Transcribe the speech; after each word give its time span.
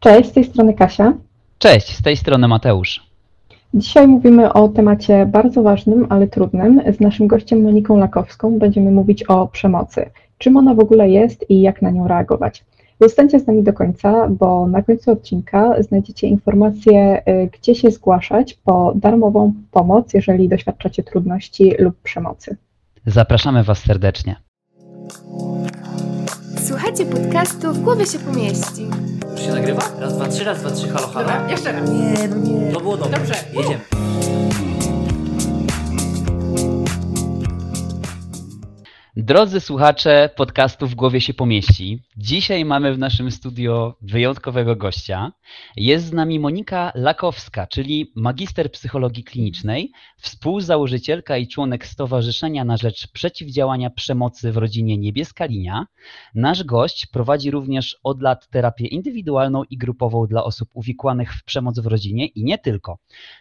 Cześć, 0.00 0.30
z 0.30 0.32
tej 0.32 0.44
strony 0.44 0.74
Kasia. 0.74 1.12
Cześć, 1.58 1.96
z 1.96 2.02
tej 2.02 2.16
strony 2.16 2.48
Mateusz. 2.48 3.08
Dzisiaj 3.74 4.08
mówimy 4.08 4.52
o 4.52 4.68
temacie 4.68 5.26
bardzo 5.26 5.62
ważnym, 5.62 6.06
ale 6.08 6.26
trudnym. 6.28 6.82
Z 6.96 7.00
naszym 7.00 7.26
gościem 7.26 7.62
Moniką 7.62 7.96
Lakowską 7.96 8.58
będziemy 8.58 8.90
mówić 8.90 9.22
o 9.22 9.48
przemocy. 9.48 10.10
Czym 10.38 10.56
ona 10.56 10.74
w 10.74 10.80
ogóle 10.80 11.10
jest 11.10 11.50
i 11.50 11.60
jak 11.60 11.82
na 11.82 11.90
nią 11.90 12.08
reagować. 12.08 12.64
Zostańcie 13.00 13.40
z 13.40 13.46
nami 13.46 13.62
do 13.62 13.72
końca, 13.72 14.28
bo 14.28 14.66
na 14.66 14.82
końcu 14.82 15.10
odcinka 15.10 15.82
znajdziecie 15.82 16.26
informacje, 16.26 17.22
y, 17.28 17.50
gdzie 17.52 17.74
się 17.74 17.90
zgłaszać 17.90 18.54
po 18.64 18.92
darmową 18.96 19.52
pomoc, 19.70 20.14
jeżeli 20.14 20.48
doświadczacie 20.48 21.02
trudności 21.02 21.74
lub 21.78 21.96
przemocy. 22.02 22.56
Zapraszamy 23.06 23.64
Was 23.64 23.78
serdecznie. 23.78 24.36
Słuchajcie 26.58 27.04
podcastu 27.04 27.72
W 27.72 27.80
głowie 27.80 28.06
się 28.06 28.18
pomieści. 28.18 28.86
Już 29.38 29.46
się 29.46 29.52
nagrywa? 29.52 29.82
Raz, 30.00 30.14
dwa, 30.16 30.28
trzy, 30.28 30.44
raz, 30.44 30.60
dwa, 30.60 30.70
trzy, 30.70 30.88
halo, 30.88 31.06
halo. 31.08 31.26
Dobra, 31.28 31.50
jeszcze 31.50 31.72
raz. 31.72 31.90
Nie, 31.90 32.28
no 32.28 32.36
nie. 32.36 32.72
To 32.72 32.80
było 32.80 32.96
dobre. 32.96 33.18
Dobrze. 33.18 33.34
Jedziemy. 33.52 34.07
Drodzy 39.28 39.60
słuchacze 39.60 40.30
podcastu 40.36 40.86
W 40.86 40.94
głowie 40.94 41.20
się 41.20 41.34
pomieści, 41.34 42.02
dzisiaj 42.16 42.64
mamy 42.64 42.94
w 42.94 42.98
naszym 42.98 43.30
studio 43.30 43.96
wyjątkowego 44.02 44.76
gościa. 44.76 45.32
Jest 45.76 46.06
z 46.06 46.12
nami 46.12 46.40
Monika 46.40 46.92
Lakowska, 46.94 47.66
czyli 47.66 48.12
magister 48.16 48.72
psychologii 48.72 49.24
klinicznej, 49.24 49.92
współzałożycielka 50.18 51.36
i 51.36 51.48
członek 51.48 51.86
Stowarzyszenia 51.86 52.64
na 52.64 52.76
rzecz 52.76 53.12
przeciwdziałania 53.12 53.90
przemocy 53.90 54.52
w 54.52 54.56
rodzinie 54.56 54.98
Niebieska 54.98 55.46
Linia. 55.46 55.86
Nasz 56.34 56.64
gość 56.64 57.06
prowadzi 57.06 57.50
również 57.50 57.96
od 58.02 58.22
lat 58.22 58.48
terapię 58.48 58.86
indywidualną 58.86 59.64
i 59.64 59.76
grupową 59.76 60.26
dla 60.26 60.44
osób 60.44 60.68
uwikłanych 60.74 61.34
w 61.34 61.44
przemoc 61.44 61.78
w 61.78 61.86
rodzinie 61.86 62.26
i 62.26 62.44
nie 62.44 62.58
tylko. 62.58 62.98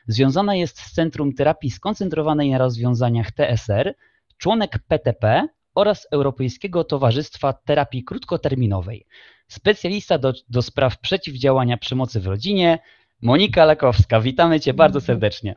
Związana 0.07 0.55
jest 0.55 0.79
z 0.79 0.91
Centrum 0.91 1.33
Terapii 1.33 1.71
Skoncentrowanej 1.71 2.51
na 2.51 2.57
Rozwiązaniach 2.57 3.31
TSR, 3.31 3.93
członek 4.37 4.79
PTP 4.87 5.47
oraz 5.77 6.07
Europejskiego 6.11 6.83
Towarzystwa 6.83 7.53
Terapii 7.53 8.03
Krótkoterminowej. 8.03 9.05
Specjalista 9.47 10.17
do, 10.17 10.33
do 10.49 10.61
spraw 10.61 10.99
przeciwdziałania 10.99 11.77
przemocy 11.77 12.19
w 12.19 12.27
rodzinie, 12.27 12.79
Monika 13.21 13.65
Lakowska. 13.65 14.21
Witamy 14.21 14.59
Cię 14.59 14.73
bardzo 14.73 15.01
serdecznie. 15.01 15.55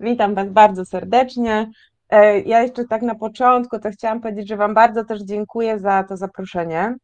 Witam 0.00 0.34
Was 0.34 0.50
bardzo 0.50 0.84
serdecznie. 0.84 1.70
E, 2.10 2.40
Ja 2.40 2.62
jeszcze 2.62 2.84
tak 2.84 3.02
na 3.02 3.14
początku 3.14 3.78
to 3.78 3.90
chciałam 3.90 4.20
powiedzieć, 4.20 4.48
że 4.48 4.56
Wam 4.56 4.74
bardzo 4.74 5.04
też 5.04 5.22
dziękuję 5.22 5.78
za 5.78 6.04
to 6.04 6.16
zaproszenie 6.16 6.96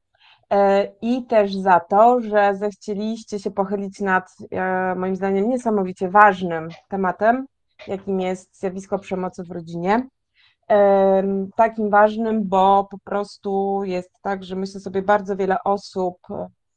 e, 0.52 0.88
i 1.02 1.26
też 1.26 1.54
za 1.54 1.80
to, 1.80 2.20
że 2.20 2.54
zechcieliście 2.54 3.38
się 3.38 3.50
pochylić 3.50 4.00
nad 4.00 4.36
e, 4.50 4.94
moim 4.94 5.16
zdaniem 5.16 5.48
niesamowicie 5.48 6.08
ważnym 6.08 6.68
tematem, 6.88 7.46
jakim 7.86 8.20
jest 8.20 8.60
zjawisko 8.60 8.98
przemocy 8.98 9.44
w 9.44 9.50
rodzinie. 9.50 10.06
Takim 11.56 11.90
ważnym, 11.90 12.48
bo 12.48 12.88
po 12.90 12.98
prostu 12.98 13.82
jest 13.84 14.10
tak, 14.22 14.44
że 14.44 14.56
myślę 14.56 14.80
sobie 14.80 15.02
bardzo 15.02 15.36
wiele 15.36 15.56
osób 15.64 16.16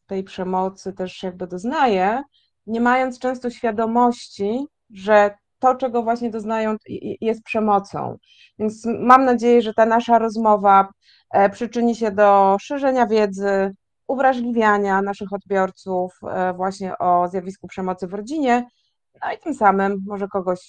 tej 0.08 0.24
przemocy 0.24 0.94
też 0.94 1.24
jakby 1.24 1.48
doznaje, 1.48 2.24
nie 2.68 2.82
mając 2.82 3.20
często 3.20 3.50
świadomości, 3.50 4.66
że 4.90 5.36
to, 5.60 5.76
czego 5.76 6.04
właśnie 6.04 6.30
doznają, 6.30 6.76
jest 7.22 7.44
przemocą. 7.44 8.18
Więc 8.60 8.86
mam 8.86 9.26
nadzieję, 9.26 9.62
że 9.62 9.74
ta 9.74 9.86
nasza 9.86 10.20
rozmowa 10.20 10.88
e, 11.32 11.50
przyczyni 11.50 11.96
się 11.96 12.12
do 12.12 12.58
szerzenia 12.62 13.08
wiedzy, 13.08 13.76
uwrażliwiania 14.08 15.02
naszych 15.02 15.34
odbiorców 15.34 16.14
e, 16.30 16.54
właśnie 16.54 16.98
o 16.98 17.28
zjawisku 17.28 17.68
przemocy 17.68 18.08
w 18.08 18.14
rodzinie, 18.14 18.66
no 19.22 19.34
i 19.34 19.38
tym 19.38 19.54
samym 19.54 20.04
może 20.08 20.28
kogoś 20.28 20.60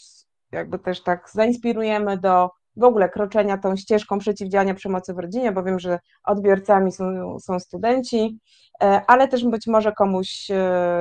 jakby 0.53 0.79
też 0.79 1.03
tak 1.03 1.31
zainspirujemy 1.33 2.19
do 2.19 2.51
w 2.77 2.85
ogóle 2.85 3.09
kroczenia 3.09 3.59
tą 3.59 3.77
ścieżką 3.77 4.19
przeciwdziałania 4.19 4.75
przemocy 4.75 5.15
w 5.15 5.19
rodzinie, 5.19 5.53
bo 5.53 5.63
wiem, 5.63 5.79
że 5.79 5.99
odbiorcami 6.25 6.93
są, 6.93 7.39
są 7.41 7.61
studenci, 7.61 8.39
e, 8.83 9.03
ale 9.07 9.29
też 9.29 9.45
być 9.45 9.67
może 9.67 9.93
komuś 9.93 10.51
e, 10.51 10.55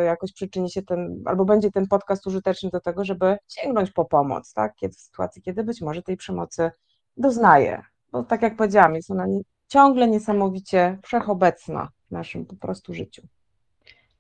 jakoś 0.06 0.34
przyczyni 0.34 0.72
się 0.72 0.82
ten, 0.82 1.24
albo 1.26 1.46
będzie 1.46 1.72
ten 1.72 1.88
podcast 1.88 2.28
użyteczny 2.28 2.70
do 2.70 2.80
tego, 2.80 3.06
żeby 3.06 3.38
sięgnąć 3.48 3.92
po 3.92 4.06
pomoc, 4.06 4.54
tak? 4.54 4.76
Kiedy, 4.76 4.94
w 4.94 5.00
sytuacji, 5.00 5.42
kiedy 5.42 5.64
być 5.64 5.82
może 5.82 6.02
tej 6.02 6.18
przemocy 6.18 6.72
doznaje. 7.18 7.82
Bo 8.12 8.24
tak 8.24 8.42
jak 8.42 8.56
powiedziałam, 8.56 8.96
jest 8.96 9.12
ona 9.12 9.26
ciągle 9.68 10.08
niesamowicie 10.08 11.00
wszechobecna 11.04 11.90
w 12.08 12.12
naszym 12.12 12.46
po 12.46 12.56
prostu 12.56 12.94
życiu. 12.94 13.22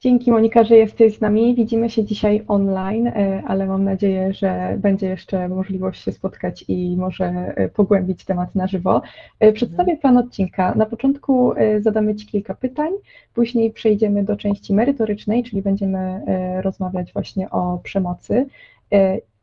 Dzięki 0.03 0.31
Monika, 0.31 0.63
że 0.63 0.75
jesteś 0.77 1.17
z 1.17 1.21
nami. 1.21 1.55
Widzimy 1.55 1.89
się 1.89 2.03
dzisiaj 2.03 2.43
online, 2.47 3.07
e, 3.07 3.43
ale 3.47 3.65
mam 3.65 3.83
nadzieję, 3.83 4.33
że 4.33 4.75
będzie 4.77 5.07
jeszcze 5.07 5.49
możliwość 5.49 6.03
się 6.03 6.11
spotkać 6.11 6.65
i 6.67 6.97
może 6.97 7.25
e, 7.25 7.69
pogłębić 7.69 8.25
temat 8.25 8.55
na 8.55 8.67
żywo. 8.67 9.01
E, 9.39 9.53
Przedstawię 9.53 9.97
plan 9.97 10.17
odcinka. 10.17 10.75
Na 10.75 10.85
początku 10.85 11.53
zadamy 11.79 12.15
Ci 12.15 12.27
kilka 12.27 12.55
pytań, 12.55 12.91
później 13.33 13.71
przejdziemy 13.71 14.23
do 14.23 14.37
części 14.37 14.73
merytorycznej, 14.73 15.43
czyli 15.43 15.61
będziemy 15.61 16.21
rozmawiać 16.61 17.13
właśnie 17.13 17.49
o 17.49 17.79
przemocy 17.83 18.45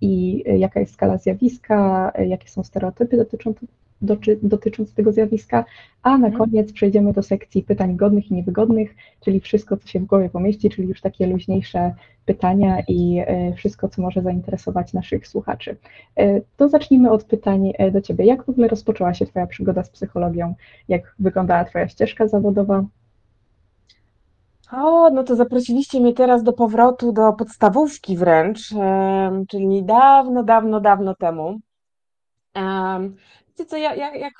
i 0.01 0.45
jaka 0.59 0.81
jest 0.81 0.93
skala 0.93 1.19
zjawiska, 1.19 2.13
jakie 2.27 2.49
są 2.49 2.63
stereotypy 2.63 3.17
dotyczące, 3.17 3.67
doczy, 4.03 4.39
dotyczące 4.43 4.95
tego 4.95 5.13
zjawiska, 5.13 5.65
a 6.03 6.19
na 6.19 6.27
Mhm. 6.27 6.35
koniec 6.35 6.73
przejdziemy 6.73 7.13
do 7.13 7.23
sekcji 7.23 7.63
pytań 7.63 7.97
godnych 7.97 8.31
i 8.31 8.35
niewygodnych, 8.35 8.95
czyli 9.21 9.41
wszystko, 9.41 9.77
co 9.77 9.89
się 9.89 10.01
w 10.01 10.05
głowie 10.05 10.29
pomieści, 10.31 10.71
czyli 10.71 10.89
już 10.89 11.01
takie 11.01 11.27
luźniejsze 11.27 11.95
pytania 12.27 12.77
i 12.89 13.23
e, 13.27 13.53
wszystko, 13.55 13.89
co 13.89 14.03
może 14.03 14.23
zainteresować 14.23 14.93
naszych 14.93 15.29
słuchaczy. 15.29 15.77
E, 16.17 16.41
To 16.57 16.69
zacznijmy 16.69 17.11
od 17.11 17.25
pytań 17.25 17.73
e, 17.79 17.91
do 17.91 18.01
Ciebie. 18.01 18.25
Jak 18.25 18.45
w 18.45 18.49
ogóle 18.49 18.69
rozpoczęła 18.69 19.15
się 19.15 19.27
Twoja 19.27 19.47
przygoda 19.47 19.85
z 19.85 19.91
psychologią? 19.91 20.55
Jak 20.89 21.15
wyglądała 21.19 21.65
Twoja 21.65 21.89
ścieżka 21.89 22.29
zawodowa? 22.29 22.85
O, 24.73 25.11
no 25.11 25.25
to 25.25 25.37
zaprosiliście 25.37 26.01
mnie 26.01 26.13
teraz 26.15 26.43
do 26.43 26.53
powrotu 26.53 27.13
do 27.13 27.33
podstawówki 27.33 28.17
wręcz, 28.17 28.59
czyli 29.49 29.85
dawno, 29.85 30.45
dawno, 30.45 30.81
dawno 30.81 31.15
temu. 31.15 31.61
Wiecie 33.49 33.67
co, 33.67 33.77
ja, 33.77 33.95
ja 33.95 34.15
jak 34.15 34.35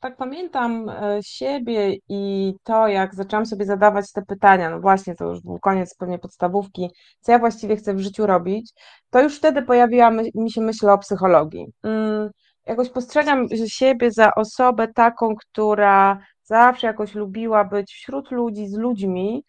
tak 0.00 0.16
pamiętam 0.16 0.88
e, 0.88 1.18
siebie 1.22 1.96
i 2.08 2.54
to, 2.64 2.88
jak 2.88 3.14
zaczęłam 3.14 3.46
sobie 3.46 3.64
zadawać 3.64 4.12
te 4.12 4.22
pytania, 4.22 4.70
no 4.70 4.80
właśnie, 4.80 5.14
to 5.14 5.24
już 5.24 5.40
był 5.40 5.58
koniec 5.58 5.96
pewnie 5.96 6.18
podstawówki, 6.18 6.90
co 7.20 7.32
ja 7.32 7.38
właściwie 7.38 7.76
chcę 7.76 7.94
w 7.94 8.00
życiu 8.00 8.26
robić, 8.26 8.72
to 9.10 9.22
już 9.22 9.36
wtedy 9.36 9.62
pojawiła 9.62 10.10
mi 10.34 10.52
się 10.52 10.60
myśl 10.60 10.90
o 10.90 10.98
psychologii. 10.98 11.66
Mm, 11.82 12.30
Jakoś 12.66 12.90
postrzegam 12.90 13.46
siebie 13.66 14.12
za 14.12 14.34
osobę 14.34 14.88
taką, 14.88 15.34
która 15.36 16.18
zawsze 16.44 16.86
jakoś 16.86 17.14
lubiła 17.14 17.64
być 17.64 17.92
wśród 17.92 18.30
ludzi, 18.30 18.68
z 18.68 18.78
ludźmi, 18.78 19.44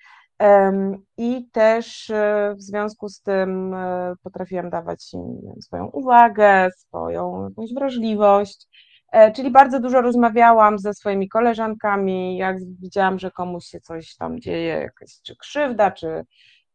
I 1.17 1.49
też 1.51 2.09
e, 2.09 2.55
w 2.57 2.61
związku 2.61 3.09
z 3.09 3.21
tym 3.21 3.73
e, 3.73 4.13
potrafiłam 4.23 4.69
dawać 4.69 5.13
im 5.13 5.61
swoją 5.61 5.85
uwagę, 5.85 6.69
swoją 6.77 7.43
jakąś 7.49 7.73
wrażliwość. 7.73 8.67
E, 9.11 9.31
Czyli 9.31 9.51
bardzo 9.51 9.79
dużo 9.79 10.01
rozmawiałam 10.01 10.79
ze 10.79 10.93
swoimi 10.93 11.29
koleżankami, 11.29 12.37
jak 12.37 12.57
widziałam, 12.81 13.19
że 13.19 13.31
komuś 13.31 13.65
się 13.65 13.79
coś 13.79 14.15
tam 14.15 14.39
dzieje, 14.39 14.73
jakaś 14.73 15.21
czy 15.23 15.35
krzywda, 15.35 15.91
czy, 15.91 16.25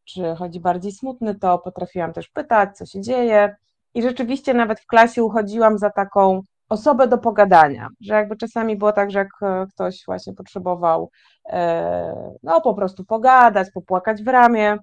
czy 0.05 0.35
chodzi 0.37 0.59
bardziej 0.59 0.91
smutny, 0.91 1.35
to 1.35 1.59
potrafiłam 1.59 2.13
też 2.13 2.29
pytać, 2.29 2.77
co 2.77 2.85
się 2.85 3.01
dzieje. 3.01 3.55
I 3.93 4.01
rzeczywiście 4.01 4.53
nawet 4.53 4.79
w 4.79 4.85
klasie 4.85 5.23
uchodziłam 5.23 5.77
za 5.77 5.89
taką 5.89 6.41
osobę 6.73 7.07
do 7.07 7.17
pogadania, 7.17 7.89
że 8.01 8.13
jakby 8.13 8.37
czasami 8.37 8.77
było 8.77 8.91
tak, 8.91 9.11
że 9.11 9.19
jak 9.19 9.29
e, 9.41 9.65
ktoś 9.73 10.03
właśnie 10.05 10.33
potrzebował 10.33 11.09
e, 11.49 12.35
no 12.43 12.61
po 12.61 12.73
prostu 12.73 13.05
pogadać, 13.05 13.67
popłakać 13.73 14.23
w 14.23 14.27
ramię, 14.27 14.77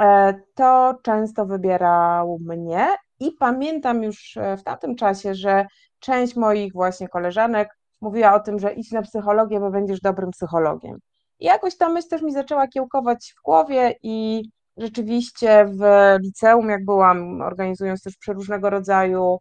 e, 0.00 0.34
to 0.54 0.94
często 1.02 1.46
wybierał 1.46 2.38
mnie 2.40 2.88
i 3.20 3.32
pamiętam 3.32 4.02
już 4.02 4.38
w 4.58 4.62
tamtym 4.62 4.96
czasie, 4.96 5.34
że 5.34 5.66
część 5.98 6.36
moich 6.36 6.72
właśnie 6.72 7.08
koleżanek 7.08 7.68
mówiła 8.00 8.34
o 8.34 8.40
tym, 8.40 8.58
że 8.58 8.72
idź 8.72 8.92
na 8.92 9.02
psychologię, 9.02 9.60
bo 9.60 9.70
będziesz 9.70 10.00
dobrym 10.00 10.30
psychologiem. 10.30 10.98
I 11.38 11.44
jakoś 11.44 11.76
ta 11.76 11.88
myśl 11.88 12.08
też 12.08 12.22
mi 12.22 12.32
zaczęła 12.32 12.68
kiełkować 12.68 13.34
w 13.38 13.42
głowie 13.42 13.94
i 14.02 14.42
rzeczywiście 14.76 15.64
w 15.64 15.82
liceum, 16.22 16.68
jak 16.68 16.84
byłam, 16.84 17.40
organizując 17.42 18.02
też 18.02 18.16
przeróżnego 18.16 18.70
rodzaju 18.70 19.38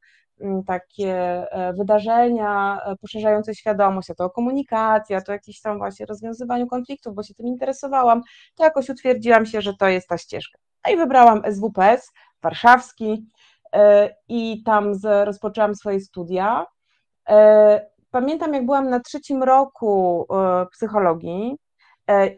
takie 0.67 1.13
e, 1.51 1.73
wydarzenia 1.73 2.81
e, 2.85 2.95
poszerzające 2.95 3.55
świadomość, 3.55 4.09
a 4.09 4.15
to 4.15 4.29
komunikacja, 4.29 5.21
to 5.21 5.31
jakieś 5.31 5.61
tam 5.61 5.77
właśnie 5.77 6.05
rozwiązywaniu 6.05 6.67
konfliktów, 6.67 7.15
bo 7.15 7.23
się 7.23 7.33
tym 7.33 7.47
interesowałam, 7.47 8.21
to 8.55 8.63
jakoś 8.63 8.89
utwierdziłam 8.89 9.45
się, 9.45 9.61
że 9.61 9.73
to 9.73 9.87
jest 9.87 10.07
ta 10.07 10.17
ścieżka. 10.17 10.59
No 10.87 10.93
i 10.93 10.97
wybrałam 10.97 11.41
SWPS 11.51 12.11
warszawski 12.41 13.27
e, 13.73 14.09
i 14.27 14.63
tam 14.63 14.93
rozpoczęłam 15.23 15.75
swoje 15.75 15.99
studia. 15.99 16.65
Pamiętam, 18.11 18.53
jak 18.53 18.65
byłam 18.65 18.89
na 18.89 18.99
trzecim 18.99 19.43
roku 19.43 20.27
psychologii, 20.71 21.57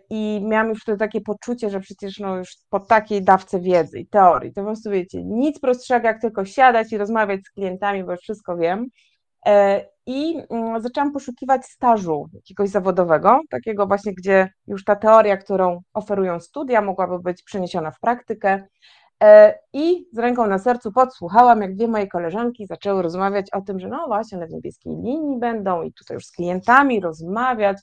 I 0.10 0.42
miałam 0.44 0.70
już 0.70 0.82
wtedy 0.82 0.98
takie 0.98 1.22
poczucie, 1.22 1.70
że 1.70 1.80
przecież 1.80 2.20
no 2.20 2.38
już 2.38 2.50
po 2.70 2.80
takiej 2.80 3.24
dawce 3.24 3.60
wiedzy 3.60 4.00
i 4.00 4.08
teorii, 4.08 4.54
to 4.54 4.62
po 4.62 4.68
prostu 4.68 4.90
wiecie, 4.90 5.24
nic 5.24 5.60
prostszego 5.60 6.08
jak 6.08 6.22
tylko 6.22 6.46
siadać 6.46 6.94
i 6.94 6.98
rozmawiać 6.98 7.42
z 7.46 7.52
klientami, 7.52 8.04
bo 8.04 8.12
już 8.12 8.22
wszystko 8.22 8.58
wiem. 8.58 8.88
E, 9.46 9.86
I 10.06 10.38
mm, 10.50 10.82
zaczęłam 10.82 11.12
poszukiwać 11.12 11.66
stażu 11.66 12.30
jakiegoś 12.34 12.70
zawodowego, 12.70 13.40
takiego 13.50 13.88
właśnie, 13.88 14.14
gdzie 14.14 14.50
już 14.68 14.84
ta 14.84 14.96
teoria, 14.96 15.38
którą 15.38 15.82
oferują 15.94 16.40
studia, 16.40 16.82
mogłaby 16.82 17.20
być 17.20 17.44
przeniesiona 17.44 17.92
w 17.92 18.00
praktykę. 18.00 18.68
E, 19.22 19.60
I 19.74 20.08
z 20.14 20.18
ręką 20.18 20.48
na 20.48 20.60
sercu 20.60 20.92
podsłuchałam, 20.92 21.62
jak 21.62 21.76
dwie 21.76 21.88
moje 21.88 22.08
koleżanki 22.08 22.68
zaczęły 22.68 23.02
rozmawiać 23.02 23.48
o 23.54 23.62
tym, 23.62 23.80
że 23.80 23.88
no 23.88 24.08
właśnie, 24.08 24.48
w 24.48 24.52
niebieskiej 24.52 24.94
linii 24.94 25.40
będą 25.40 25.82
i 25.82 25.94
tutaj 25.94 26.16
już 26.16 26.26
z 26.26 26.32
klientami 26.32 27.00
rozmawiać 27.00 27.78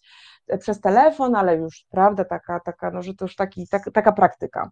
e, 0.48 0.58
przez 0.58 0.80
telefon, 0.80 1.34
ale 1.34 1.56
już, 1.56 1.84
prawda, 1.90 2.24
taka, 2.24 2.60
taka 2.60 2.90
no, 2.90 3.02
że 3.02 3.14
to 3.14 3.24
już 3.24 3.36
taki, 3.36 3.68
tak, 3.68 3.82
taka 3.94 4.12
praktyka. 4.12 4.70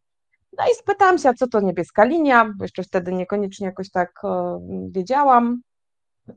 No 0.58 0.64
i 0.72 0.74
spytałam 0.74 1.18
się, 1.18 1.34
co 1.34 1.46
to 1.48 1.60
niebieska 1.60 2.04
linia, 2.04 2.44
bo 2.58 2.64
jeszcze 2.64 2.82
wtedy 2.82 3.12
niekoniecznie 3.12 3.66
jakoś 3.66 3.90
tak 3.90 4.12
wiedziałam. 4.90 5.60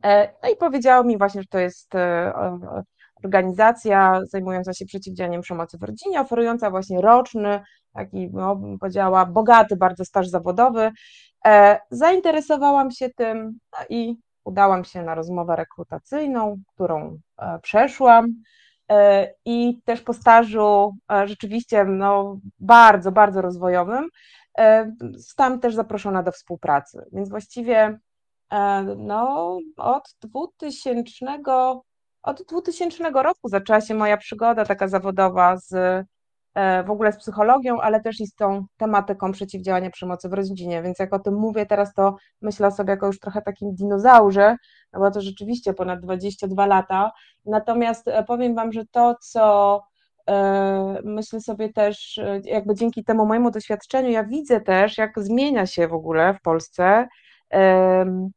E, 0.04 0.34
no 0.44 0.50
i 0.50 0.56
powiedział 0.56 1.06
mi 1.06 1.18
właśnie, 1.18 1.42
że 1.42 1.48
to 1.48 1.60
jest 1.60 1.94
organizacja 3.24 4.20
zajmująca 4.24 4.74
się 4.74 4.86
przeciwdziałaniem 4.86 5.42
przemocy 5.42 5.78
w 5.78 5.84
rodzinie, 5.84 6.22
oferująca 6.22 6.70
właśnie 6.70 7.02
roczny, 7.02 7.62
taki, 7.94 8.30
no, 8.34 8.56
bym 8.56 8.80
powiedziała, 8.80 9.26
bogaty 9.26 9.76
bardzo 9.76 10.06
staż 10.06 10.28
zawodowy. 10.28 10.92
E, 11.46 11.80
zainteresowałam 11.92 12.92
się 12.92 13.10
tym 13.10 13.60
no 13.72 13.86
i 13.90 14.18
udałam 14.44 14.84
się 14.84 15.04
na 15.04 15.16
rozmowę 15.16 15.56
rekrutacyjną, 15.56 16.58
którą 16.68 17.20
e, 17.38 17.60
przeszłam. 17.60 18.34
E, 18.92 19.34
I 19.46 19.82
też 19.86 20.02
po 20.02 20.14
stażu 20.14 20.96
rzeczywiście 21.26 21.86
no, 21.86 22.40
bardzo, 22.60 23.12
bardzo 23.12 23.42
rozwojowym, 23.42 24.10
zostałam 25.14 25.60
też 25.60 25.76
zaproszona 25.76 26.24
do 26.24 26.32
współpracy. 26.32 27.06
Więc 27.12 27.30
właściwie 27.30 28.00
no, 28.98 29.58
od 29.78 30.16
2000 30.22 31.04
od 32.24 32.44
2000 32.44 33.10
roku 33.14 33.50
zaczęła 33.50 33.82
się 33.82 33.94
moja 33.94 34.18
przygoda 34.18 34.66
taka 34.66 34.88
zawodowa 34.88 35.58
z 35.58 36.06
w 36.86 36.90
ogóle 36.90 37.12
z 37.12 37.18
psychologią, 37.18 37.82
ale 37.82 38.02
też 38.02 38.22
i 38.22 38.28
z 38.28 38.36
tą 38.36 38.66
tematyką 38.78 39.32
przeciwdziałania 39.32 39.90
przemocy 39.90 40.30
w 40.30 40.34
rodzinie, 40.34 40.82
więc 40.82 41.00
jak 41.00 41.14
o 41.14 41.20
tym 41.20 41.34
mówię 41.34 41.66
teraz, 41.66 41.94
to 41.94 42.16
myślę 42.42 42.72
sobie 42.72 42.92
jako 42.92 43.08
już 43.08 43.20
trochę 43.20 43.42
takim 43.42 43.76
dinozaurze, 43.76 44.56
no 44.94 45.00
bo 45.00 45.12
to 45.12 45.22
rzeczywiście 45.22 45.74
ponad 45.74 46.00
22 46.00 46.66
lata, 46.66 47.12
natomiast 47.46 48.08
e, 48.08 48.24
powiem 48.24 48.56
Wam, 48.56 48.72
że 48.72 48.86
to, 48.92 49.16
co 49.22 49.82
e, 50.30 51.02
myślę 51.04 51.42
sobie 51.42 51.74
też, 51.74 52.20
jakby 52.44 52.76
dzięki 52.76 53.04
temu 53.04 53.26
mojemu 53.26 53.52
doświadczeniu, 53.52 54.10
ja 54.10 54.24
widzę 54.24 54.62
też, 54.62 54.98
jak 54.98 55.12
zmienia 55.20 55.66
się 55.66 55.88
w 55.88 55.94
ogóle 55.94 56.34
w 56.34 56.42
Polsce 56.42 57.08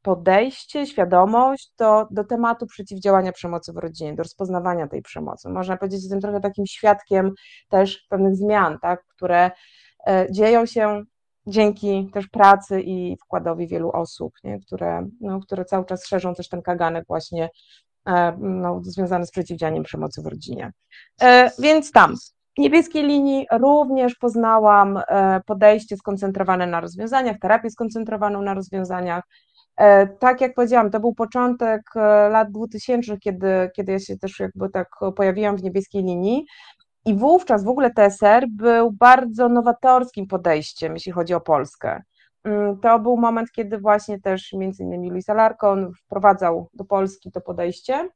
podejście, 0.03 0.87
świadomość 0.87 1.73
do, 1.79 2.07
do 2.11 2.25
tematu 2.25 2.67
przeciwdziałania 2.67 3.33
przemocy 3.33 3.73
w 3.73 3.77
rodzinie, 3.77 4.15
do 4.15 4.23
rozpoznawania 4.23 4.89
tej 4.89 5.03
przemocy. 5.03 5.49
Można 5.49 5.77
powiedzieć, 5.77 6.01
że 6.01 6.05
jestem 6.05 6.21
trochę 6.21 6.41
takim 6.41 6.67
świadkiem 6.67 7.33
też 7.69 8.07
pewnych 8.09 8.37
zmian, 8.37 8.79
tak, 8.83 9.05
które 9.07 9.51
e, 10.07 10.27
dzieją 10.31 10.67
się 10.67 11.03
dzięki 11.47 12.11
też 12.13 12.29
pracy 12.29 12.81
i 12.81 13.17
wkładowi 13.25 13.69
wielu 13.69 13.91
osób, 13.91 14.33
nie, 14.45 14.61
które, 14.61 15.09
no, 15.21 15.41
które 15.41 15.65
cały 15.65 15.85
czas 15.85 16.07
szerzą 16.07 16.35
też 16.35 16.49
ten 16.49 16.63
kaganek 16.63 17.05
właśnie 17.09 17.51
e, 18.07 18.37
no, 18.41 18.81
związany 18.85 19.27
z 19.27 19.31
przeciwdziałaniem 19.31 19.83
przemocy 19.83 20.23
w 20.23 20.27
rodzinie. 20.27 20.73
E, 21.23 21.51
więc 21.59 21.93
tam 21.93 22.15
w 22.57 22.59
niebieskiej 22.59 23.03
linii 23.03 23.47
również 23.53 24.15
poznałam 24.15 25.01
e, 25.09 25.41
podejście 25.47 25.97
skoncentrowane 25.97 26.67
na 26.67 26.81
rozwiązaniach, 26.81 27.39
terapię 27.39 27.71
skoncentrowaną 27.71 28.43
na 28.43 28.55
rozwiązaniach. 28.55 29.25
E, 29.77 30.07
tak 30.07 30.41
jak 30.41 30.55
powiedziałam, 30.55 30.91
to 30.91 31.01
był 31.01 31.15
początek 31.15 31.83
e, 31.97 32.01
lat 32.29 32.51
2000, 32.51 33.19
kiedy, 33.19 33.71
kiedy 33.77 33.93
ja 33.93 33.99
się 33.99 34.19
też 34.19 34.41
jakby 34.41 34.69
tak 34.69 34.89
pojawiłam 35.17 35.57
w 35.57 35.63
niebieskiej 35.63 36.03
linii. 36.03 36.47
I 37.05 37.15
wówczas 37.15 37.65
w 37.65 37.69
ogóle 37.69 37.91
TSR 37.91 38.47
był 38.49 38.93
bardzo 38.93 39.49
nowatorskim 39.49 40.27
podejściem, 40.27 40.95
jeśli 40.95 41.13
chodzi 41.13 41.35
o 41.35 41.41
Polskę. 41.41 42.03
Mm, 42.45 42.81
to 42.81 42.99
był 42.99 43.17
moment, 43.17 43.53
kiedy 43.53 43.79
właśnie 43.79 44.21
też 44.21 44.53
między 44.53 44.83
innymi 44.83 45.11
Luis 45.11 45.29
Alarcon 45.29 45.93
wprowadzał 45.95 46.69
do 46.75 46.85
Polski 46.85 47.33
to 47.33 47.41
podejście 47.41 48.09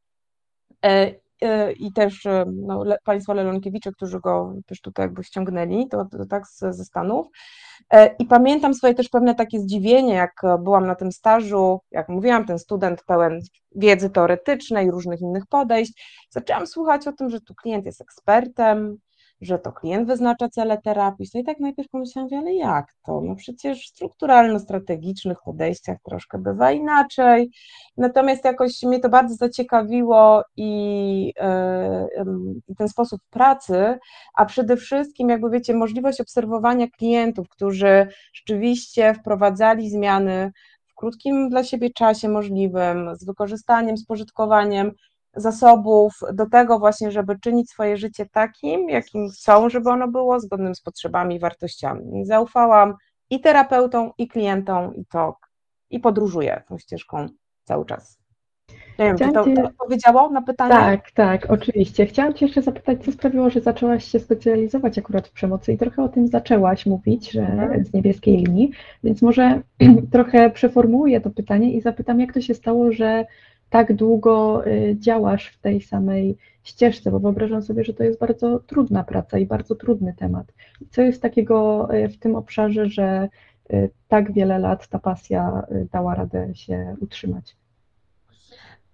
i 1.78 1.92
też 1.92 2.26
e, 2.26 2.44
no, 2.52 2.84
le, 2.84 2.98
państwo 3.04 3.34
Lelonkiewicze, 3.34 3.92
którzy 3.92 4.20
go 4.20 4.54
też 4.66 4.80
tutaj 4.80 5.04
jakby 5.04 5.24
ściągnęli, 5.24 5.88
to, 5.88 6.04
to 6.04 6.26
tak 6.26 6.46
z, 6.46 6.58
ze 6.58 6.84
Stanów. 6.84 7.26
E, 7.90 8.14
I 8.18 8.26
pamiętam 8.26 8.74
swoje 8.74 8.94
też 8.94 9.08
pewne 9.08 9.34
takie 9.34 9.60
zdziwienie, 9.60 10.14
jak 10.14 10.42
byłam 10.64 10.86
na 10.86 10.94
tym 10.94 11.12
stażu, 11.12 11.80
jak 11.90 12.08
mówiłam, 12.08 12.46
ten 12.46 12.58
student 12.58 13.04
pełen 13.04 13.40
wiedzy 13.76 14.10
teoretycznej, 14.10 14.90
różnych 14.90 15.20
innych 15.20 15.46
podejść. 15.46 16.26
Zaczęłam 16.30 16.66
słuchać 16.66 17.08
o 17.08 17.12
tym, 17.12 17.30
że 17.30 17.40
tu 17.40 17.54
klient 17.54 17.86
jest 17.86 18.00
ekspertem, 18.00 18.98
że 19.40 19.58
to 19.58 19.72
klient 19.72 20.08
wyznacza 20.08 20.48
cele 20.48 20.78
terapii. 20.78 21.28
No 21.34 21.40
i 21.40 21.44
tak 21.44 21.60
najpierw 21.60 21.88
pomyślałam, 21.88 22.30
ale 22.34 22.54
jak 22.54 22.86
to? 23.06 23.20
No 23.20 23.34
przecież 23.34 23.82
w 23.82 23.88
strukturalno-strategicznych 23.88 25.36
podejściach 25.44 25.98
troszkę 26.04 26.38
bywa 26.38 26.72
inaczej. 26.72 27.50
Natomiast 27.96 28.44
jakoś 28.44 28.82
mnie 28.82 29.00
to 29.00 29.08
bardzo 29.08 29.34
zaciekawiło 29.34 30.42
i, 30.56 31.32
yy, 32.66 32.74
ten 32.78 32.88
sposób 32.88 33.20
pracy, 33.30 33.98
a 34.34 34.44
przede 34.44 34.76
wszystkim, 34.76 35.28
jakby 35.28 35.50
wiecie, 35.50 35.74
możliwość 35.74 36.20
obserwowania 36.20 36.86
klientów, 36.88 37.48
którzy 37.48 38.08
rzeczywiście 38.34 39.14
wprowadzali 39.14 39.90
zmiany 39.90 40.52
w 40.86 40.94
krótkim 40.94 41.48
dla 41.48 41.64
siebie 41.64 41.90
czasie 41.90 42.28
możliwym, 42.28 43.16
z 43.16 43.24
wykorzystaniem, 43.24 43.96
spożytkowaniem 43.96 44.92
zasobów 45.36 46.20
do 46.32 46.46
tego 46.46 46.78
właśnie, 46.78 47.10
żeby 47.10 47.38
czynić 47.38 47.70
swoje 47.70 47.96
życie 47.96 48.26
takim, 48.26 48.88
jakim 48.88 49.28
chcą, 49.28 49.68
żeby 49.68 49.90
ono 49.90 50.08
było, 50.08 50.40
zgodnym 50.40 50.74
z 50.74 50.80
potrzebami 50.80 51.36
i 51.36 51.38
wartościami. 51.38 52.26
Zaufałam 52.26 52.94
i 53.30 53.40
terapeutom, 53.40 54.10
i 54.18 54.28
klientom, 54.28 54.94
i 54.94 55.06
to, 55.06 55.36
i 55.90 56.00
podróżuję 56.00 56.62
tą 56.68 56.78
ścieżką 56.78 57.26
cały 57.64 57.86
czas. 57.86 58.18
Nie 58.98 59.04
wiem, 59.04 59.18
czy 59.18 59.32
to, 59.32 59.44
to 59.44 59.62
odpowiedziało 59.62 60.30
na 60.30 60.42
pytanie? 60.42 60.70
Tak, 60.70 61.10
tak, 61.10 61.50
oczywiście. 61.50 62.06
Chciałam 62.06 62.34
Cię 62.34 62.46
jeszcze 62.46 62.62
zapytać, 62.62 63.04
co 63.04 63.12
sprawiło, 63.12 63.50
że 63.50 63.60
zaczęłaś 63.60 64.04
się 64.04 64.18
specjalizować 64.18 64.98
akurat 64.98 65.28
w 65.28 65.32
przemocy 65.32 65.72
i 65.72 65.78
trochę 65.78 66.02
o 66.02 66.08
tym 66.08 66.28
zaczęłaś 66.28 66.86
mówić, 66.86 67.30
że 67.30 67.40
mhm. 67.40 67.84
z 67.84 67.92
niebieskiej 67.92 68.36
linii, 68.36 68.70
więc 69.04 69.22
może 69.22 69.60
trochę 70.12 70.50
przeformułuję 70.50 71.20
to 71.20 71.30
pytanie 71.30 71.72
i 71.72 71.80
zapytam, 71.80 72.20
jak 72.20 72.32
to 72.32 72.40
się 72.40 72.54
stało, 72.54 72.92
że 72.92 73.24
tak 73.70 73.94
długo 73.94 74.66
y, 74.66 74.96
działasz 74.98 75.46
w 75.46 75.58
tej 75.60 75.80
samej 75.80 76.36
ścieżce, 76.62 77.10
bo 77.10 77.20
wyobrażam 77.20 77.62
sobie, 77.62 77.84
że 77.84 77.94
to 77.94 78.04
jest 78.04 78.18
bardzo 78.18 78.58
trudna 78.58 79.04
praca 79.04 79.38
i 79.38 79.46
bardzo 79.46 79.74
trudny 79.74 80.14
temat. 80.14 80.52
Co 80.90 81.02
jest 81.02 81.22
takiego 81.22 81.88
y, 81.94 82.08
w 82.08 82.18
tym 82.18 82.36
obszarze, 82.36 82.86
że 82.86 83.28
y, 83.72 83.90
tak 84.08 84.32
wiele 84.32 84.58
lat 84.58 84.88
ta 84.88 84.98
pasja 84.98 85.62
dała 85.92 86.14
radę 86.14 86.54
się 86.54 86.96
utrzymać? 87.00 87.56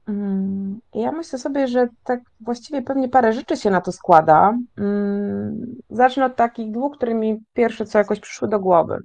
Mm, 0.08 0.80
ja 0.94 1.12
myślę 1.12 1.38
sobie, 1.38 1.68
że 1.68 1.88
tak 2.04 2.20
właściwie 2.40 2.82
pewnie 2.82 3.08
parę 3.08 3.32
rzeczy 3.32 3.56
się 3.56 3.70
na 3.70 3.80
to 3.80 3.92
składa. 3.92 4.58
Mm, 4.78 5.76
zacznę 5.90 6.24
od 6.24 6.36
takich 6.36 6.72
dwóch, 6.72 6.96
które 6.96 7.14
mi 7.14 7.44
pierwsze 7.52 7.86
co 7.86 7.98
jakoś 7.98 8.20
przyszły 8.20 8.48
do 8.48 8.60
głowy. 8.60 8.98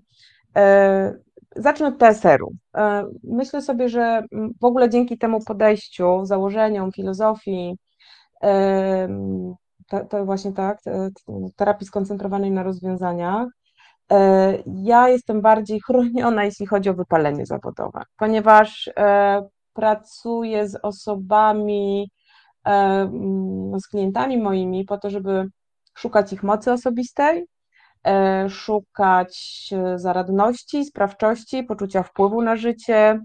Zacznę 1.56 1.88
od 1.88 1.98
TSR-u. 1.98 2.52
E, 2.78 3.06
myślę 3.24 3.62
sobie, 3.62 3.90
że 3.90 4.24
w 4.62 4.66
ogóle 4.66 4.90
dzięki 4.90 5.18
temu 5.18 5.44
podejściu, 5.46 6.26
założeniom, 6.26 6.92
filozofii, 6.92 7.78
to, 9.88 10.06
to 10.10 10.26
właśnie 10.26 10.54
tak, 10.54 10.80
terapii 11.56 11.88
skoncentrowanej 11.88 12.52
na 12.52 12.64
rozwiązaniach, 12.64 13.48
e, 14.12 14.58
ja 14.66 15.10
jestem 15.10 15.42
bardziej 15.42 15.82
chroniona, 15.82 16.44
jeśli 16.44 16.66
chodzi 16.66 16.90
o 16.90 16.94
wypalenie 16.94 17.46
zawodowe, 17.46 18.02
ponieważ 18.18 18.90
e, 18.98 19.48
pracuję 19.74 20.70
z 20.70 20.80
osobami, 20.84 22.12
z 23.80 23.88
klientami 23.88 24.38
moimi 24.38 24.86
po 24.86 24.98
to, 24.98 25.10
żeby 25.10 25.46
szukać 25.98 26.34
ich 26.34 26.44
mocy 26.44 26.72
osobistej, 26.72 27.46
szukać 28.50 29.70
e, 29.72 30.00
zaradności, 30.00 30.86
sprawczości, 30.86 31.64
poczucia 31.64 32.04
wpływu 32.04 32.42
na 32.42 32.56
życie, 32.56 33.22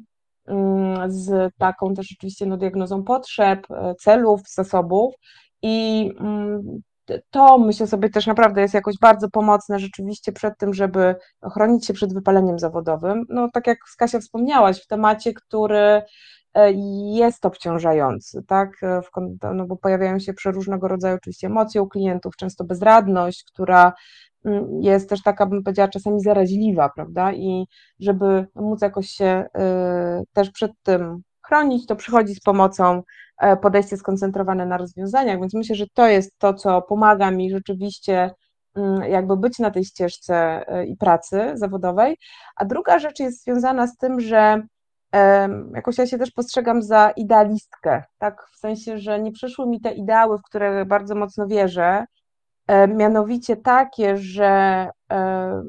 mm, 0.46 1.12
z 1.12 1.54
taką 1.58 1.94
też 1.94 2.14
oczywiście 2.18 2.46
no, 2.46 2.56
diagnozą 2.56 3.04
potrzeb, 3.04 3.70
e, 3.70 3.94
celów, 3.94 4.40
zasobów 4.48 5.14
i 5.62 6.10
mm, 6.20 6.82
to 7.30 7.58
myślę 7.58 7.86
sobie 7.86 8.10
też 8.10 8.26
naprawdę 8.26 8.60
jest 8.60 8.74
jakoś 8.74 8.98
bardzo 9.00 9.30
pomocne 9.30 9.78
rzeczywiście 9.78 10.32
przed 10.32 10.58
tym, 10.58 10.74
żeby 10.74 11.14
chronić 11.52 11.86
się 11.86 11.94
przed 11.94 12.14
wypaleniem 12.14 12.58
zawodowym. 12.58 13.24
No 13.28 13.48
tak 13.52 13.66
jak 13.66 13.78
Kasia 13.98 14.20
wspomniałaś, 14.20 14.82
w 14.82 14.86
temacie, 14.86 15.32
który 15.34 16.02
e, 16.54 16.72
jest 17.14 17.46
obciążający, 17.46 18.42
tak? 18.46 18.70
No 19.54 19.66
bo 19.66 19.76
pojawiają 19.76 20.18
się 20.18 20.34
przeróżnego 20.34 20.88
rodzaju 20.88 21.16
oczywiście 21.16 21.46
emocje 21.46 21.82
u 21.82 21.88
klientów, 21.88 22.36
często 22.36 22.64
bezradność, 22.64 23.44
która 23.44 23.92
jest 24.80 25.08
też 25.08 25.22
taka, 25.22 25.46
bym 25.46 25.62
powiedziała, 25.62 25.88
czasami 25.88 26.20
zaraźliwa, 26.20 26.88
prawda? 26.88 27.32
I 27.32 27.66
żeby 28.00 28.46
móc 28.54 28.82
jakoś 28.82 29.08
się 29.10 29.44
też 30.32 30.50
przed 30.50 30.72
tym 30.82 31.22
chronić, 31.46 31.86
to 31.86 31.96
przychodzi 31.96 32.34
z 32.34 32.40
pomocą 32.40 33.02
podejście 33.62 33.96
skoncentrowane 33.96 34.66
na 34.66 34.76
rozwiązaniach, 34.76 35.40
więc 35.40 35.54
myślę, 35.54 35.76
że 35.76 35.86
to 35.94 36.06
jest 36.06 36.38
to, 36.38 36.54
co 36.54 36.82
pomaga 36.82 37.30
mi 37.30 37.50
rzeczywiście 37.50 38.30
Mm, 38.76 39.10
jakby 39.10 39.36
być 39.36 39.58
na 39.58 39.70
tej 39.70 39.84
ścieżce 39.84 40.64
e, 40.68 40.86
i 40.86 40.96
pracy 40.96 41.52
zawodowej. 41.54 42.16
A 42.56 42.64
druga 42.64 42.98
rzecz 42.98 43.20
jest 43.20 43.44
związana 43.44 43.86
z 43.86 43.96
tym, 43.96 44.20
że 44.20 44.62
jakoś 45.74 45.98
ja 45.98 46.06
się 46.06 46.18
też 46.18 46.30
postrzegam 46.30 46.82
za 46.82 47.10
idealistkę, 47.10 48.02
tak, 48.18 48.46
w 48.52 48.56
sensie, 48.56 48.98
że 48.98 49.20
nie 49.20 49.32
przyszły 49.32 49.66
mi 49.66 49.80
te 49.80 49.92
ideały, 49.92 50.38
w 50.38 50.42
które 50.42 50.86
bardzo 50.86 51.14
mocno 51.14 51.46
wierzę, 51.46 51.82
e, 51.82 52.06
mianowicie 52.88 53.56
takie, 53.56 54.16
że 54.16 54.88
e, 55.12 55.62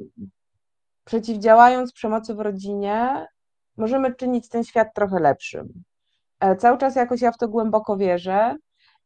przeciwdziałając 1.06 1.94
przemocy 1.94 2.34
w 2.36 2.40
rodzinie, 2.40 3.28
możemy 3.78 4.16
czynić 4.16 4.50
ten 4.50 4.64
świat 4.64 4.88
trochę 4.96 5.20
lepszym. 5.20 5.84
Cały 6.58 6.78
czas 6.78 6.96
jakoś 6.96 7.22
ja 7.22 7.32
w 7.32 7.38
to 7.38 7.48
głęboko 7.48 7.98
wierzę. 7.98 8.56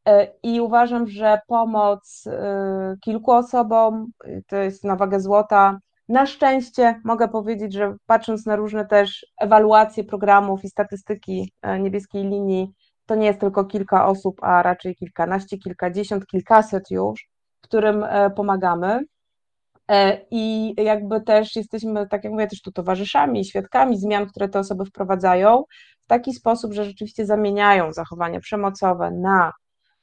E, 0.08 0.28
I 0.44 0.62
uważam, 0.62 1.08
że 1.08 1.40
pomoc 1.48 2.24
e, 2.28 2.96
kilku 3.02 3.32
osobom 3.32 4.12
to 4.48 4.56
jest 4.56 4.84
na 4.84 4.96
wagę 4.96 5.20
złota. 5.20 5.80
Na 6.10 6.26
szczęście 6.26 7.02
mogę 7.04 7.28
powiedzieć, 7.28 7.74
że 7.74 7.96
patrząc 8.06 8.46
na 8.46 8.56
różne 8.56 8.86
też 8.86 9.26
ewaluacje 9.38 10.04
programów 10.04 10.64
i 10.64 10.70
statystyki 10.70 11.54
e, 11.62 11.80
niebieskiej 11.80 12.24
linii, 12.24 12.74
to 13.06 13.16
nie 13.16 13.28
jest 13.28 13.40
tylko 13.40 13.66
kilka 13.66 14.08
osób, 14.08 14.44
a 14.44 14.64
raczej 14.64 14.96
kilkanaście, 14.96 15.58
kilkadziesiąt, 15.58 16.26
kilkaset 16.28 16.92
już, 16.92 17.30
którym 17.68 18.06
pomagamy. 18.36 19.00
I 20.32 20.74
jakby 20.78 21.22
też 21.22 21.56
jesteśmy, 21.56 22.08
tak 22.08 22.24
jak 22.24 22.34
mówię, 22.34 22.48
też 22.48 22.62
tu 22.62 22.72
towarzyszami, 22.72 23.46
świadkami 23.46 23.98
zmian, 23.98 24.26
które 24.26 24.50
te 24.50 24.60
osoby 24.60 24.86
wprowadzają 24.86 25.64
w 26.02 26.08
taki 26.08 26.34
sposób, 26.34 26.74
że 26.74 26.86
rzeczywiście 26.86 27.26
zamieniają 27.26 27.94
zachowania 27.94 28.40
przemocowe 28.40 29.12
na 29.12 29.54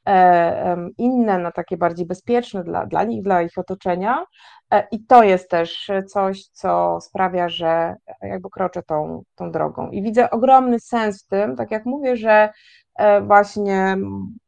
E, 0.08 0.76
inne, 0.98 1.38
na 1.38 1.52
takie 1.52 1.76
bardziej 1.76 2.06
bezpieczne 2.06 2.64
dla, 2.64 2.86
dla 2.86 3.04
nich, 3.04 3.22
dla 3.22 3.42
ich 3.42 3.58
otoczenia. 3.58 4.24
E, 4.72 4.86
I 4.92 5.06
to 5.06 5.22
jest 5.22 5.50
też 5.50 5.90
coś, 6.08 6.44
co 6.44 7.00
sprawia, 7.00 7.48
że 7.48 7.94
jakby 8.22 8.50
kroczę 8.50 8.82
tą, 8.82 9.22
tą 9.34 9.52
drogą. 9.52 9.90
I 9.90 10.02
widzę 10.02 10.30
ogromny 10.30 10.80
sens 10.80 11.24
w 11.24 11.26
tym, 11.26 11.56
tak 11.56 11.70
jak 11.70 11.86
mówię, 11.86 12.16
że 12.16 12.52
e, 12.98 13.20
właśnie 13.20 13.96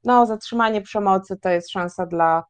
no, 0.04 0.26
zatrzymanie 0.26 0.82
przemocy 0.82 1.37
to 1.37 1.49
jest 1.49 1.70
szansa 1.70 2.06
dla 2.06 2.44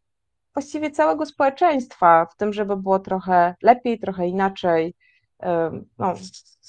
właściwie 0.56 0.90
całego 0.90 1.26
społeczeństwa, 1.26 2.26
w 2.26 2.36
tym, 2.36 2.52
żeby 2.52 2.76
było 2.76 2.98
trochę 2.98 3.54
lepiej, 3.62 3.98
trochę 3.98 4.28
inaczej. 4.28 4.94
No, 5.98 6.14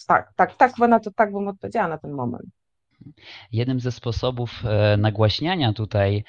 tak, 0.07 0.33
tak, 0.35 0.55
tak, 0.55 0.77
na 0.77 0.99
to 0.99 1.11
tak 1.11 1.31
bym 1.31 1.47
odpowiedziała 1.47 1.87
na 1.87 1.97
ten 1.97 2.11
moment. 2.11 2.45
Jednym 3.51 3.79
ze 3.79 3.91
sposobów 3.91 4.63
e, 4.65 4.97
nagłaśniania 4.97 5.73
tutaj 5.73 6.23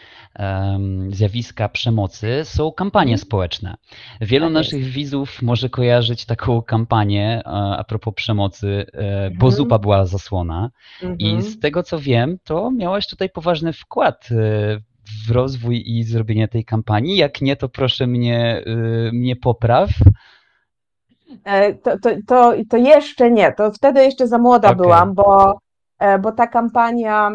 zjawiska 1.10 1.68
przemocy 1.68 2.40
są 2.44 2.72
kampanie 2.72 3.12
mhm. 3.12 3.26
społeczne. 3.26 3.74
Wielu 4.20 4.46
tak 4.46 4.52
naszych 4.52 4.84
widzów 4.84 5.42
może 5.42 5.68
kojarzyć 5.68 6.26
taką 6.26 6.62
kampanię 6.62 7.42
e, 7.46 7.50
a 7.50 7.84
propos 7.84 8.14
przemocy, 8.14 8.86
e, 8.92 9.30
bo 9.30 9.46
mhm. 9.46 9.52
zupa 9.52 9.78
była 9.78 10.06
zasłona. 10.06 10.70
I 11.18 11.30
mhm. 11.30 11.42
z 11.42 11.60
tego 11.60 11.82
co 11.82 11.98
wiem, 11.98 12.38
to 12.44 12.70
miałaś 12.70 13.06
tutaj 13.06 13.30
poważny 13.30 13.72
wkład 13.72 14.28
w 15.26 15.30
rozwój 15.30 15.82
i 15.86 16.04
zrobienie 16.04 16.48
tej 16.48 16.64
kampanii. 16.64 17.16
Jak 17.16 17.40
nie, 17.40 17.56
to 17.56 17.68
proszę 17.68 18.06
mnie, 18.06 18.64
mnie 19.12 19.36
popraw. 19.36 19.90
To, 21.82 21.98
to, 21.98 22.10
to, 22.26 22.54
to 22.70 22.76
jeszcze 22.76 23.30
nie, 23.30 23.52
to 23.52 23.72
wtedy 23.72 24.04
jeszcze 24.04 24.28
za 24.28 24.38
młoda 24.38 24.68
okay. 24.68 24.82
byłam, 24.82 25.14
bo 25.14 25.58
E, 25.98 26.18
bo 26.18 26.32
ta 26.32 26.46
kampania 26.46 27.30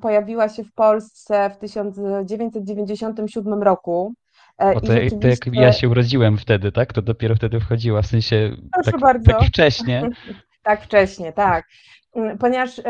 pojawiła 0.00 0.48
się 0.48 0.64
w 0.64 0.72
Polsce 0.72 1.50
w 1.50 1.56
1997 1.56 3.62
roku. 3.62 4.14
E, 4.62 4.74
o, 4.74 4.80
to, 4.80 4.86
rzeczywiście... 4.86 5.18
to 5.18 5.28
jak 5.28 5.54
ja 5.54 5.72
się 5.72 5.88
urodziłem 5.88 6.38
wtedy, 6.38 6.72
tak? 6.72 6.92
To 6.92 7.02
dopiero 7.02 7.34
wtedy 7.34 7.60
wchodziła, 7.60 8.02
w 8.02 8.06
sensie 8.06 8.56
Proszę 8.72 8.90
tak, 8.90 9.00
bardzo. 9.00 9.32
tak 9.32 9.42
wcześnie. 9.42 10.08
tak 10.62 10.82
wcześnie, 10.82 11.32
tak. 11.32 11.66
Mm, 12.14 12.38
ponieważ 12.38 12.80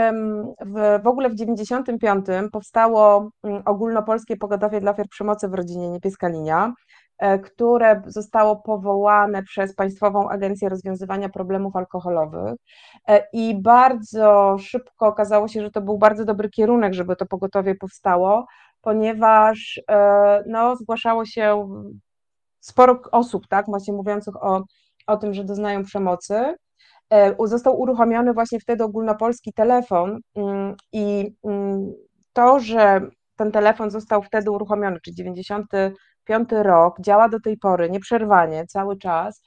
w, 0.66 1.02
w 1.02 1.06
ogóle 1.06 1.30
w 1.30 1.34
95 1.34 2.26
powstało 2.52 3.30
mm, 3.42 3.62
ogólnopolskie 3.64 4.36
pogotowie 4.36 4.80
dla 4.80 4.90
ofiar 4.90 5.08
przemocy 5.08 5.48
w 5.48 5.54
rodzinie 5.54 5.90
Niebieska 5.90 6.28
Linia, 6.28 6.72
E, 7.18 7.38
które 7.38 8.02
zostało 8.06 8.56
powołane 8.56 9.42
przez 9.42 9.74
Państwową 9.74 10.28
Agencję 10.28 10.68
Rozwiązywania 10.68 11.28
Problemów 11.28 11.76
Alkoholowych 11.76 12.54
e, 13.08 13.26
i 13.32 13.62
bardzo 13.62 14.56
szybko 14.58 15.06
okazało 15.06 15.48
się, 15.48 15.62
że 15.62 15.70
to 15.70 15.80
był 15.80 15.98
bardzo 15.98 16.24
dobry 16.24 16.50
kierunek, 16.50 16.94
żeby 16.94 17.16
to 17.16 17.26
pogotowie 17.26 17.74
powstało, 17.74 18.46
ponieważ 18.80 19.80
e, 19.90 20.44
no, 20.46 20.76
zgłaszało 20.76 21.24
się 21.24 21.68
sporo 22.60 23.00
osób, 23.12 23.46
tak, 23.48 23.66
właśnie 23.66 23.94
mówiących 23.94 24.36
o, 24.42 24.64
o 25.06 25.16
tym, 25.16 25.34
że 25.34 25.44
doznają 25.44 25.84
przemocy. 25.84 26.54
Został 27.44 27.80
uruchomiony 27.80 28.32
właśnie 28.32 28.60
wtedy 28.60 28.84
ogólnopolski 28.84 29.52
telefon 29.52 30.20
mm, 30.36 30.74
i 30.92 31.34
mm, 31.44 31.92
to, 32.32 32.60
że 32.60 33.00
ten 33.36 33.52
telefon 33.52 33.90
został 33.90 34.22
wtedy 34.22 34.50
uruchomiony, 34.50 35.00
czy 35.00 35.14
90 35.14 35.66
piąty 36.24 36.62
rok, 36.62 37.00
działa 37.00 37.28
do 37.28 37.40
tej 37.40 37.58
pory 37.58 37.90
nieprzerwanie, 37.90 38.66
cały 38.66 38.98
czas, 38.98 39.42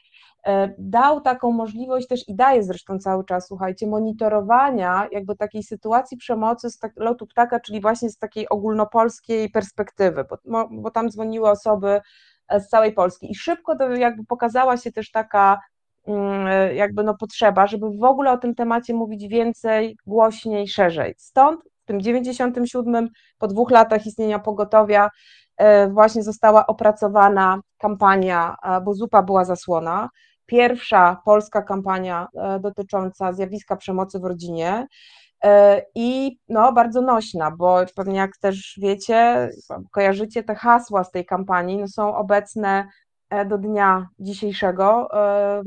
e, 0.45 0.73
dał 0.77 1.21
taką 1.21 1.51
możliwość 1.51 2.07
też 2.07 2.29
i 2.29 2.35
daje 2.35 2.63
zresztą 2.63 2.99
cały 2.99 3.25
czas, 3.25 3.47
słuchajcie, 3.47 3.87
monitorowania 3.87 5.07
jakby 5.11 5.35
takiej 5.35 5.63
sytuacji 5.63 6.17
przemocy 6.17 6.69
z 6.69 6.79
tak, 6.79 6.91
lotu 6.95 7.27
ptaka, 7.27 7.59
czyli 7.59 7.81
właśnie 7.81 8.09
z 8.09 8.17
takiej 8.17 8.49
ogólnopolskiej 8.49 9.49
perspektywy, 9.49 10.25
bo, 10.29 10.67
bo 10.71 10.91
tam 10.91 11.09
dzwoniły 11.09 11.49
osoby 11.49 12.01
e, 12.47 12.59
z 12.59 12.69
całej 12.69 12.93
Polski. 12.93 13.31
I 13.31 13.35
szybko 13.35 13.75
to 13.75 13.89
jakby 13.89 14.25
pokazała 14.25 14.77
się 14.77 14.91
też 14.91 15.11
taka 15.11 15.53
e, 15.53 15.76
jakby 16.75 17.03
no 17.03 17.17
potrzeba, 17.17 17.67
żeby 17.67 17.89
w 17.89 18.03
ogóle 18.03 18.31
o 18.31 18.37
tym 18.37 18.55
temacie 18.55 18.93
mówić 18.93 19.27
więcej, 19.27 19.97
głośniej, 20.05 20.67
szerzej. 20.67 21.13
Stąd 21.17 21.61
w 21.83 21.85
tym 21.85 22.01
97, 22.01 23.09
po 23.37 23.47
dwóch 23.47 23.71
latach 23.71 24.05
istnienia 24.05 24.39
pogotowia, 24.39 25.09
E, 25.57 25.87
właśnie 25.89 26.23
została 26.23 26.67
opracowana 26.67 27.61
kampania, 27.77 28.55
e, 28.63 28.81
bo 28.81 28.93
zupa 28.93 29.23
była 29.23 29.45
zasłona. 29.45 30.09
Pierwsza 30.45 31.21
polska 31.25 31.61
kampania 31.61 32.27
e, 32.35 32.59
dotycząca 32.59 33.33
zjawiska 33.33 33.75
przemocy 33.75 34.19
w 34.19 34.25
rodzinie 34.25 34.87
i 35.95 36.39
no, 36.49 36.73
bardzo 36.73 37.01
nośna, 37.01 37.51
bo 37.51 37.79
pewnie 37.95 38.17
jak 38.17 38.37
też 38.37 38.79
wiecie, 38.81 39.49
kojarzycie 39.91 40.43
te 40.43 40.55
hasła 40.55 41.03
z 41.03 41.11
tej 41.11 41.25
kampanii, 41.25 41.77
no, 41.77 41.87
są 41.87 42.15
obecne 42.15 42.87
do 43.45 43.57
dnia 43.57 44.09
dzisiejszego 44.19 45.07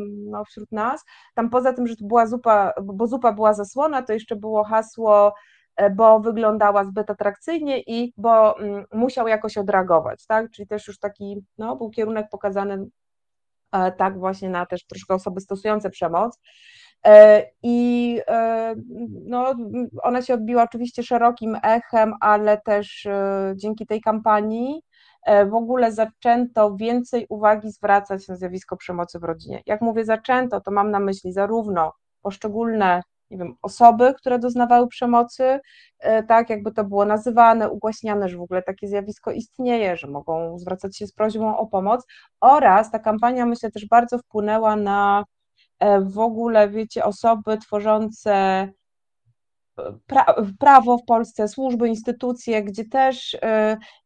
no, 0.09 0.45
wśród 0.45 0.73
nas. 0.73 1.05
Tam 1.35 1.50
poza 1.50 1.73
tym, 1.73 1.87
że 1.87 1.97
to 1.97 2.05
była 2.05 2.26
zupa, 2.26 2.73
bo 2.83 3.07
zupa 3.07 3.33
była 3.33 3.55
zasłona, 3.55 4.02
to 4.02 4.12
jeszcze 4.12 4.37
było 4.37 4.64
hasło 4.64 5.33
E, 5.81 5.90
bo 5.90 6.21
wyglądała 6.21 6.85
zbyt 6.85 7.11
atrakcyjnie 7.11 7.81
i 7.81 8.12
bo 8.17 8.59
mm, 8.59 8.85
musiał 8.93 9.29
jakoś 9.29 9.59
odreagować, 9.59 10.26
tak? 10.26 10.50
Czyli 10.50 10.69
też 10.69 10.88
już 10.88 10.99
taki, 10.99 11.45
no, 11.59 11.76
był 11.76 11.90
kierunek 11.90 12.26
pokazany 12.31 12.87
e, 13.73 13.93
tak 13.93 14.19
właśnie 14.19 14.50
na 14.50 14.67
też 14.67 14.87
troszkę 14.87 15.14
osoby 15.14 15.40
stosujące 15.40 15.90
przemoc. 15.90 16.38
E, 17.07 17.47
I 17.62 18.21
no, 19.26 19.55
ona 20.02 20.23
się 20.23 20.35
odbiła 20.35 20.62
oczywiście 20.62 21.02
szerokim 21.02 21.57
echem, 21.62 22.14
ale 22.21 22.61
też 22.61 23.09
dzięki 23.55 23.87
tej 23.87 24.00
kampanii 24.00 24.83
w 25.27 25.55
ogóle 25.55 25.93
zaczęto 25.93 26.77
więcej 26.77 27.27
uwagi 27.29 27.71
zwracać 27.71 28.29
na 28.29 28.37
zjawisko 28.37 28.77
przemocy 28.77 29.19
w 29.19 29.25
rodzinie. 29.25 29.62
Jak 29.67 29.81
mówię 29.81 30.05
zaczęto, 30.05 30.61
to 30.61 30.71
mam 30.71 30.91
na 30.91 31.00
myśli 31.00 31.33
zarówno 31.33 31.93
poszczególne 32.23 33.03
nie 33.31 33.39
wiem, 33.39 33.55
osoby, 33.62 34.15
które 34.15 34.39
doznawały 34.39 34.89
przemocy, 34.89 35.61
e, 35.99 36.23
tak 36.23 36.50
jakby 36.50 36.73
to 36.73 36.85
było 36.85 37.05
nazywane, 37.05 37.71
ugłaśniane, 37.71 38.29
że 38.29 38.37
w 38.37 38.43
ogóle 38.43 38.62
takie 38.62 38.89
zjawisko 38.89 39.31
istnieje, 39.31 39.97
że 39.97 40.07
mogą 40.07 40.59
zwracać 40.59 40.97
się 40.97 41.07
z 41.07 41.12
prośbą 41.12 41.57
o 41.57 41.67
pomoc 41.67 42.07
oraz 42.41 42.91
ta 42.91 42.99
kampania 42.99 43.47
myślę 43.47 43.71
też 43.71 43.87
bardzo 43.87 44.19
wpłynęła 44.19 44.77
na 44.77 45.25
e, 45.79 46.00
w 46.00 46.19
ogóle, 46.19 46.69
wiecie, 46.69 47.05
osoby 47.05 47.59
tworzące 47.59 48.33
e, 48.33 48.73
pra 50.06 50.34
prawo 50.58 50.99
w 50.99 51.04
Polsce, 51.04 51.49
służby, 51.49 51.88
instytucje, 51.88 52.62
gdzie 52.62 52.84
też 52.84 53.38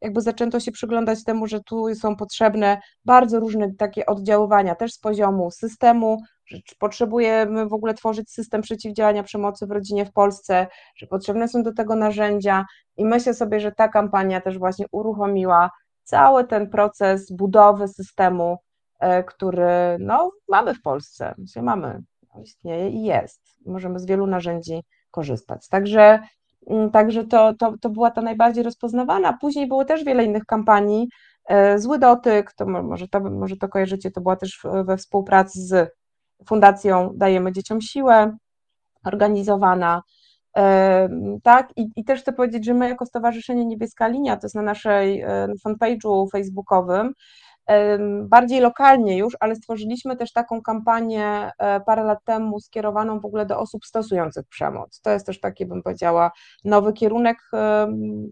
jakby 0.01 0.21
zaczęto 0.21 0.61
się 0.61 0.73
przyglądać 0.73 1.25
temu, 1.25 1.47
że 1.47 1.61
tu 1.61 1.95
są 1.95 2.17
potrzebne 2.17 2.81
bardzo 3.05 3.41
różne 3.41 3.75
takie 3.75 4.07
oddziaływania, 4.07 4.75
też 4.75 4.93
z 4.93 4.99
poziomu 4.99 5.51
systemu 5.51 6.19
że 6.47 6.59
potrzebujemy 6.79 7.67
w 7.67 7.73
ogóle 7.73 7.95
tworzyć 7.95 8.31
system 8.31 8.63
przeciwdziałania 8.63 9.23
przemocy 9.23 9.67
w 9.67 9.71
rodzinie 9.71 10.07
w 10.07 10.13
Polsce, 10.13 10.67
że 10.97 11.07
potrzebne 11.07 11.49
są 11.49 11.63
do 11.63 11.73
tego 11.73 11.97
narzędzia 11.97 12.65
i 12.97 13.05
myślę 13.05 13.35
sobie, 13.35 13.61
że 13.61 13.73
ta 13.73 13.89
kampania 13.89 14.41
też 14.41 14.59
właśnie 14.59 14.87
uruchomiła 14.93 15.71
cały 16.03 16.45
ten 16.45 16.71
proces 16.71 17.33
budowy 17.33 17.89
systemu, 17.89 18.59
e, 19.01 19.25
który 19.25 19.97
no, 20.01 20.31
mamy 20.49 20.75
w 20.75 20.83
Polsce, 20.83 21.35
mamy, 21.63 22.03
istnieje 22.43 22.91
i 22.91 23.03
jest. 23.03 23.41
Możemy 23.67 23.99
z 23.99 24.07
wielu 24.07 24.27
narzędzi 24.27 24.83
korzystać. 25.15 25.69
Także, 25.69 26.21
mm, 26.71 26.91
także 26.91 27.25
to, 27.25 27.55
to, 27.55 27.75
to 27.81 27.91
była 27.91 28.11
ta 28.11 28.23
najbardziej 28.23 28.65
rozpoznawana. 28.65 29.39
Później 29.41 29.69
było 29.69 29.85
też 29.85 30.05
wiele 30.05 30.25
innych 30.25 30.45
kampanii. 30.45 31.09
E, 31.49 31.79
Zły 31.79 31.99
dotyk, 31.99 32.53
to 32.53 32.67
może 32.67 33.09
to, 33.09 33.21
może 33.21 33.57
to 33.57 33.69
kojarzycie, 33.69 34.11
to 34.11 34.21
była 34.21 34.37
też 34.37 34.61
we 34.85 34.97
współpracy 34.97 35.61
z 35.61 35.91
Fundacją 36.49 37.11
Dajemy 37.15 37.53
Dzieciom 37.53 37.81
Siłę, 37.81 38.37
organizowana. 39.05 40.03
Tak, 41.43 41.73
I, 41.77 41.89
i 41.97 42.05
też 42.05 42.21
chcę 42.21 42.33
powiedzieć, 42.33 42.65
że 42.65 42.75
my 42.75 42.89
jako 42.89 43.07
Stowarzyszenie 43.07 43.65
Niebieska 43.67 44.09
Linia, 44.09 44.37
to 44.37 44.47
jest 44.47 44.55
na 44.55 44.63
naszej 44.63 45.25
fanpage'u 45.67 46.31
facebookowym, 46.33 47.13
bardziej 48.23 48.61
lokalnie 48.61 49.19
już, 49.19 49.37
ale 49.41 49.57
stworzyliśmy 49.57 50.17
też 50.17 50.33
taką 50.33 50.63
kampanię 50.63 51.51
e, 51.59 51.81
parę 51.81 52.05
lat 52.05 52.19
temu 52.25 52.61
skierowaną 52.61 53.21
w 53.21 53.25
ogóle 53.25 53.47
do 53.47 53.59
osób 53.59 53.85
stosujących 53.85 54.47
przemoc. 54.49 55.01
To 55.01 55.11
jest 55.11 55.27
też 55.27 55.41
taki, 55.41 55.67
bym 55.67 55.83
powiedziała, 55.83 56.31
nowy 56.65 56.93
kierunek 56.93 57.39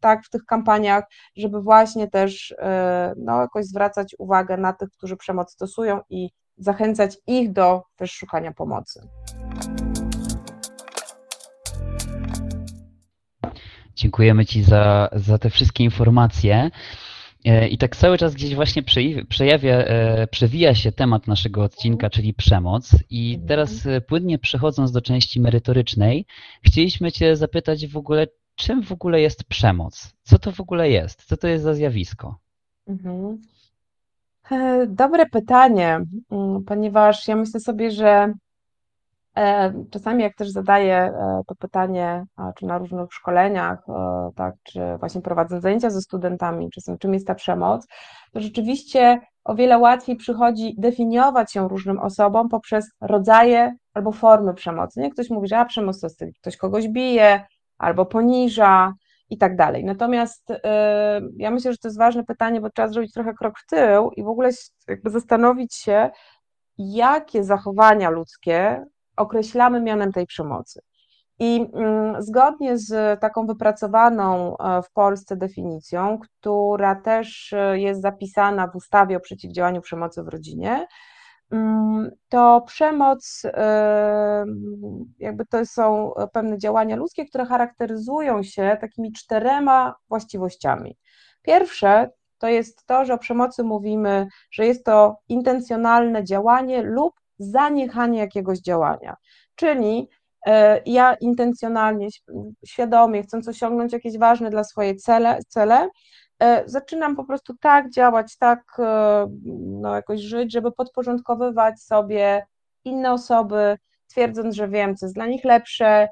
tak, 0.00 0.24
w 0.24 0.30
tych 0.30 0.44
kampaniach, 0.44 1.04
żeby 1.36 1.62
właśnie 1.62 2.08
też 2.08 2.54
e, 2.58 3.14
no, 3.16 3.40
jakoś 3.40 3.64
zwracać 3.64 4.14
uwagę 4.18 4.56
na 4.56 4.72
tych, 4.72 4.90
którzy 4.90 5.16
przemoc 5.16 5.52
stosują 5.52 6.00
i 6.10 6.30
zachęcać 6.56 7.18
ich 7.26 7.52
do 7.52 7.82
też 7.96 8.12
szukania 8.12 8.52
pomocy. 8.52 9.08
Dziękujemy 13.94 14.46
Ci 14.46 14.62
za, 14.62 15.08
za 15.12 15.38
te 15.38 15.50
wszystkie 15.50 15.84
informacje. 15.84 16.70
E, 17.44 17.68
I 17.68 17.78
tak 17.78 17.96
cały 17.96 18.18
czas 18.18 18.34
gdzieś 18.34 18.54
właśnie 18.54 18.82
przejawia, 19.28 19.76
e, 19.76 20.26
przewija 20.26 20.74
się 20.74 20.92
temat 20.92 21.26
naszego 21.26 21.62
odcinka, 21.62 22.10
czyli 22.10 22.34
przemoc. 22.34 22.90
I 23.10 23.30
Mhm. 23.32 23.48
teraz 23.48 23.86
e, 23.86 24.00
płynnie 24.00 24.38
przechodząc 24.38 24.92
do 24.92 25.00
części 25.00 25.40
merytorycznej, 25.40 26.26
chcieliśmy 26.62 27.12
Cię 27.12 27.36
zapytać 27.36 27.86
w 27.86 27.96
ogóle, 27.96 28.26
czym 28.54 28.82
w 28.82 28.92
ogóle 28.92 29.20
jest 29.20 29.44
przemoc? 29.44 30.14
Co 30.22 30.38
to 30.38 30.52
w 30.52 30.60
ogóle 30.60 30.90
jest? 30.90 31.24
Co 31.24 31.36
to 31.36 31.48
jest 31.48 31.64
za 31.64 31.74
zjawisko? 31.74 32.38
Mhm. 32.88 33.38
Dobre 34.88 35.26
pytanie, 35.26 36.00
mm, 36.30 36.64
ponieważ 36.64 37.28
ja 37.28 37.36
myślę 37.36 37.60
sobie, 37.60 37.90
że 37.90 38.34
czasami 39.90 40.22
jak 40.22 40.36
też 40.36 40.50
zadaję 40.50 40.96
e, 40.96 41.42
to 41.46 41.54
pytanie, 41.54 42.24
czy 42.56 42.66
na 42.66 42.78
różnych 42.78 43.12
szkoleniach, 43.12 43.78
e, 43.88 44.30
tak, 44.36 44.54
czy 44.62 44.80
właśnie 44.98 45.20
prowadzę 45.20 45.60
zajęcia 45.60 45.90
ze 45.90 46.00
studentami, 46.00 46.70
czasem 46.70 46.98
czym 46.98 47.14
jest 47.14 47.26
ta 47.26 47.34
przemoc, 47.34 47.86
to 48.32 48.40
rzeczywiście 48.40 49.20
o 49.44 49.54
wiele 49.54 49.78
łatwiej 49.78 50.16
przychodzi 50.16 50.74
definiować 50.78 51.54
ją 51.54 51.68
różnym 51.68 51.98
osobom 51.98 52.48
poprzez 52.48 52.90
rodzaje 53.00 53.76
albo 53.94 54.12
formy 54.12 54.54
przemocy. 54.54 55.00
Nie 55.00 55.10
ktoś 55.10 55.30
mówi, 55.30 55.48
że 55.48 55.58
a 55.58 55.64
przemoc 55.64 56.00
to 56.00 56.06
jest 56.06 56.24
ktoś 56.40 56.56
kogoś 56.56 56.88
bije 56.88 57.46
albo 57.78 58.06
poniża 58.06 58.94
i 59.30 59.38
tak 59.38 59.56
dalej. 59.56 59.84
Natomiast 59.84 60.48
ja 61.36 61.50
myślę, 61.50 61.72
że 61.72 61.78
to 61.78 61.88
jest 61.88 61.98
ważne 61.98 62.24
pytanie, 62.24 62.60
bo 62.60 62.70
trzeba 62.70 62.88
zrobić 62.88 63.12
trochę 63.12 63.34
krok 63.34 63.58
w 63.58 63.66
tył 63.66 64.10
i 64.10 64.22
w 64.22 64.28
ogóle 64.28 64.50
jakby 64.88 65.10
zastanowić 65.10 65.74
się, 65.74 66.10
jakie 66.78 67.44
zachowania 67.44 68.10
ludzkie 68.10 68.84
określamy 69.16 69.80
mianem 69.80 70.12
tej 70.12 70.26
przemocy. 70.26 70.80
I 71.38 71.70
mm, 71.74 72.22
zgodnie 72.22 72.78
z 72.78 73.20
taką 73.20 73.46
wypracowaną 73.46 74.56
e, 74.56 74.82
w 74.82 74.92
Polsce 74.92 75.36
definicją, 75.36 76.18
która 76.18 76.94
też 76.94 77.52
e, 77.52 77.78
jest 77.78 78.02
zapisana 78.02 78.68
w 78.68 78.76
ustawie 78.76 79.16
o 79.16 79.20
przeciwdziałaniu 79.20 79.80
przemocy 79.80 80.22
w 80.22 80.28
rodzinie, 80.28 80.86
mm, 81.50 82.10
to 82.28 82.60
przemoc, 82.66 83.42
e, 83.44 84.44
jakby 85.18 85.46
to 85.46 85.66
są 85.66 86.12
pewne 86.32 86.58
działania 86.58 86.96
ludzkie, 86.96 87.24
które 87.26 87.46
charakteryzują 87.46 88.42
się 88.42 88.76
takimi 88.80 89.12
czterema 89.12 89.94
właściwościami. 90.08 90.96
Pierwsze 91.42 92.10
to 92.38 92.48
jest 92.48 92.86
to, 92.86 93.04
że 93.04 93.14
o 93.14 93.18
przemocy 93.18 93.64
mówimy, 93.64 94.26
że 94.50 94.66
jest 94.66 94.84
to 94.84 95.16
intencjonalne 95.28 96.24
działanie 96.24 96.82
lub 96.82 97.21
zaniechanie 97.42 98.18
jakiegoś 98.18 98.58
działania. 98.58 99.16
Czyli 99.54 100.08
e, 100.46 100.80
ja 100.86 101.14
intencjonalnie, 101.14 102.08
świadomie, 102.66 103.22
chcąc 103.22 103.48
osiągnąć 103.48 103.92
jakieś 103.92 104.18
ważne 104.18 104.50
dla 104.50 104.64
swojej 104.64 104.96
cele, 104.96 105.38
cele 105.48 105.88
e, 106.42 106.62
zaczynam 106.66 107.16
po 107.16 107.24
prostu 107.24 107.54
tak 107.60 107.90
działać, 107.90 108.36
tak 108.38 108.62
e, 108.78 109.26
no, 109.56 109.94
jakoś 109.94 110.20
żyć, 110.20 110.52
żeby 110.52 110.72
podporządkowywać 110.72 111.80
sobie 111.80 112.46
inne 112.84 113.12
osoby, 113.12 113.78
twierdząc, 114.10 114.54
że 114.54 114.68
wiem, 114.68 114.96
co 114.96 115.06
jest 115.06 115.14
dla 115.14 115.26
nich 115.26 115.44
lepsze, 115.44 116.08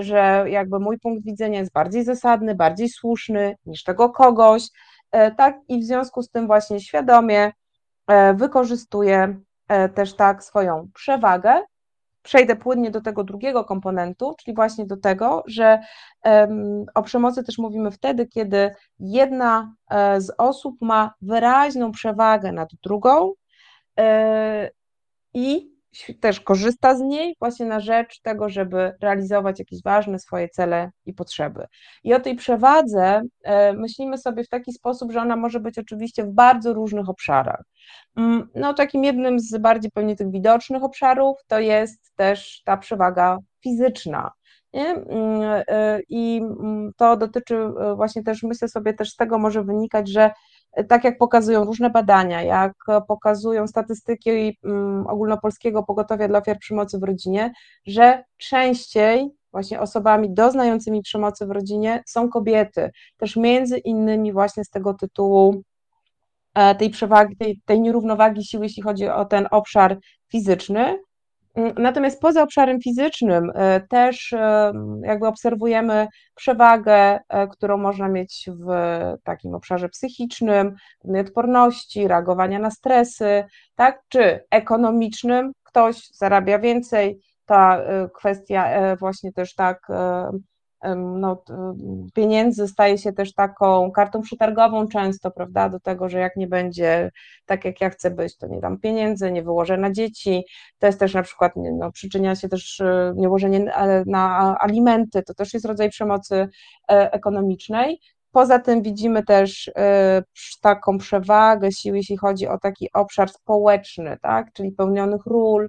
że 0.00 0.44
jakby 0.48 0.80
mój 0.80 0.98
punkt 0.98 1.24
widzenia 1.24 1.58
jest 1.58 1.72
bardziej 1.72 2.04
zasadny, 2.04 2.54
bardziej 2.54 2.88
słuszny 2.88 3.56
niż 3.66 3.82
tego 3.82 4.10
kogoś, 4.10 4.68
tak 5.10 5.56
i 5.68 5.80
w 5.80 5.84
związku 5.84 6.22
z 6.22 6.30
tym 6.30 6.46
właśnie 6.46 6.80
świadomie 6.80 7.52
wykorzystuję 8.34 9.40
też 9.94 10.16
tak 10.16 10.44
swoją 10.44 10.88
przewagę. 10.94 11.62
Przejdę 12.22 12.56
płynnie 12.56 12.90
do 12.90 13.00
tego 13.00 13.24
drugiego 13.24 13.64
komponentu, 13.64 14.34
czyli 14.38 14.54
właśnie 14.54 14.86
do 14.86 14.96
tego, 14.96 15.42
że 15.46 15.78
o 16.94 17.02
przemocy 17.02 17.44
też 17.44 17.58
mówimy 17.58 17.90
wtedy, 17.90 18.26
kiedy 18.26 18.74
jedna 18.98 19.74
e, 19.90 20.20
z 20.20 20.32
osób 20.38 20.76
ma 20.80 21.14
wyraźną 21.22 21.92
przewagę 21.92 22.52
nad 22.52 22.68
drugą 22.82 23.32
e, 23.98 24.70
i 25.34 25.73
też 26.20 26.40
korzysta 26.40 26.96
z 26.96 27.00
niej 27.00 27.36
właśnie 27.40 27.66
na 27.66 27.80
rzecz 27.80 28.20
tego, 28.20 28.48
żeby 28.48 28.92
realizować 29.02 29.58
jakieś 29.58 29.82
ważne 29.82 30.18
swoje 30.18 30.48
cele 30.48 30.90
i 31.06 31.14
potrzeby. 31.14 31.66
I 32.04 32.14
o 32.14 32.20
tej 32.20 32.36
przewadze 32.36 33.22
e, 33.44 33.72
myślimy 33.72 34.18
sobie 34.18 34.44
w 34.44 34.48
taki 34.48 34.72
sposób, 34.72 35.12
że 35.12 35.20
ona 35.20 35.36
może 35.36 35.60
być 35.60 35.78
oczywiście 35.78 36.24
w 36.24 36.30
bardzo 36.30 36.72
różnych 36.72 37.08
obszarach. 37.08 37.62
Mm, 38.16 38.48
no, 38.54 38.74
takim 38.74 39.04
jednym 39.04 39.40
z 39.40 39.58
bardziej 39.58 39.90
pewnie 39.90 40.16
tych 40.16 40.30
widocznych 40.30 40.84
obszarów 40.84 41.36
to 41.46 41.60
jest 41.60 42.12
też 42.16 42.62
ta 42.64 42.76
przewaga 42.76 43.38
fizyczna. 43.62 44.30
Nie? 44.72 44.86
Mm, 44.86 45.62
e, 45.68 46.00
I 46.08 46.40
mm, 46.42 46.92
to 46.96 47.16
dotyczy 47.16 47.56
e, 47.56 47.94
właśnie 47.94 48.22
też, 48.22 48.42
myślę 48.42 48.68
sobie, 48.68 48.94
też 48.94 49.10
z 49.10 49.16
tego 49.16 49.38
może 49.38 49.64
wynikać, 49.64 50.08
że 50.08 50.30
tak 50.88 51.04
jak 51.04 51.18
pokazują 51.18 51.64
różne 51.64 51.90
badania, 51.90 52.42
jak 52.42 52.72
pokazują 53.08 53.66
statystyki 53.66 54.58
mm, 54.64 55.06
ogólnopolskiego 55.06 55.82
pogotowia 55.82 56.28
dla 56.28 56.38
ofiar 56.38 56.58
przemocy 56.58 56.98
w 56.98 57.02
rodzinie, 57.02 57.52
że 57.86 58.24
częściej 58.36 59.30
właśnie 59.52 59.80
osobami 59.80 60.34
doznającymi 60.34 61.02
przemocy 61.02 61.46
w 61.46 61.50
rodzinie 61.50 62.02
są 62.06 62.28
kobiety, 62.28 62.90
też 63.16 63.36
między 63.36 63.78
innymi 63.78 64.32
właśnie 64.32 64.64
z 64.64 64.70
tego 64.70 64.94
tytułu 64.94 65.62
e, 66.54 66.74
tej 66.74 66.90
przewagi, 66.90 67.36
tej, 67.36 67.60
tej 67.64 67.80
nierównowagi 67.80 68.44
siły, 68.44 68.64
jeśli 68.64 68.82
chodzi 68.82 69.08
o 69.08 69.24
ten 69.24 69.48
obszar 69.50 69.98
fizyczny, 70.28 70.98
natomiast 71.56 72.20
poza 72.20 72.42
obszarem 72.42 72.80
fizycznym 72.80 73.52
e, 73.54 73.80
też 73.80 74.32
e, 74.32 74.72
jakby 75.02 75.26
obserwujemy 75.26 76.08
przewagę, 76.34 77.18
e, 77.28 77.48
którą 77.48 77.76
można 77.76 78.08
mieć 78.08 78.48
w 78.66 78.68
takim 79.24 79.54
obszarze 79.54 79.88
psychicznym, 79.88 80.74
odporności, 81.20 82.08
reagowania 82.08 82.58
na 82.58 82.70
stresy, 82.70 83.44
tak, 83.74 84.02
czy 84.08 84.44
ekonomicznym, 84.50 85.52
ktoś 85.62 86.08
zarabia 86.08 86.58
więcej, 86.58 87.20
ta 87.46 87.80
kwestia 88.14 88.96
właśnie 88.96 89.32
też 89.32 89.54
tak 89.54 89.88
no, 90.96 91.42
pieniędzy 92.14 92.68
staje 92.68 92.98
się 92.98 93.12
też 93.12 93.34
taką 93.34 93.90
kartą 93.90 94.20
przetargową 94.20 94.88
często, 94.88 95.30
prawda, 95.30 95.68
do 95.68 95.80
tego, 95.80 96.08
że 96.08 96.18
jak 96.18 96.36
nie 96.36 96.46
będzie 96.46 97.10
tak, 97.46 97.64
jak 97.64 97.80
ja 97.80 97.90
chcę 97.90 98.10
być, 98.10 98.36
to 98.36 98.46
nie 98.46 98.60
dam 98.60 98.78
pieniędzy, 98.78 99.32
nie 99.32 99.42
wyłożę 99.42 99.76
na 99.76 99.92
dzieci, 99.92 100.44
to 100.78 100.86
jest 100.86 101.00
też 101.00 101.14
na 101.14 101.22
przykład, 101.22 101.52
no, 101.56 101.92
przyczynia 101.92 102.34
się 102.34 102.48
też 102.48 102.80
e, 102.80 103.12
niełożenie 103.16 103.72
na 104.06 104.56
alimenty, 104.60 105.22
to 105.22 105.34
też 105.34 105.54
jest 105.54 105.66
rodzaj 105.66 105.90
przemocy 105.90 106.48
e, 106.90 107.12
ekonomicznej. 107.12 108.00
Poza 108.32 108.58
tym 108.58 108.82
widzimy 108.82 109.22
też 109.22 109.70
e, 109.76 110.22
taką 110.60 110.98
przewagę 110.98 111.72
sił, 111.72 111.94
jeśli 111.94 112.16
chodzi 112.16 112.46
o 112.46 112.58
taki 112.58 112.88
obszar 112.92 113.28
społeczny, 113.30 114.18
tak, 114.22 114.52
czyli 114.52 114.72
pełnionych 114.72 115.26
ról, 115.26 115.68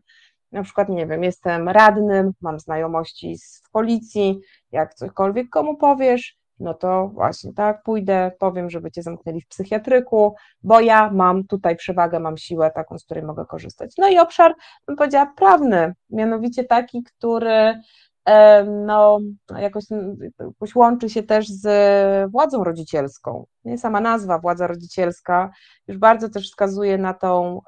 na 0.52 0.64
przykład, 0.64 0.90
nie 0.90 1.08
wiem, 1.08 1.24
jestem 1.24 1.70
radnym, 1.70 2.32
mam 2.42 2.60
znajomości 2.60 3.38
w 3.64 3.72
policji, 3.72 4.40
jak 4.72 4.94
cokolwiek 4.94 5.50
komu 5.50 5.78
powiesz, 5.78 6.38
no 6.60 6.74
to 6.74 7.08
właśnie 7.08 7.54
tak, 7.54 7.84
pójdę, 7.84 8.32
powiem, 8.40 8.70
żeby 8.70 8.92
cię 8.92 9.04
zamknęli 9.04 9.42
w 9.42 9.48
psychiatryku, 9.48 10.36
bo 10.64 10.80
ja 10.80 11.12
mam 11.12 11.44
tutaj 11.48 11.76
przewagę, 11.76 12.20
mam 12.20 12.38
siłę 12.38 12.72
taką, 12.72 13.00
z 13.00 13.06
której 13.06 13.24
mogę 13.24 13.46
korzystać. 13.46 13.94
No 13.98 14.10
i 14.10 14.20
obszar, 14.20 14.56
bym 14.88 14.96
powiedziała, 14.96 15.34
prawny, 15.38 15.94
mianowicie 16.10 16.64
taki, 16.64 17.04
który 17.04 17.82
no, 18.66 19.20
jakoś, 19.58 19.84
jakoś 20.40 20.76
łączy 20.76 21.10
się 21.10 21.24
też 21.24 21.48
z 21.48 22.32
władzą 22.32 22.64
rodzicielską. 22.64 23.46
Nie 23.66 23.78
sama 23.78 24.02
nazwa 24.02 24.40
władza 24.40 24.68
rodzicielska 24.68 25.52
już 25.88 25.98
bardzo 25.98 26.30
też 26.30 26.50
wskazuje 26.50 26.98
na 26.98 27.14
tą 27.14 27.62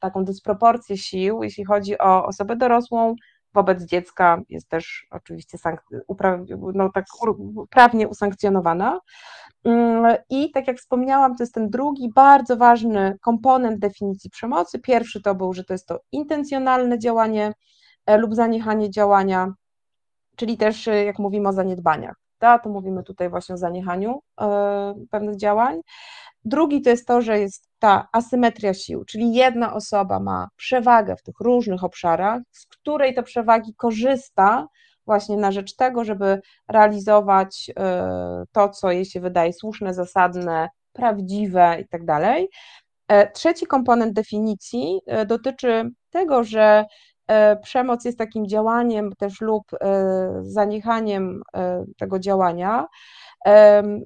taką 0.00 0.24
dysproporcję 0.24 0.96
sił, 0.96 1.42
jeśli 1.42 1.64
chodzi 1.64 1.98
o 1.98 2.26
osobę 2.26 2.56
dorosłą, 2.56 3.14
wobec 3.54 3.82
dziecka 3.82 4.40
jest 4.48 4.68
też 4.68 5.06
oczywiście 5.10 5.58
no, 6.74 6.90
tak 6.94 7.04
prawnie 7.70 8.08
usankcjonowana. 8.08 9.00
Mm, 9.64 10.16
I 10.30 10.50
tak 10.50 10.68
jak 10.68 10.78
wspomniałam, 10.78 11.36
to 11.36 11.42
jest 11.42 11.54
ten 11.54 11.70
drugi 11.70 12.12
bardzo 12.14 12.56
ważny 12.56 13.18
komponent 13.20 13.78
definicji 13.78 14.30
przemocy. 14.30 14.78
Pierwszy 14.78 15.22
to 15.22 15.34
był, 15.34 15.52
że 15.52 15.64
to 15.64 15.74
jest 15.74 15.86
to 15.86 16.00
intencjonalne 16.12 16.98
działanie 16.98 17.46
e, 17.46 17.52
lub 18.06 18.34
zaniechanie 18.34 18.90
działania, 18.90 19.52
czyli 20.36 20.56
też 20.56 20.88
e, 20.88 21.04
jak 21.04 21.18
mówimy 21.18 21.48
o 21.48 21.52
zaniedbaniach, 21.52 22.14
to 22.38 22.68
mówimy 22.68 23.02
tutaj 23.02 23.30
właśnie 23.30 23.54
o 23.54 23.58
zaniechaniu 23.58 24.20
e, 24.40 24.94
pewnych 25.10 25.36
działań. 25.36 25.80
Drugi 26.44 26.82
to 26.82 26.90
jest 26.90 27.06
to, 27.06 27.22
że 27.22 27.40
jest 27.40 27.68
ta 27.78 28.08
asymetria 28.12 28.74
sił, 28.74 29.04
czyli 29.04 29.34
jedna 29.34 29.74
osoba 29.74 30.20
ma 30.20 30.48
przewagę 30.56 31.16
w 31.16 31.22
tych 31.22 31.40
różnych 31.40 31.84
obszarach, 31.84 32.42
z 32.50 32.66
której 32.66 33.14
to 33.14 33.22
przewagi 33.22 33.74
korzysta 33.74 34.66
właśnie 35.06 35.36
na 35.36 35.52
rzecz 35.52 35.76
tego, 35.76 36.04
żeby 36.04 36.40
realizować 36.68 37.70
e, 37.78 38.44
to, 38.52 38.68
co 38.68 38.90
jej 38.90 39.04
się 39.04 39.20
wydaje 39.20 39.52
słuszne, 39.52 39.94
zasadne, 39.94 40.68
prawdziwe 40.92 41.76
i 41.80 41.88
tak 41.88 42.04
dalej. 42.04 42.48
E, 43.08 43.30
trzeci 43.30 43.66
komponent 43.66 44.12
definicji 44.12 45.00
e, 45.06 45.26
dotyczy 45.26 45.90
tego, 46.10 46.44
że 46.44 46.84
przemoc 47.62 48.04
jest 48.04 48.18
takim 48.18 48.46
działaniem 48.46 49.12
też 49.18 49.40
lub 49.40 49.64
zaniechaniem 50.42 51.42
tego 51.98 52.18
działania, 52.18 52.86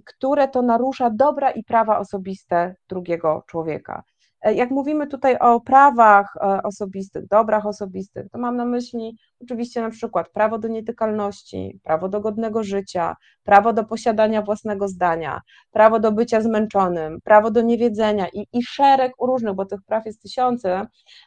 które 0.04 0.48
to 0.48 0.62
narusza 0.62 1.11
dobra 1.11 1.50
i 1.50 1.64
prawa 1.64 1.98
osobiste 1.98 2.74
drugiego 2.88 3.42
człowieka. 3.46 4.02
E, 4.42 4.54
jak 4.54 4.70
mówimy 4.70 5.07
tutaj 5.07 5.38
o 5.38 5.61
prawach 5.61 6.37
e, 6.37 6.62
osobistych, 6.62 7.26
dobrach 7.26 7.66
osobistych, 7.66 8.31
to 8.33 8.38
mam 8.38 8.57
na 8.57 8.64
myśli 8.64 9.16
oczywiście 9.42 9.83
na 9.83 9.90
przykład 9.90 10.29
prawo 10.29 10.59
do 10.59 10.68
nietykalności, 10.68 11.81
prawo 11.83 12.09
do 12.09 12.20
godnego 12.20 12.62
życia, 12.62 13.16
prawo 13.44 13.72
do 13.72 13.85
posiadania 13.85 14.42
własnego 14.42 14.88
zdania, 14.88 15.40
prawo 15.70 16.01
do 16.01 16.12
bycia 16.12 16.40
zmęczonym, 16.40 17.20
prawo 17.20 17.51
do 17.51 17.62
niewiedzenia 17.62 18.29
i, 18.29 18.46
i 18.53 18.62
szereg 18.62 19.12
różnych, 19.20 19.55
bo 19.55 19.64
tych 19.64 19.83
praw 19.83 20.07
jest 20.07 20.22
tysiące, 20.22 20.87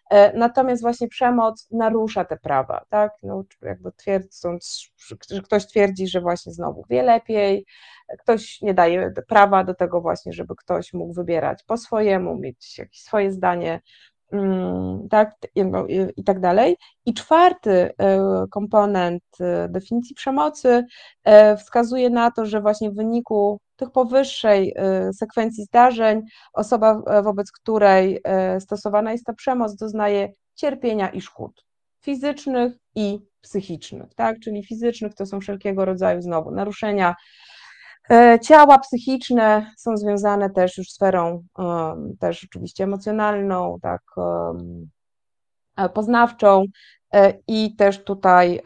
e, 0.09 0.37
natomiast 0.37 0.81
właśnie 0.81 1.07
przemoc 1.07 1.67
narusza 1.71 2.25
te 2.25 2.37
prawa, 2.37 2.85
tak, 2.89 3.11
no, 3.23 3.43
jakby 3.61 3.91
twierdząc, 3.91 4.91
że 5.29 5.41
ktoś 5.41 5.67
twierdzi, 5.67 6.07
że 6.07 6.21
właśnie 6.21 6.53
znowu 6.53 6.83
wie 6.89 7.03
lepiej, 7.03 7.65
ktoś 8.19 8.61
nie 8.61 8.73
daje 8.73 9.13
prawa 9.27 9.63
do 9.63 9.73
tego 9.73 10.01
właśnie, 10.01 10.33
żeby 10.33 10.55
ktoś 10.55 10.93
mógł 10.93 11.13
wybierać 11.13 11.63
po 11.63 11.77
swojemu, 11.77 12.37
mieć 12.37 12.77
jakieś 12.77 13.01
swoje 13.01 13.31
zdanie, 13.31 13.81
tak, 15.09 15.35
i 16.17 16.23
tak 16.23 16.39
dalej. 16.39 16.77
I 17.05 17.13
czwarty 17.13 17.71
e, 17.71 18.19
komponent 18.51 19.23
e, 19.39 19.69
definicji 19.69 20.15
przemocy 20.15 20.85
e, 21.23 21.57
wskazuje 21.57 22.09
na 22.09 22.31
to, 22.31 22.45
że 22.45 22.61
właśnie 22.61 22.91
w 22.91 22.95
wyniku 22.95 23.59
tych 23.75 23.91
powyższej 23.91 24.75
sekwencji 25.13 25.63
zdarzeń 25.63 26.21
osoba, 26.53 27.01
wobec 27.23 27.51
której 27.51 28.21
stosowana 28.59 29.11
jest 29.11 29.25
ta 29.25 29.33
przemoc, 29.33 29.75
doznaje 29.75 30.29
cierpienia 30.55 31.09
i 31.09 31.21
szkód 31.21 31.65
fizycznych 32.01 32.73
i 32.95 33.19
psychicznych, 33.41 34.13
tak? 34.15 34.39
Czyli 34.39 34.65
fizycznych 34.65 35.13
to 35.13 35.25
są 35.25 35.39
wszelkiego 35.39 35.85
rodzaju 35.85 36.21
znowu 36.21 36.51
naruszenia 36.51 37.15
ciała 38.41 38.79
psychiczne 38.79 39.71
są 39.77 39.97
związane 39.97 40.49
też 40.49 40.77
już 40.77 40.91
sferą 40.91 41.43
też 42.19 42.43
oczywiście 42.43 42.83
emocjonalną, 42.83 43.77
tak, 43.81 44.01
e, 45.77 45.89
poznawczą 45.89 46.65
e, 47.13 47.33
i 47.47 47.75
też 47.75 48.03
tutaj 48.03 48.61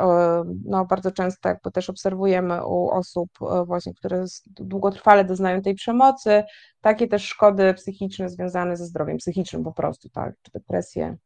no, 0.66 0.86
bardzo 0.86 1.12
często 1.12 1.50
jakby 1.50 1.72
też 1.72 1.90
obserwujemy 1.90 2.66
u 2.66 2.90
osób 2.90 3.30
właśnie, 3.66 3.94
które 3.94 4.26
długotrwale 4.46 5.26
doznają 5.26 5.62
tej 5.62 5.76
przemocy, 5.76 6.44
takie 6.82 7.08
też 7.08 7.24
szkody 7.24 7.74
psychiczne 7.74 8.30
związane 8.30 8.78
ze 8.78 8.86
zdrowiem 8.86 9.18
psychicznym 9.18 9.64
po 9.64 9.72
prostu, 9.72 10.10
tak, 10.10 10.34
czy 10.42 10.52
depresje 10.52 11.18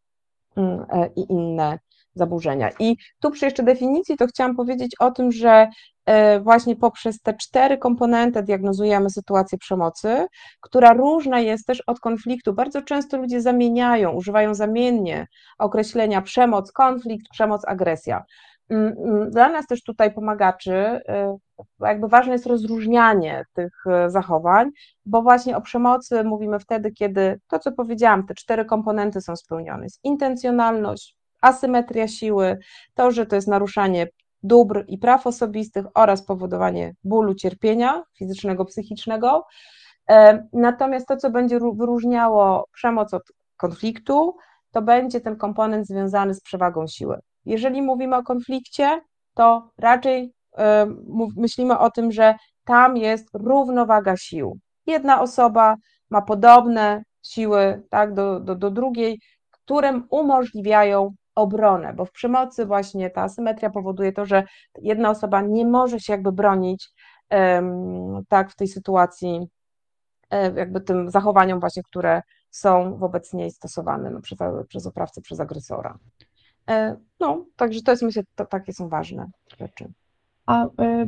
mm, 0.55 0.85
i 1.15 1.33
inne 1.33 1.79
zaburzenia. 2.15 2.69
I 2.79 2.97
tu 3.21 3.31
przy 3.31 3.45
jeszcze 3.45 3.63
definicji 3.63 4.17
to 4.17 4.27
chciałam 4.27 4.55
powiedzieć 4.55 4.95
o 4.99 5.11
tym, 5.11 5.31
że 5.31 5.67
e, 6.05 6.39
właśnie 6.39 6.75
poprzez 6.75 7.21
te 7.21 7.33
cztery 7.33 7.77
komponenty 7.77 8.43
diagnozujemy 8.43 9.09
sytuację 9.09 9.57
przemocy, 9.57 10.25
która 10.61 10.93
różna 10.93 11.39
jest 11.39 11.67
też 11.67 11.81
od 11.81 11.99
konfliktu. 11.99 12.53
Bardzo 12.53 12.81
często 12.81 13.17
ludzie 13.17 13.41
zamieniają, 13.41 14.11
używają 14.11 14.53
zamiennie 14.53 15.27
określenia 15.57 16.21
przemoc, 16.21 16.71
konflikt, 16.71 17.25
przemoc, 17.31 17.61
agresja. 17.67 18.23
Mm, 18.69 18.95
mm, 18.97 19.31
dla 19.31 19.49
nas 19.49 19.67
też 19.67 19.83
tutaj 19.83 20.13
pomagaczy, 20.13 20.73
e, 20.73 21.37
jakby 21.79 22.07
ważne 22.07 22.33
jest 22.33 22.45
rozróżnianie 22.45 23.43
tych 23.53 23.73
e, 23.87 24.09
zachowań, 24.09 24.69
bo 25.05 25.21
właśnie 25.21 25.57
o 25.57 25.61
przemocy 25.61 26.23
mówimy 26.23 26.59
wtedy, 26.59 26.91
kiedy 26.91 27.39
to, 27.47 27.59
co 27.59 27.71
powiedziałam, 27.71 28.25
te 28.25 28.33
cztery 28.33 28.65
komponenty 28.65 29.21
są 29.21 29.35
spełnione. 29.35 29.83
Jest 29.83 29.99
intencjonalność, 30.03 31.15
asymetria 31.41 32.07
siły, 32.07 32.57
to, 32.93 33.11
że 33.11 33.25
to 33.25 33.35
jest 33.35 33.47
naruszanie 33.47 34.07
dóbr 34.43 34.85
i 34.87 34.97
praw 34.97 35.27
osobistych 35.27 35.85
oraz 35.95 36.25
powodowanie 36.25 36.95
bólu, 37.03 37.35
cierpienia 37.35 38.03
fizycznego, 38.17 38.65
psychicznego. 38.65 39.45
E, 40.09 40.47
natomiast 40.53 41.07
to, 41.07 41.17
co 41.17 41.29
będzie 41.29 41.59
wyróżniało 41.59 42.65
przemoc 42.73 43.13
od 43.13 43.23
konfliktu, 43.57 44.35
to 44.71 44.81
będzie 44.81 45.21
ten 45.21 45.35
komponent 45.35 45.87
związany 45.87 46.33
z 46.33 46.41
przewagą 46.41 46.87
siły. 46.87 47.19
Jeżeli 47.45 47.81
mówimy 47.81 48.15
o 48.15 48.23
konflikcie, 48.23 49.01
to 49.33 49.69
raczej 49.77 50.33
e, 50.57 50.87
myślimy 51.37 51.77
o 51.77 51.91
tym, 51.91 52.11
że 52.11 52.35
tam 52.65 52.97
jest 52.97 53.27
równowaga 53.33 54.17
sił. 54.17 54.59
Jedna 54.87 55.21
osoba 55.21 55.75
ma 56.09 56.21
podobne 56.21 57.03
siły 57.21 57.83
tak, 57.89 58.13
do, 58.13 58.39
do, 58.39 58.55
do 58.55 58.71
drugiej, 58.71 59.19
które 59.51 60.01
umożliwiają 60.09 61.11
obronę, 61.35 61.93
bo 61.93 62.05
w 62.05 62.11
przemocy 62.11 62.65
właśnie 62.65 63.09
ta 63.09 63.21
asymetria 63.21 63.69
powoduje 63.69 64.11
to, 64.11 64.25
że 64.25 64.43
jedna 64.81 65.09
osoba 65.09 65.41
nie 65.41 65.65
może 65.65 65.99
się 65.99 66.13
jakby 66.13 66.31
bronić 66.31 66.89
tak 68.27 68.51
w 68.51 68.55
tej 68.55 68.67
sytuacji, 68.67 69.47
e, 70.29 70.51
jakby 70.51 70.81
tym 70.81 71.11
zachowaniom 71.11 71.59
właśnie, 71.59 71.83
które 71.83 72.21
są 72.49 72.97
wobec 72.97 73.33
niej 73.33 73.51
stosowane 73.51 74.09
no, 74.09 74.21
przez, 74.21 74.37
przez 74.67 74.87
oprawcę, 74.87 75.21
przez 75.21 75.39
agresora. 75.39 75.97
E, 76.69 76.97
no, 77.19 77.45
także 77.55 77.81
to 77.81 77.91
jest 77.91 78.03
myślę, 78.03 78.23
to 78.35 78.45
takie 78.45 78.73
są 78.73 78.89
ważne 78.89 79.29
rzeczy. 79.59 79.91
A 80.45 80.65
e, 80.65 81.07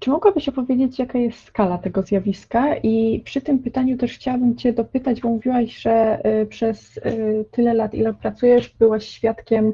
czy 0.00 0.10
mogłabyś 0.10 0.48
opowiedzieć, 0.48 0.98
jaka 0.98 1.18
jest 1.18 1.44
skala 1.44 1.78
tego 1.78 2.02
zjawiska? 2.02 2.76
I 2.76 3.22
przy 3.24 3.40
tym 3.40 3.58
pytaniu 3.58 3.96
też 3.96 4.12
chciałabym 4.12 4.56
Cię 4.56 4.72
dopytać, 4.72 5.20
bo 5.20 5.28
mówiłaś, 5.28 5.76
że 5.78 6.20
y, 6.42 6.46
przez 6.46 6.96
y, 6.96 7.44
tyle 7.50 7.74
lat, 7.74 7.94
ile 7.94 8.14
pracujesz, 8.14 8.74
byłaś 8.78 9.08
świadkiem 9.08 9.72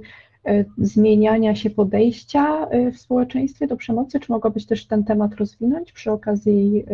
y, 0.49 0.65
zmieniania 0.79 1.55
się 1.55 1.71
podejścia 1.71 2.69
w 2.93 2.99
społeczeństwie 2.99 3.67
do 3.67 3.77
przemocy. 3.77 4.21
Czy 4.21 4.33
mogłabyś 4.33 4.67
też 4.67 4.87
ten 4.87 5.05
temat 5.05 5.35
rozwinąć 5.35 5.93
przy 5.93 6.13
okazji 6.13 6.85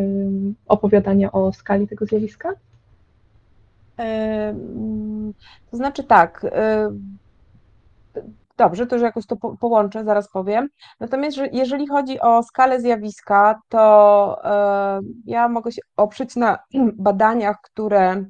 opowiadania 0.67 1.33
o 1.33 1.53
skali 1.53 1.89
tego 1.89 2.07
zjawiska? 2.07 2.53
To 5.71 5.77
znaczy 5.77 6.05
tak, 6.05 6.47
Dobrze, 8.57 8.87
to 8.87 8.97
już 8.97 9.03
jakoś 9.03 9.27
to 9.27 9.37
po, 9.37 9.57
połączę, 9.57 10.05
zaraz 10.05 10.31
powiem. 10.31 10.69
Natomiast 11.01 11.39
jeżeli 11.53 11.87
chodzi 11.87 12.21
o 12.21 12.43
skalę 12.43 12.81
zjawiska, 12.81 13.61
to 13.69 14.45
e, 14.45 15.01
ja 15.25 15.49
mogę 15.49 15.73
się 15.73 15.83
oprzeć 15.97 16.37
na 16.37 16.59
badaniach, 17.09 17.57
które 17.63 18.25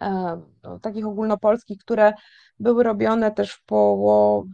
e, 0.00 0.40
no, 0.62 0.78
takich 0.78 1.06
ogólnopolskich, 1.06 1.78
które 1.78 2.12
były 2.60 2.82
robione 2.82 3.30
też 3.30 3.52
w, 3.52 3.64
połowie, 3.64 4.48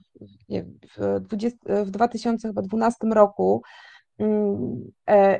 w, 0.96 1.20
20, 1.20 1.58
w 1.84 1.90
2012 1.90 3.06
roku 3.06 3.62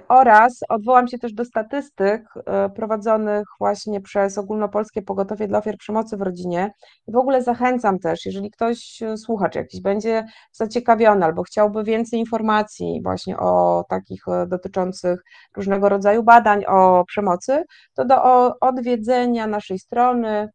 oraz 0.09 0.61
odwołam 0.69 1.09
się 1.09 1.19
też 1.19 1.33
do 1.33 1.45
statystyk 1.45 2.23
e, 2.47 2.69
prowadzonych 2.71 3.45
właśnie 3.59 4.01
przez 4.01 4.39
Ogólnopolskie 4.39 5.03
Pogotowie 5.03 5.49
dla 5.49 5.59
Ofiar 5.59 5.77
Przemocy 5.77 6.17
w 6.17 6.23
Rodzinie. 6.23 6.73
W 7.09 7.17
ogóle 7.17 7.43
zachęcam 7.43 7.99
też, 7.99 8.27
jeżeli 8.27 8.51
ktoś 8.51 9.03
e, 9.03 9.17
słuchacz 9.17 9.55
jakiś 9.55 9.81
będzie 9.81 10.25
zaciekawiony 10.53 11.25
albo 11.25 11.43
chciałby 11.43 11.85
więcej 11.85 12.21
informacji 12.21 13.01
właśnie 13.03 13.39
o 13.39 13.85
takich 13.89 14.25
dotyczących 14.49 15.23
różnego 15.57 15.89
rodzaju 15.89 16.23
badań 16.23 16.65
o 16.65 17.05
przemocy, 17.05 17.65
to 17.95 18.05
do 18.05 18.53
odwiedzenia 18.61 19.47
naszej 19.47 19.79
strony 19.79 20.27
E, 20.27 20.49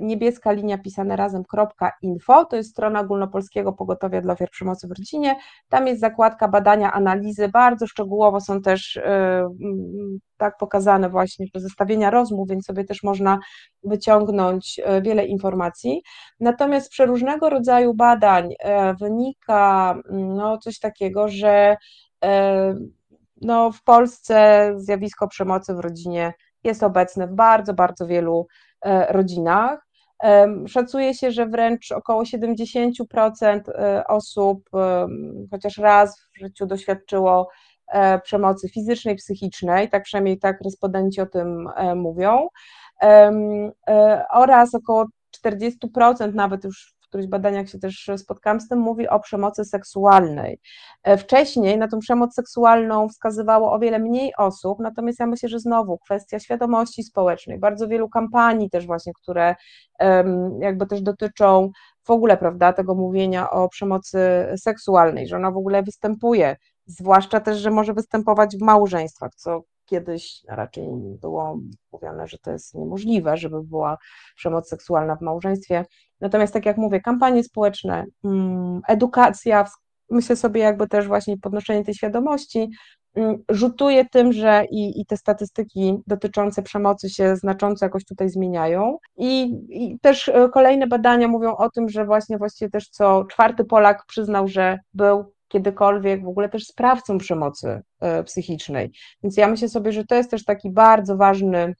niebieska 0.00 0.52
linia 0.52 0.78
pisane 0.78 1.16
razem.info, 1.16 2.44
to 2.44 2.56
jest 2.56 2.70
strona 2.70 3.00
ogólnopolskiego 3.00 3.72
pogotowia 3.72 4.20
dla 4.20 4.32
ofiar 4.32 4.50
przemocy 4.50 4.88
w 4.88 4.90
rodzinie, 4.90 5.36
tam 5.68 5.86
jest 5.86 6.00
zakładka 6.00 6.48
badania, 6.48 6.92
analizy, 6.92 7.48
bardzo 7.48 7.86
szczegółowo 7.86 8.40
są 8.40 8.62
też 8.62 8.96
e, 8.96 9.48
tak 10.36 10.56
pokazane 10.56 11.10
właśnie 11.10 11.46
zestawienia 11.54 12.10
rozmów, 12.10 12.48
więc 12.48 12.66
sobie 12.66 12.84
też 12.84 13.02
można 13.02 13.38
wyciągnąć 13.84 14.80
e, 14.84 15.02
wiele 15.02 15.26
informacji. 15.26 16.02
Natomiast 16.40 16.86
z 16.86 16.90
przeróżnego 16.90 17.50
rodzaju 17.50 17.94
badań 17.94 18.48
wynika 19.00 19.96
no, 20.10 20.58
coś 20.58 20.78
takiego, 20.78 21.28
że 21.28 21.76
no, 23.40 23.72
w 23.72 23.82
Polsce 23.82 24.72
zjawisko 24.76 25.28
przemocy 25.28 25.74
w 25.74 25.78
rodzinie 25.78 26.32
jest 26.64 26.82
obecne 26.82 27.26
w 27.26 27.34
bardzo, 27.34 27.74
bardzo 27.74 28.06
wielu 28.06 28.46
E, 28.46 28.67
rodzinach. 29.08 29.88
Szacuje 30.66 31.14
się, 31.14 31.30
że 31.30 31.46
wręcz 31.46 31.92
około 31.92 32.22
70% 32.22 33.60
e, 33.68 34.06
osób 34.06 34.70
chociaż 35.50 35.78
raz 35.78 36.20
w 36.20 36.38
życiu 36.38 36.66
doświadczyło 36.66 37.48
e, 37.88 38.20
przemocy 38.20 38.68
fizycznej, 38.68 39.16
psychicznej, 39.16 39.88
tak 39.88 40.02
przynajmniej 40.02 40.38
tak 40.38 40.60
respondenci 40.64 41.20
o 41.20 41.26
tym 41.26 41.68
mówią, 41.96 42.48
oraz 44.32 44.74
około 44.74 45.06
40% 45.46 46.34
nawet 46.34 46.64
już 46.64 46.97
którychś 47.08 47.28
badaniach 47.28 47.68
się 47.68 47.78
też 47.78 48.10
spotkałam 48.16 48.60
z 48.60 48.68
tym, 48.68 48.78
mówi 48.78 49.08
o 49.08 49.20
przemocy 49.20 49.64
seksualnej. 49.64 50.60
E, 51.02 51.16
wcześniej 51.16 51.78
na 51.78 51.88
tą 51.88 51.98
przemoc 51.98 52.34
seksualną 52.34 53.08
wskazywało 53.08 53.72
o 53.72 53.78
wiele 53.78 53.98
mniej 53.98 54.32
osób, 54.38 54.78
natomiast 54.80 55.20
ja 55.20 55.26
myślę, 55.26 55.48
że 55.48 55.60
znowu 55.60 55.98
kwestia 55.98 56.38
świadomości 56.38 57.02
społecznej, 57.02 57.58
bardzo 57.58 57.88
wielu 57.88 58.08
kampanii 58.08 58.70
też 58.70 58.86
właśnie, 58.86 59.12
które 59.22 59.54
jakby 60.60 60.86
też 60.86 61.02
dotyczą 61.02 61.70
w 62.04 62.10
ogóle, 62.10 62.36
prawda, 62.36 62.72
tego 62.72 62.94
mówienia 62.94 63.50
o 63.50 63.68
przemocy 63.68 64.18
seksualnej, 64.56 65.28
że 65.28 65.36
ona 65.36 65.50
w 65.50 65.56
ogóle 65.56 65.82
występuje, 65.82 66.56
zwłaszcza 66.86 67.40
też, 67.40 67.58
że 67.58 67.70
może 67.70 67.94
występować 67.94 68.56
w 68.56 68.62
małżeństwach, 68.62 69.30
co 69.34 69.62
kiedyś 69.88 70.42
raczej 70.48 70.88
było 71.20 71.58
mówione, 71.92 72.26
że 72.26 72.38
to 72.38 72.50
jest 72.50 72.74
niemożliwe, 72.74 73.36
żeby 73.36 73.62
była 73.62 73.98
przemoc 74.36 74.68
seksualna 74.68 75.16
w 75.16 75.20
małżeństwie. 75.20 75.84
Natomiast 76.20 76.52
tak 76.52 76.66
jak 76.66 76.76
mówię, 76.76 77.00
kampanie 77.00 77.44
społeczne, 77.44 78.04
mm, 78.24 78.80
edukacja, 78.88 79.64
myślę 80.10 80.36
sobie 80.36 80.60
jakby 80.60 80.88
też 80.88 81.06
właśnie 81.06 81.38
podnoszenie 81.38 81.84
tej 81.84 81.94
świadomości, 81.94 82.70
mm, 83.14 83.44
rzutuje 83.48 84.04
tym, 84.04 84.32
że 84.32 84.64
i, 84.70 85.00
i 85.00 85.06
te 85.06 85.16
statystyki 85.16 85.96
dotyczące 86.06 86.62
przemocy 86.62 87.10
się 87.10 87.36
znacząco 87.36 87.86
jakoś 87.86 88.04
tutaj 88.04 88.28
zmieniają. 88.28 88.98
I, 89.16 89.42
I, 89.68 89.98
też 90.00 90.28
e, 90.28 90.48
kolejne 90.48 90.86
badania 90.86 91.28
mówią 91.28 91.56
o 91.56 91.70
tym, 91.70 91.88
że 91.88 92.04
właśnie 92.04 92.38
właściwie 92.38 92.70
też 92.70 92.88
co 92.88 93.24
czwarty 93.24 93.64
Polak 93.64 94.06
przyznał, 94.06 94.48
że 94.48 94.78
był 94.94 95.37
kiedykolwiek 95.48 96.24
w 96.24 96.28
ogóle 96.28 96.48
też 96.48 96.66
sprawcą 96.66 97.18
przemocy 97.18 97.82
e, 98.00 98.24
psychicznej. 98.24 98.92
Więc 99.22 99.36
ja 99.36 99.48
myślę 99.48 99.68
sobie, 99.68 99.92
że 99.92 100.04
to 100.04 100.14
jest 100.14 100.30
też 100.30 100.44
taki 100.44 100.70
bardzo 100.70 101.16
ważny 101.16 101.74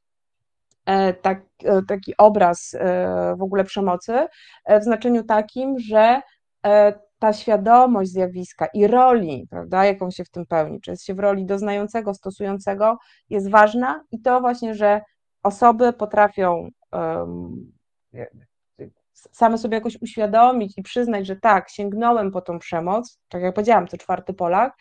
e, 0.86 1.14
tak, 1.14 1.42
e, 1.64 1.82
taki 1.88 2.16
obraz 2.16 2.76
w 3.38 3.42
ogóle 3.42 3.64
przemocy, 3.64 4.26
w 4.80 4.84
znaczeniu 4.84 5.24
takim, 5.24 5.78
że 5.78 6.20
ta 7.18 7.32
świadomość 7.32 8.10
zjawiska 8.10 8.66
i 8.74 8.86
roli, 8.86 9.46
prawda, 9.50 9.84
jaką 9.84 10.10
się 10.10 10.24
w 10.24 10.30
tym 10.30 10.46
pełni, 10.46 10.80
czy 10.80 10.90
jest 10.90 11.04
się 11.04 11.14
w 11.14 11.18
roli 11.18 11.46
doznającego, 11.46 12.14
stosującego, 12.14 12.98
jest 13.30 13.50
ważna 13.50 14.04
i 14.10 14.20
to 14.20 14.40
właśnie, 14.40 14.74
że 14.74 15.00
osoby 15.42 15.92
potrafią 15.92 16.68
same 19.32 19.58
sobie 19.58 19.74
jakoś 19.74 20.02
uświadomić 20.02 20.78
i 20.78 20.82
przyznać, 20.82 21.26
że 21.26 21.36
tak, 21.36 21.70
sięgnąłem 21.70 22.32
po 22.32 22.40
tą 22.40 22.58
przemoc, 22.58 23.18
tak 23.28 23.42
jak 23.42 23.54
powiedziałam, 23.54 23.86
to 23.86 23.96
czwarty 23.96 24.34
Polak, 24.34 24.76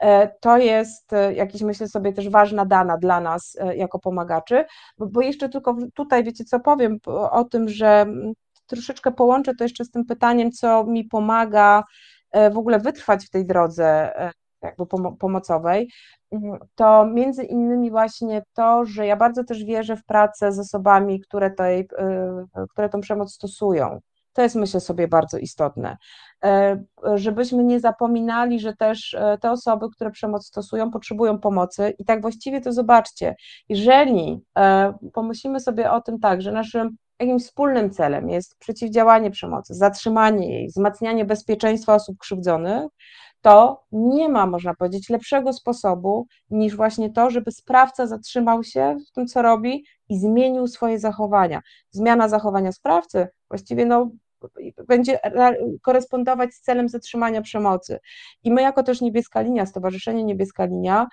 e, 0.00 0.28
to 0.40 0.58
jest 0.58 1.12
e, 1.12 1.34
jakiś, 1.34 1.62
myślę 1.62 1.88
sobie, 1.88 2.12
też 2.12 2.28
ważna 2.28 2.64
dana 2.64 2.98
dla 2.98 3.20
nas 3.20 3.56
e, 3.60 3.76
jako 3.76 3.98
pomagaczy, 3.98 4.64
bo, 4.98 5.06
bo 5.06 5.20
jeszcze 5.20 5.48
tylko 5.48 5.76
tutaj, 5.94 6.24
wiecie 6.24 6.44
co 6.44 6.60
powiem 6.60 6.98
o 7.30 7.44
tym, 7.44 7.68
że 7.68 8.06
troszeczkę 8.66 9.12
połączę 9.12 9.54
to 9.54 9.64
jeszcze 9.64 9.84
z 9.84 9.90
tym 9.90 10.04
pytaniem, 10.04 10.52
co 10.52 10.84
mi 10.84 11.04
pomaga 11.04 11.84
w 12.52 12.58
ogóle 12.58 12.78
wytrwać 12.78 13.26
w 13.26 13.30
tej 13.30 13.46
drodze 13.46 14.12
jakby 14.62 14.86
pomocowej, 15.18 15.90
mm, 16.30 16.58
to 16.74 17.06
między 17.06 17.44
innymi 17.44 17.90
właśnie 17.90 18.42
to, 18.54 18.84
że 18.84 19.06
ja 19.06 19.16
bardzo 19.16 19.44
też 19.44 19.64
wierzę 19.64 19.96
w 19.96 20.04
pracę 20.04 20.52
z 20.52 20.58
osobami, 20.58 21.20
które, 21.20 21.50
tej, 21.50 21.80
y, 21.80 22.66
które 22.70 22.88
tą 22.88 23.00
przemoc 23.00 23.32
stosują. 23.32 24.00
To 24.38 24.42
jest 24.42 24.56
myślę 24.56 24.80
sobie 24.80 25.08
bardzo 25.08 25.38
istotne, 25.38 25.96
e, 26.44 26.84
żebyśmy 27.14 27.64
nie 27.64 27.80
zapominali, 27.80 28.60
że 28.60 28.76
też 28.76 29.14
e, 29.14 29.38
te 29.38 29.50
osoby, 29.50 29.86
które 29.90 30.10
przemoc 30.10 30.46
stosują, 30.46 30.90
potrzebują 30.90 31.38
pomocy. 31.38 31.94
I 31.98 32.04
tak 32.04 32.22
właściwie 32.22 32.60
to 32.60 32.72
zobaczcie, 32.72 33.34
jeżeli 33.68 34.40
e, 34.58 34.94
pomyślimy 35.12 35.60
sobie 35.60 35.90
o 35.90 36.00
tym 36.00 36.20
tak, 36.20 36.42
że 36.42 36.52
naszym 36.52 36.96
jakimś 37.20 37.42
wspólnym 37.44 37.90
celem 37.90 38.30
jest 38.30 38.58
przeciwdziałanie 38.58 39.30
przemocy, 39.30 39.74
zatrzymanie 39.74 40.54
jej, 40.54 40.68
wzmacnianie 40.68 41.24
bezpieczeństwa 41.24 41.94
osób 41.94 42.18
krzywdzonych, 42.18 42.84
to 43.42 43.84
nie 43.92 44.28
ma, 44.28 44.46
można 44.46 44.74
powiedzieć, 44.74 45.08
lepszego 45.08 45.52
sposobu 45.52 46.26
niż 46.50 46.76
właśnie 46.76 47.12
to, 47.12 47.30
żeby 47.30 47.52
sprawca 47.52 48.06
zatrzymał 48.06 48.64
się 48.64 48.96
w 49.08 49.12
tym, 49.12 49.26
co 49.26 49.42
robi 49.42 49.84
i 50.08 50.18
zmienił 50.18 50.66
swoje 50.66 50.98
zachowania. 50.98 51.60
Zmiana 51.90 52.28
zachowania 52.28 52.72
sprawcy 52.72 53.28
właściwie 53.48 53.86
no, 53.86 54.10
będzie 54.88 55.18
korespondować 55.82 56.54
z 56.54 56.60
celem 56.60 56.88
zatrzymania 56.88 57.42
przemocy. 57.42 57.98
I 58.44 58.52
my, 58.52 58.62
jako 58.62 58.82
też 58.82 59.00
Niebieska 59.00 59.40
Linia, 59.40 59.66
Stowarzyszenie 59.66 60.24
Niebieska 60.24 60.64
Linia, 60.64 61.06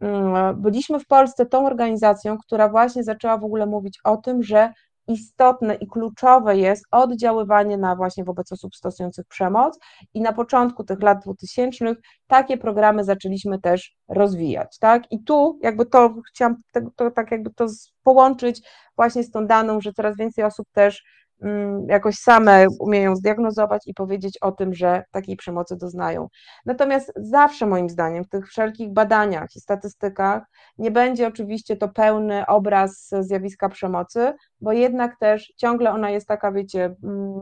mm, 0.00 0.62
byliśmy 0.62 1.00
w 1.00 1.06
Polsce 1.06 1.46
tą 1.46 1.66
organizacją, 1.66 2.38
która 2.38 2.68
właśnie 2.68 3.04
zaczęła 3.04 3.38
w 3.38 3.44
ogóle 3.44 3.66
mówić 3.66 3.98
o 4.04 4.16
tym, 4.16 4.42
że 4.42 4.72
istotne 5.08 5.74
i 5.74 5.86
kluczowe 5.86 6.56
jest 6.56 6.84
oddziaływanie 6.90 7.76
na 7.76 7.96
właśnie 7.96 8.24
wobec 8.24 8.52
osób 8.52 8.76
stosujących 8.76 9.26
przemoc 9.26 9.78
i 10.14 10.20
na 10.20 10.32
początku 10.32 10.84
tych 10.84 11.02
lat 11.02 11.22
2000 11.24 11.94
takie 12.26 12.58
programy 12.58 13.04
zaczęliśmy 13.04 13.60
też 13.60 13.96
rozwijać, 14.08 14.78
tak? 14.78 15.12
I 15.12 15.24
tu 15.24 15.58
jakby 15.62 15.86
to 15.86 16.14
chciałam 16.28 16.56
to, 16.72 16.80
to 16.96 17.10
tak 17.10 17.30
jakby 17.30 17.50
to 17.54 17.66
połączyć 18.02 18.62
właśnie 18.96 19.22
z 19.22 19.30
tą 19.30 19.46
daną, 19.46 19.80
że 19.80 19.92
coraz 19.92 20.16
więcej 20.16 20.44
osób 20.44 20.66
też 20.72 21.04
jakoś 21.88 22.14
same 22.14 22.66
umieją 22.80 23.16
zdiagnozować 23.16 23.86
i 23.86 23.94
powiedzieć 23.94 24.38
o 24.38 24.52
tym, 24.52 24.74
że 24.74 25.04
takiej 25.10 25.36
przemocy 25.36 25.76
doznają. 25.76 26.28
Natomiast 26.66 27.12
zawsze 27.16 27.66
moim 27.66 27.88
zdaniem 27.88 28.24
w 28.24 28.28
tych 28.28 28.48
wszelkich 28.48 28.92
badaniach 28.92 29.48
i 29.56 29.60
statystykach 29.60 30.42
nie 30.78 30.90
będzie 30.90 31.26
oczywiście 31.26 31.76
to 31.76 31.88
pełny 31.88 32.46
obraz 32.46 33.10
zjawiska 33.20 33.68
przemocy, 33.68 34.32
bo 34.60 34.72
jednak 34.72 35.18
też 35.18 35.52
ciągle 35.56 35.90
ona 35.90 36.10
jest 36.10 36.28
taka, 36.28 36.52
wiecie, 36.52 36.94
mm, 37.04 37.40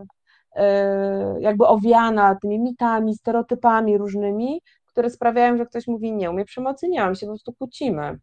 e, 0.56 1.36
jakby 1.40 1.66
owiana 1.66 2.36
tymi 2.42 2.58
mitami, 2.58 3.16
stereotypami 3.16 3.98
różnymi, 3.98 4.60
które 4.86 5.10
sprawiają, 5.10 5.56
że 5.56 5.66
ktoś 5.66 5.86
mówi, 5.86 6.12
nie 6.12 6.30
umie 6.30 6.44
przemocy, 6.44 6.88
nie 6.88 7.00
mam 7.00 7.14
się 7.14 7.26
po 7.26 7.32
prostu 7.32 7.52
kłócimy. 7.52 8.18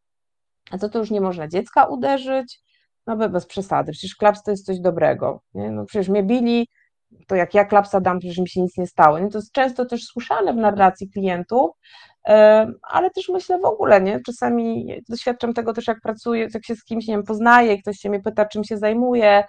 A 0.72 0.78
to 0.78 0.90
to 0.90 1.00
już 1.00 1.12
nie 1.12 1.22
można 1.22 1.48
dziecka 1.48 1.86
uderzyć, 1.86 2.60
no 3.08 3.30
bez 3.30 3.46
przesady, 3.46 3.92
przecież 3.92 4.16
klaps 4.16 4.44
to 4.44 4.52
jest 4.52 4.66
coś 4.66 4.80
dobrego, 4.80 5.42
nie? 5.54 5.72
no 5.72 5.86
przecież 5.86 6.10
mnie 6.10 6.24
bili, 6.24 6.68
to 7.28 7.36
jak 7.36 7.54
ja 7.54 7.66
klapsa 7.66 8.02
dam, 8.02 8.20
przecież 8.20 8.38
mi 8.38 8.50
się 8.50 8.62
nic 8.62 8.78
nie 8.78 8.88
stało, 8.88 9.20
nie? 9.20 9.30
to 9.30 9.38
jest 9.38 9.52
często 9.52 9.86
też 9.86 10.06
słyszane 10.06 10.54
w 10.54 10.58
narracji 10.58 11.10
klientów, 11.10 11.72
ale 12.82 13.10
też 13.16 13.30
myślę 13.30 13.60
w 13.60 13.66
ogóle, 13.66 14.02
nie, 14.02 14.20
czasami 14.26 14.96
doświadczam 15.10 15.54
tego 15.54 15.74
też 15.74 15.88
jak 15.88 16.02
pracuję, 16.02 16.48
jak 16.54 16.66
się 16.66 16.76
z 16.76 16.84
kimś, 16.84 17.08
nie 17.08 17.14
wiem, 17.14 17.24
poznaję, 17.24 17.82
ktoś 17.82 17.98
się 17.98 18.10
mnie 18.10 18.20
pyta, 18.20 18.46
czym 18.46 18.64
się 18.64 18.78
zajmuje, 18.78 19.44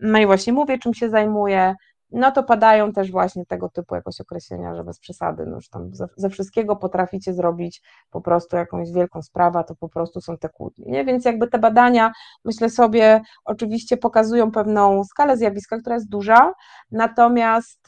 no 0.00 0.18
i 0.18 0.26
właśnie 0.26 0.52
mówię, 0.52 0.78
czym 0.78 0.94
się 0.94 1.10
zajmuję, 1.10 1.74
no 2.10 2.30
to 2.30 2.42
padają 2.42 2.92
też 2.92 3.10
właśnie 3.10 3.46
tego 3.46 3.68
typu 3.68 3.94
jakoś 3.94 4.20
określenia, 4.20 4.74
że 4.74 4.84
bez 4.84 4.98
przesady, 4.98 5.46
no 5.46 5.58
tam 5.70 5.94
ze, 5.94 6.08
ze 6.16 6.30
wszystkiego 6.30 6.76
potraficie 6.76 7.34
zrobić 7.34 7.82
po 8.10 8.20
prostu 8.20 8.56
jakąś 8.56 8.92
wielką 8.92 9.22
sprawę, 9.22 9.64
to 9.68 9.74
po 9.74 9.88
prostu 9.88 10.20
są 10.20 10.38
te 10.38 10.48
kłótnie, 10.48 10.92
nie? 10.92 11.04
Więc 11.04 11.24
jakby 11.24 11.48
te 11.48 11.58
badania, 11.58 12.12
myślę 12.44 12.70
sobie, 12.70 13.20
oczywiście 13.44 13.96
pokazują 13.96 14.50
pewną 14.50 15.04
skalę 15.04 15.36
zjawiska, 15.36 15.78
która 15.78 15.94
jest 15.94 16.08
duża, 16.08 16.52
natomiast 16.90 17.86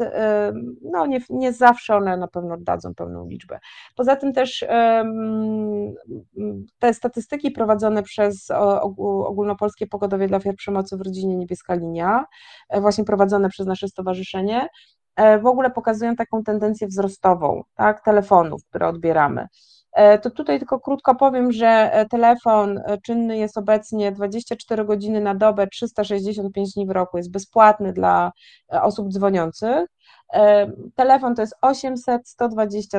no 0.82 1.06
nie, 1.06 1.20
nie 1.30 1.52
zawsze 1.52 1.96
one 1.96 2.16
na 2.16 2.28
pewno 2.28 2.56
dadzą 2.56 2.94
pełną 2.94 3.28
liczbę. 3.28 3.58
Poza 3.96 4.16
tym 4.16 4.32
też 4.32 4.66
te 6.78 6.94
statystyki 6.94 7.50
prowadzone 7.50 8.02
przez 8.02 8.50
Ogólnopolskie 9.26 9.86
Pogodowie 9.86 10.28
dla 10.28 10.36
Ofiar 10.36 10.54
Przemocy 10.54 10.96
w 10.96 11.00
Rodzinie 11.00 11.36
Niebieska 11.36 11.74
Linia, 11.74 12.24
e, 12.68 12.80
właśnie 12.80 13.04
prowadzone 13.04 13.48
przez 13.48 13.66
nasze 13.66 13.88
stowarzyszenie, 13.88 14.09
e, 15.16 15.38
w 15.38 15.46
ogóle 15.46 15.70
pokazują 15.70 16.16
taką 16.16 16.42
tendencję 16.42 16.86
wzrostową, 16.86 17.62
tak, 17.74 18.04
telefonów, 18.04 18.64
które 18.68 18.88
odbieramy. 18.88 19.46
E, 19.92 20.18
to 20.18 20.30
tutaj 20.30 20.58
tylko 20.58 20.80
krótko 20.80 21.14
powiem, 21.14 21.52
że 21.52 21.90
telefon 22.10 22.80
czynny 23.02 23.38
jest 23.38 23.58
obecnie 23.58 24.12
24 24.12 24.84
godziny 24.84 25.20
na 25.20 25.34
dobę, 25.34 25.66
365 25.66 26.74
dni 26.74 26.86
w 26.86 26.90
roku, 26.90 27.16
jest 27.16 27.30
bezpłatny 27.30 27.92
dla 27.92 28.32
osób 28.68 29.08
dzwoniących. 29.08 29.86
Telefon 30.94 31.34
to 31.34 31.42
jest 31.42 31.54
800 31.62 32.28
120 32.28 32.98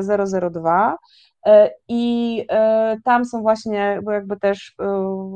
002. 0.51 0.97
E, 1.45 1.71
I 1.87 2.45
e, 2.49 2.97
tam 3.03 3.25
są 3.25 3.41
właśnie 3.41 3.99
jakby 4.11 4.37
też 4.37 4.75
e, 4.79 4.83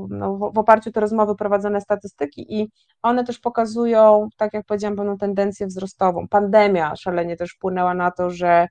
no, 0.09 0.37
w 0.37 0.57
oparciu 0.57 0.89
o 0.89 0.93
te 0.93 0.99
rozmowy 0.99 1.35
prowadzone 1.35 1.81
statystyki 1.81 2.61
i 2.61 2.69
one 3.01 3.23
też 3.23 3.39
pokazują, 3.39 4.27
tak 4.37 4.53
jak 4.53 4.65
powiedziałam, 4.65 4.95
pewną 4.95 5.17
tendencję 5.17 5.67
wzrostową. 5.67 6.27
Pandemia 6.27 6.95
szalenie 6.95 7.37
też 7.37 7.51
wpłynęła 7.51 7.93
na 7.93 8.11
to, 8.11 8.29
że 8.29 8.67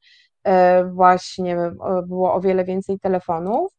właśnie 0.93 1.57
było 2.07 2.35
o 2.35 2.41
wiele 2.41 2.65
więcej 2.65 2.99
telefonów. 2.99 3.73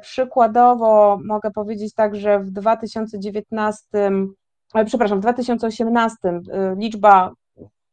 Przykładowo 0.00 1.18
mogę 1.24 1.50
powiedzieć 1.50 1.94
tak, 1.94 2.16
że 2.16 2.38
w 2.38 2.50
2019, 2.50 3.86
przepraszam, 4.86 5.18
w 5.18 5.22
2018 5.22 6.16
liczba 6.76 7.32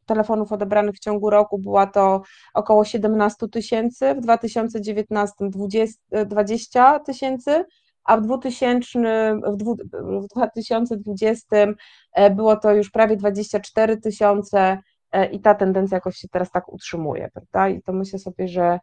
telefonów 0.10 0.52
odebranych 0.52 0.96
w 0.96 1.00
ciągu 1.00 1.30
roku 1.30 1.60
była 1.60 1.88
to 1.88 2.22
około 2.54 2.86
17 2.86 3.48
tysięcy, 3.48 4.16
w 4.16 4.20
2019 4.22 5.50
20 6.26 7.00
tysięcy, 7.00 7.66
a 8.04 8.18
w, 8.18 8.22
2000, 8.22 9.40
w 10.02 10.28
2020 10.36 11.48
e, 12.14 12.30
było 12.30 12.56
to 12.56 12.74
już 12.74 12.90
prawie 12.92 13.18
24 13.18 13.98
tysiące 13.98 14.60
e, 14.60 14.80
i 15.32 15.40
ta 15.40 15.56
tendencja 15.56 15.98
jakoś 15.98 16.16
się 16.18 16.28
teraz 16.28 16.52
tak 16.52 16.74
utrzymuje, 16.74 17.30
prawda? 17.34 17.70
I 17.70 17.82
to 17.82 17.94
myślę 17.94 18.20
sobie, 18.20 18.48
że 18.48 18.62
E, 18.64 18.80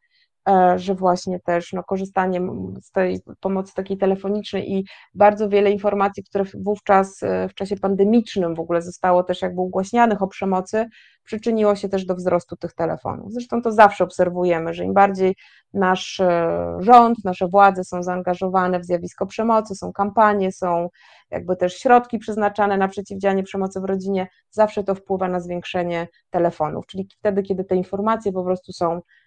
że 0.76 0.94
właśnie 0.94 1.40
też 1.40 1.72
no, 1.72 1.82
korzystanie 1.82 2.40
z 2.82 2.90
tej 2.90 3.20
pomocy 3.40 3.74
takiej 3.74 3.98
telefonicznej 3.98 4.72
i 4.72 4.84
bardzo 5.14 5.48
wiele 5.48 5.70
informacji, 5.70 6.24
które 6.24 6.44
wówczas 6.54 7.22
e, 7.22 7.48
w 7.48 7.54
czasie 7.54 7.76
pandemicznym 7.76 8.54
w 8.54 8.60
ogóle 8.60 8.82
zostało 8.82 9.22
też 9.22 9.42
jakby 9.42 9.60
ugłaśnianych 9.60 10.22
o 10.22 10.26
przemocy, 10.26 10.86
przyczyniło 11.24 11.76
się 11.76 11.88
też 11.88 12.04
do 12.04 12.14
wzrostu 12.14 12.56
tych 12.56 12.72
telefonów. 12.72 13.32
Zresztą 13.32 13.62
to 13.62 13.72
zawsze 13.72 14.04
obserwujemy, 14.04 14.74
że 14.74 14.84
im 14.84 14.94
bardziej 14.94 15.34
nasz 15.74 16.20
e, 16.20 16.76
rząd, 16.80 17.24
nasze 17.24 17.48
władze 17.48 17.84
są 17.84 18.02
zaangażowane 18.02 18.80
w 18.80 18.84
zjawisko 18.84 19.26
przemocy, 19.26 19.74
są 19.74 19.92
kampanie, 19.92 20.52
są 20.52 20.88
jakby 21.30 21.56
też 21.56 21.78
środki 21.78 22.18
przeznaczane 22.18 22.76
na 22.76 22.88
przeciwdziałanie 22.88 23.42
przemocy 23.42 23.80
w 23.80 23.84
rodzinie, 23.84 24.28
zawsze 24.50 24.84
to 24.84 24.94
wpływa 24.94 25.28
na 25.28 25.40
zwiększenie 25.40 26.08
telefonów, 26.30 26.86
czyli 26.86 27.08
wtedy, 27.18 27.42
kiedy 27.42 27.64
te 27.64 27.76
informacje 27.76 28.32
po 28.32 28.44
prostu 28.44 28.72
są 28.72 29.00
E, 29.00 29.25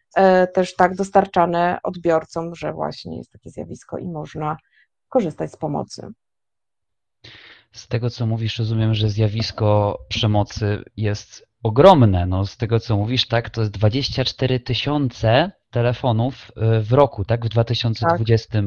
też 0.53 0.75
tak 0.75 0.95
dostarczane 0.95 1.79
odbiorcom, 1.83 2.55
że 2.55 2.73
właśnie 2.73 3.17
jest 3.17 3.31
takie 3.31 3.49
zjawisko 3.49 3.97
i 3.97 4.07
można 4.07 4.57
korzystać 5.09 5.51
z 5.51 5.57
pomocy. 5.57 6.07
Z 7.71 7.87
tego, 7.87 8.09
co 8.09 8.25
mówisz, 8.25 8.59
rozumiem, 8.59 8.93
że 8.93 9.09
zjawisko 9.09 9.99
przemocy 10.09 10.83
jest 10.97 11.47
ogromne. 11.63 12.25
No, 12.25 12.45
z 12.45 12.57
tego, 12.57 12.79
co 12.79 12.97
mówisz, 12.97 13.27
tak, 13.27 13.49
to 13.49 13.61
jest 13.61 13.73
24 13.73 14.59
tysiące 14.59 15.51
telefonów 15.69 16.51
e, 16.55 16.79
w 16.81 16.93
roku, 16.93 17.25
tak, 17.25 17.45
w 17.45 17.49
2020. 17.49 18.49
Tak. 18.51 18.63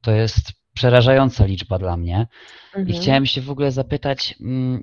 To 0.00 0.10
jest 0.10 0.52
przerażająca 0.74 1.46
liczba 1.46 1.78
dla 1.78 1.96
mnie. 1.96 2.26
Mhm. 2.66 2.88
I 2.88 2.92
chciałem 2.92 3.26
się 3.26 3.40
w 3.40 3.50
ogóle 3.50 3.72
zapytać, 3.72 4.34
mm, 4.40 4.82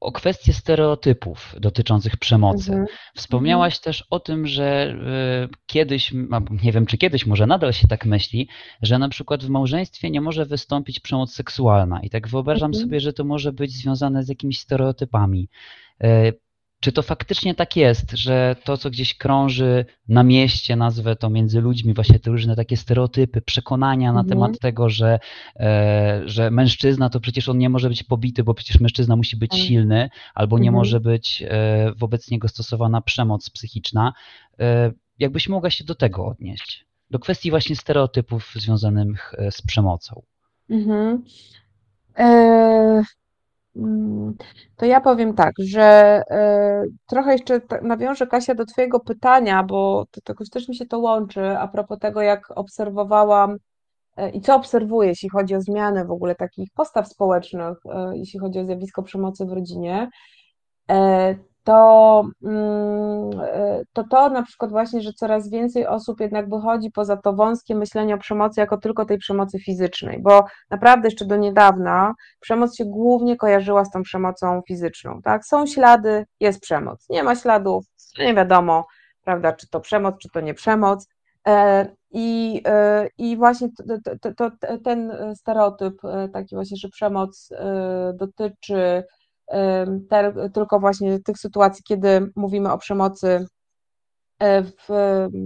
o 0.00 0.12
kwestię 0.12 0.52
stereotypów 0.52 1.54
dotyczących 1.60 2.16
przemocy. 2.16 2.70
Mhm. 2.70 2.86
Wspomniałaś 3.14 3.74
mhm. 3.74 3.82
też 3.82 4.04
o 4.10 4.20
tym, 4.20 4.46
że 4.46 4.96
y, 5.44 5.56
kiedyś, 5.66 6.12
nie 6.64 6.72
wiem 6.72 6.86
czy 6.86 6.98
kiedyś, 6.98 7.26
może 7.26 7.46
nadal 7.46 7.72
się 7.72 7.88
tak 7.88 8.06
myśli, 8.06 8.48
że 8.82 8.98
na 8.98 9.08
przykład 9.08 9.44
w 9.44 9.48
małżeństwie 9.48 10.10
nie 10.10 10.20
może 10.20 10.46
wystąpić 10.46 11.00
przemoc 11.00 11.34
seksualna. 11.34 12.00
I 12.02 12.10
tak 12.10 12.28
wyobrażam 12.28 12.70
mhm. 12.70 12.84
sobie, 12.84 13.00
że 13.00 13.12
to 13.12 13.24
może 13.24 13.52
być 13.52 13.72
związane 13.72 14.24
z 14.24 14.28
jakimiś 14.28 14.60
stereotypami. 14.60 15.48
Czy 16.80 16.92
to 16.92 17.02
faktycznie 17.02 17.54
tak 17.54 17.76
jest, 17.76 18.10
że 18.10 18.56
to, 18.64 18.76
co 18.76 18.90
gdzieś 18.90 19.14
krąży 19.14 19.84
na 20.08 20.22
mieście, 20.22 20.76
nazwę 20.76 21.16
to 21.16 21.30
między 21.30 21.60
ludźmi, 21.60 21.94
właśnie 21.94 22.18
te 22.18 22.30
różne 22.30 22.56
takie 22.56 22.76
stereotypy, 22.76 23.42
przekonania 23.42 24.12
na 24.12 24.20
mhm. 24.20 24.28
temat 24.28 24.58
tego, 24.58 24.88
że, 24.88 25.18
e, 25.56 26.22
że 26.24 26.50
mężczyzna 26.50 27.10
to 27.10 27.20
przecież 27.20 27.48
on 27.48 27.58
nie 27.58 27.68
może 27.68 27.88
być 27.88 28.02
pobity, 28.02 28.44
bo 28.44 28.54
przecież 28.54 28.80
mężczyzna 28.80 29.16
musi 29.16 29.36
być 29.36 29.52
mhm. 29.52 29.68
silny, 29.68 30.10
albo 30.34 30.58
nie 30.58 30.68
mhm. 30.68 30.74
może 30.74 31.00
być 31.00 31.44
e, 31.48 31.92
wobec 31.96 32.30
niego 32.30 32.48
stosowana 32.48 33.00
przemoc 33.00 33.50
psychiczna. 33.50 34.12
E, 34.60 34.92
jakbyś 35.18 35.48
mogła 35.48 35.70
się 35.70 35.84
do 35.84 35.94
tego 35.94 36.26
odnieść? 36.26 36.86
Do 37.10 37.18
kwestii 37.18 37.50
właśnie 37.50 37.76
stereotypów 37.76 38.52
związanych 38.54 39.34
e, 39.38 39.50
z 39.50 39.62
przemocą. 39.62 40.22
Mhm. 40.70 41.22
Mm, 43.76 44.34
to 44.76 44.86
ja 44.86 45.00
powiem 45.00 45.34
tak, 45.34 45.52
że 45.58 45.82
e, 46.30 46.84
trochę 47.06 47.32
jeszcze 47.32 47.60
nawiążę 47.82 48.26
Kasia 48.26 48.54
do 48.54 48.66
Twojego 48.66 49.00
pytania, 49.00 49.62
bo 49.62 50.04
to 50.10 50.20
jakoś 50.28 50.50
też 50.50 50.68
mi 50.68 50.76
się 50.76 50.86
to 50.86 50.98
łączy 50.98 51.58
a 51.58 51.68
propos 51.68 51.98
tego, 51.98 52.22
jak 52.22 52.50
obserwowałam 52.58 53.56
e, 54.16 54.30
i 54.30 54.40
co 54.40 54.54
obserwuję, 54.56 55.08
jeśli 55.08 55.28
chodzi 55.28 55.54
o 55.54 55.60
zmianę 55.60 56.04
w 56.04 56.10
ogóle 56.10 56.34
takich 56.34 56.68
postaw 56.74 57.08
społecznych, 57.08 57.78
e, 57.86 58.12
jeśli 58.18 58.40
chodzi 58.40 58.58
o 58.58 58.64
zjawisko 58.64 59.02
przemocy 59.02 59.46
w 59.46 59.52
rodzinie 59.52 60.08
to, 61.66 62.28
mm, 62.42 63.30
e, 63.42 63.82
to 63.92 64.04
to 64.04 64.28
na 64.28 64.42
przykład 64.42 64.70
właśnie, 64.70 65.00
że 65.00 65.12
coraz 65.12 65.50
więcej 65.50 65.86
osób 65.86 66.20
jednak 66.20 66.50
wychodzi 66.50 66.90
poza 66.90 67.16
to 67.16 67.32
wąskie 67.32 67.74
myślenie 67.74 68.14
o 68.14 68.18
przemocy 68.18 68.60
jako 68.60 68.76
tylko 68.76 69.04
tej 69.04 69.18
przemocy 69.18 69.58
fizycznej, 69.58 70.22
bo 70.22 70.44
naprawdę 70.70 71.06
jeszcze 71.08 71.24
do 71.24 71.36
niedawna 71.36 72.14
przemoc 72.40 72.76
się 72.76 72.84
głównie 72.84 73.36
kojarzyła 73.36 73.84
z 73.84 73.90
tą 73.90 74.02
przemocą 74.02 74.62
fizyczną, 74.68 75.20
tak? 75.24 75.46
Są 75.46 75.66
ślady, 75.66 76.26
jest 76.40 76.60
przemoc, 76.60 77.06
nie 77.10 77.22
ma 77.22 77.34
śladów, 77.36 77.84
nie 78.18 78.34
wiadomo, 78.34 78.86
prawda, 79.24 79.52
czy 79.52 79.68
to 79.68 79.80
przemoc, 79.80 80.14
czy 80.22 80.28
to 80.28 80.40
nie 80.40 80.54
przemoc. 80.54 81.08
E, 81.46 81.86
I, 82.10 82.62
e, 82.66 83.08
i 83.18 83.36
właśnie 83.36 83.68
to, 84.04 84.12
to, 84.20 84.34
to, 84.34 84.50
ten 84.84 85.12
stereotyp 85.34 85.94
taki 86.32 86.54
właśnie, 86.54 86.76
że 86.76 86.88
przemoc 86.88 87.50
dotyczy 88.14 89.04
tylko 90.54 90.80
właśnie 90.80 91.20
tych 91.20 91.38
sytuacji, 91.38 91.84
kiedy 91.84 92.32
mówimy 92.36 92.72
o 92.72 92.78
przemocy 92.78 93.46
e, 94.38 94.62
w, 94.62 94.88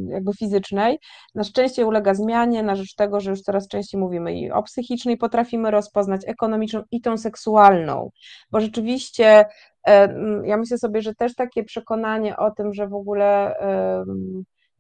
jakby 0.09 0.33
fizycznej, 0.33 0.99
na 1.35 1.45
szczęście 1.45 1.87
ulega 1.87 2.15
zmianie 2.15 2.63
na 2.63 2.77
rzecz 2.77 2.95
tego, 2.95 3.21
że 3.21 3.31
już 3.31 3.41
coraz 3.41 3.69
częściej 3.69 4.01
mówimy 4.01 4.35
i 4.35 4.51
o 4.51 4.63
psychicznej, 4.63 5.17
potrafimy 5.17 5.71
rozpoznać 5.71 6.21
ekonomiczną 6.27 6.83
i 6.91 7.01
tą 7.01 7.19
seksualną, 7.19 8.11
bo 8.51 8.61
rzeczywiście 8.61 9.45
e, 9.87 10.15
ja 10.45 10.57
myślę 10.57 10.79
sobie, 10.79 11.03
że 11.03 11.15
też 11.15 11.35
takie 11.35 11.65
przekonanie 11.65 12.37
o 12.37 12.51
tym, 12.51 12.73
że 12.75 12.89
w 12.89 12.95
ogóle 12.95 13.55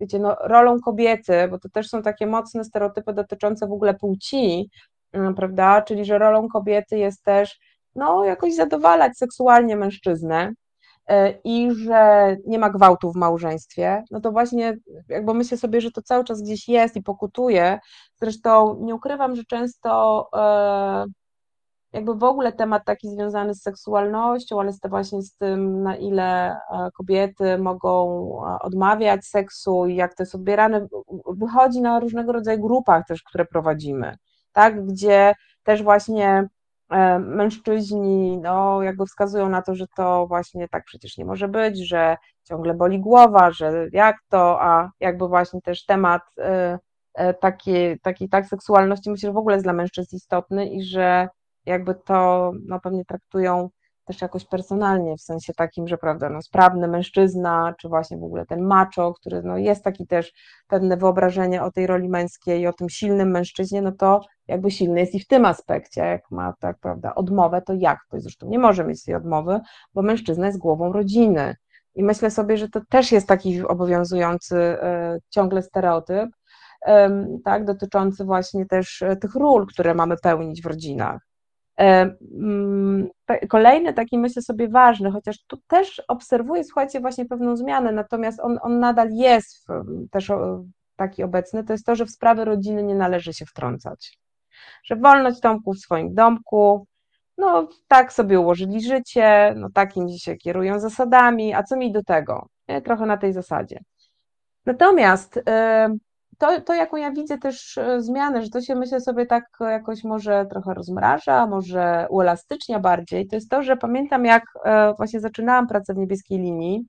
wiecie, 0.00 0.18
no, 0.18 0.36
rolą 0.40 0.80
kobiety, 0.80 1.48
bo 1.50 1.58
to 1.58 1.68
też 1.68 1.88
są 1.88 2.02
takie 2.02 2.26
mocne 2.26 2.64
stereotypy 2.64 3.12
dotyczące 3.12 3.66
w 3.66 3.72
ogóle 3.72 3.94
płci, 3.94 4.70
prawda, 5.36 5.82
czyli 5.82 6.04
że 6.04 6.18
rolą 6.18 6.48
kobiety 6.48 6.98
jest 6.98 7.24
też 7.24 7.58
no, 7.94 8.24
jakoś 8.24 8.54
zadowalać 8.54 9.18
seksualnie 9.18 9.76
mężczyznę 9.76 10.52
e, 11.06 11.30
i 11.44 11.70
że 11.74 12.36
nie 12.46 12.58
ma 12.58 12.70
gwałtu 12.70 13.12
w 13.12 13.16
małżeństwie, 13.16 14.04
no 14.10 14.20
to 14.20 14.32
właśnie 14.32 14.76
jakby 15.08 15.34
myślę 15.34 15.58
sobie, 15.58 15.80
że 15.80 15.90
to 15.90 16.02
cały 16.02 16.24
czas 16.24 16.42
gdzieś 16.42 16.68
jest 16.68 16.96
i 16.96 17.02
pokutuje. 17.02 17.78
Zresztą 18.16 18.78
nie 18.80 18.94
ukrywam, 18.94 19.36
że 19.36 19.44
często 19.44 20.28
e, 20.36 21.04
jakby 21.92 22.14
w 22.14 22.24
ogóle 22.24 22.52
temat 22.52 22.84
taki 22.84 23.08
związany 23.08 23.54
z 23.54 23.62
seksualnością, 23.62 24.60
ale 24.60 24.72
właśnie 24.84 25.22
z 25.22 25.36
tym, 25.36 25.82
na 25.82 25.96
ile 25.96 26.52
e, 26.52 26.90
kobiety 26.96 27.58
mogą 27.58 28.30
odmawiać 28.60 29.24
seksu 29.26 29.86
i 29.86 29.96
jak 29.96 30.14
to 30.14 30.22
jest 30.22 30.34
odbierane, 30.34 30.86
wychodzi 31.26 31.80
na 31.80 32.00
różnego 32.00 32.32
rodzaju 32.32 32.60
grupach 32.60 33.06
też, 33.06 33.22
które 33.22 33.44
prowadzimy, 33.44 34.16
tak, 34.52 34.86
gdzie 34.86 35.34
też 35.62 35.82
właśnie 35.82 36.48
mężczyźni 37.20 38.38
no, 38.38 38.82
jakby 38.82 39.06
wskazują 39.06 39.48
na 39.48 39.62
to, 39.62 39.74
że 39.74 39.86
to 39.96 40.26
właśnie 40.26 40.68
tak 40.68 40.84
przecież 40.84 41.18
nie 41.18 41.24
może 41.24 41.48
być, 41.48 41.88
że 41.88 42.16
ciągle 42.44 42.74
boli 42.74 43.00
głowa, 43.00 43.50
że 43.50 43.88
jak 43.92 44.16
to, 44.28 44.62
a 44.62 44.90
jakby 45.00 45.28
właśnie 45.28 45.60
też 45.60 45.84
temat 45.84 46.22
e, 46.38 46.78
takiej, 47.34 48.00
takiej 48.00 48.28
tak 48.28 48.46
seksualności 48.46 49.10
myślę, 49.10 49.28
że 49.28 49.32
w 49.32 49.36
ogóle 49.36 49.54
jest 49.56 49.66
dla 49.66 49.72
mężczyzn 49.72 50.16
istotny 50.16 50.66
i 50.66 50.82
że 50.82 51.28
jakby 51.66 51.94
to 51.94 52.52
no, 52.66 52.80
pewnie 52.80 53.04
traktują 53.04 53.70
też 54.04 54.22
jakoś 54.22 54.44
personalnie, 54.44 55.16
w 55.16 55.20
sensie 55.20 55.54
takim, 55.54 55.88
że 55.88 55.98
prawda, 55.98 56.30
no, 56.30 56.42
sprawny 56.42 56.88
mężczyzna, 56.88 57.74
czy 57.80 57.88
właśnie 57.88 58.18
w 58.18 58.24
ogóle 58.24 58.46
ten 58.46 58.62
macho, 58.62 59.14
który 59.14 59.42
no, 59.42 59.58
jest 59.58 59.84
taki 59.84 60.06
też 60.06 60.32
pewne 60.68 60.96
wyobrażenie 60.96 61.62
o 61.62 61.70
tej 61.70 61.86
roli 61.86 62.08
męskiej, 62.08 62.66
o 62.66 62.72
tym 62.72 62.88
silnym 62.88 63.30
mężczyźnie, 63.30 63.82
no 63.82 63.92
to 63.92 64.20
jakby 64.48 64.70
silny 64.70 65.00
jest 65.00 65.14
i 65.14 65.20
w 65.20 65.26
tym 65.26 65.44
aspekcie, 65.44 66.00
jak 66.00 66.30
ma 66.30 66.54
tak, 66.60 66.78
prawda, 66.78 67.14
odmowę, 67.14 67.62
to 67.62 67.74
jak 67.74 67.98
to? 68.10 68.20
Zresztą 68.20 68.48
nie 68.48 68.58
może 68.58 68.84
mieć 68.84 69.04
tej 69.04 69.14
odmowy, 69.14 69.60
bo 69.94 70.02
mężczyzna 70.02 70.46
jest 70.46 70.58
głową 70.58 70.92
rodziny. 70.92 71.56
I 71.94 72.04
myślę 72.04 72.30
sobie, 72.30 72.56
że 72.56 72.68
to 72.68 72.80
też 72.88 73.12
jest 73.12 73.28
taki 73.28 73.62
obowiązujący 73.62 74.56
y, 74.56 74.78
ciągle 75.30 75.62
stereotyp, 75.62 76.30
tak, 77.44 77.64
dotyczący 77.64 78.24
właśnie 78.24 78.66
też 78.66 79.02
e, 79.02 79.16
tych 79.16 79.34
ról, 79.34 79.66
które 79.66 79.94
mamy 79.94 80.16
pełnić 80.22 80.62
w 80.62 80.66
rodzinach. 80.66 81.29
E, 81.80 82.14
mm, 82.34 83.08
kolejny 83.48 83.94
taki 83.94 84.18
myślę 84.18 84.42
sobie 84.42 84.68
ważny, 84.68 85.10
chociaż 85.10 85.44
tu 85.46 85.56
też 85.66 86.02
obserwuję, 86.08 86.64
słuchajcie, 86.64 87.00
właśnie 87.00 87.26
pewną 87.26 87.56
zmianę, 87.56 87.92
natomiast 87.92 88.40
on, 88.40 88.58
on 88.62 88.80
nadal 88.80 89.10
jest 89.10 89.66
też 90.10 90.32
taki 90.96 91.22
obecny, 91.22 91.64
to 91.64 91.72
jest 91.72 91.86
to, 91.86 91.96
że 91.96 92.06
w 92.06 92.10
sprawy 92.10 92.44
rodziny 92.44 92.82
nie 92.82 92.94
należy 92.94 93.32
się 93.34 93.46
wtrącać. 93.46 94.18
Że 94.84 94.96
wolność 94.96 95.40
Tomku 95.40 95.74
w 95.74 95.78
swoim 95.78 96.14
domku, 96.14 96.86
no 97.38 97.68
tak 97.88 98.12
sobie 98.12 98.40
ułożyli 98.40 98.82
życie, 98.82 99.54
no 99.56 99.70
takim 99.74 100.08
się 100.08 100.36
kierują 100.36 100.80
zasadami, 100.80 101.54
a 101.54 101.62
co 101.62 101.76
mi 101.76 101.92
do 101.92 102.04
tego? 102.04 102.46
Nie? 102.68 102.82
Trochę 102.82 103.06
na 103.06 103.16
tej 103.16 103.32
zasadzie. 103.32 103.80
Natomiast 104.66 105.40
e, 105.48 105.88
to, 106.40 106.60
to, 106.60 106.74
jaką 106.74 106.96
ja 106.96 107.12
widzę 107.12 107.38
też 107.38 107.78
e, 107.78 108.02
zmianę, 108.02 108.42
że 108.42 108.50
to 108.50 108.60
się 108.60 108.74
myślę 108.74 109.00
sobie 109.00 109.26
tak 109.26 109.44
jakoś 109.60 110.04
może 110.04 110.46
trochę 110.50 110.74
rozmraża, 110.74 111.46
może 111.46 112.06
uelastycznia 112.10 112.80
bardziej, 112.80 113.26
to 113.26 113.36
jest 113.36 113.50
to, 113.50 113.62
że 113.62 113.76
pamiętam 113.76 114.24
jak 114.24 114.44
e, 114.64 114.94
właśnie 114.96 115.20
zaczynałam 115.20 115.66
pracę 115.66 115.94
w 115.94 115.96
niebieskiej 115.96 116.38
linii 116.38 116.84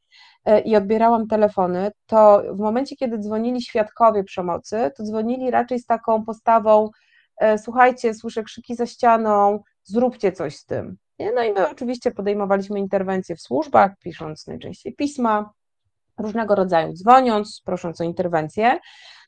e, 0.45 0.59
i 0.59 0.75
odbierałam 0.75 1.27
telefony, 1.27 1.91
to 2.05 2.43
w 2.53 2.59
momencie, 2.59 2.95
kiedy 2.95 3.17
dzwonili 3.17 3.61
świadkowie 3.61 4.23
przemocy, 4.23 4.91
to 4.97 5.03
dzwonili 5.03 5.51
raczej 5.51 5.79
z 5.79 5.85
taką 5.85 6.25
postawą 6.25 6.89
słuchajcie, 7.57 8.13
słyszę 8.13 8.43
krzyki 8.43 8.75
za 8.75 8.85
ścianą, 8.85 9.59
zróbcie 9.83 10.31
coś 10.31 10.55
z 10.55 10.65
tym. 10.65 10.97
No 11.35 11.43
i 11.43 11.53
my 11.53 11.69
oczywiście 11.69 12.11
podejmowaliśmy 12.11 12.79
interwencje 12.79 13.35
w 13.35 13.41
służbach, 13.41 13.91
pisząc 14.03 14.47
najczęściej 14.47 14.95
pisma, 14.95 15.53
różnego 16.17 16.55
rodzaju, 16.55 16.93
dzwoniąc, 16.93 17.61
prosząc 17.65 18.01
o 18.01 18.03
interwencję, 18.03 18.79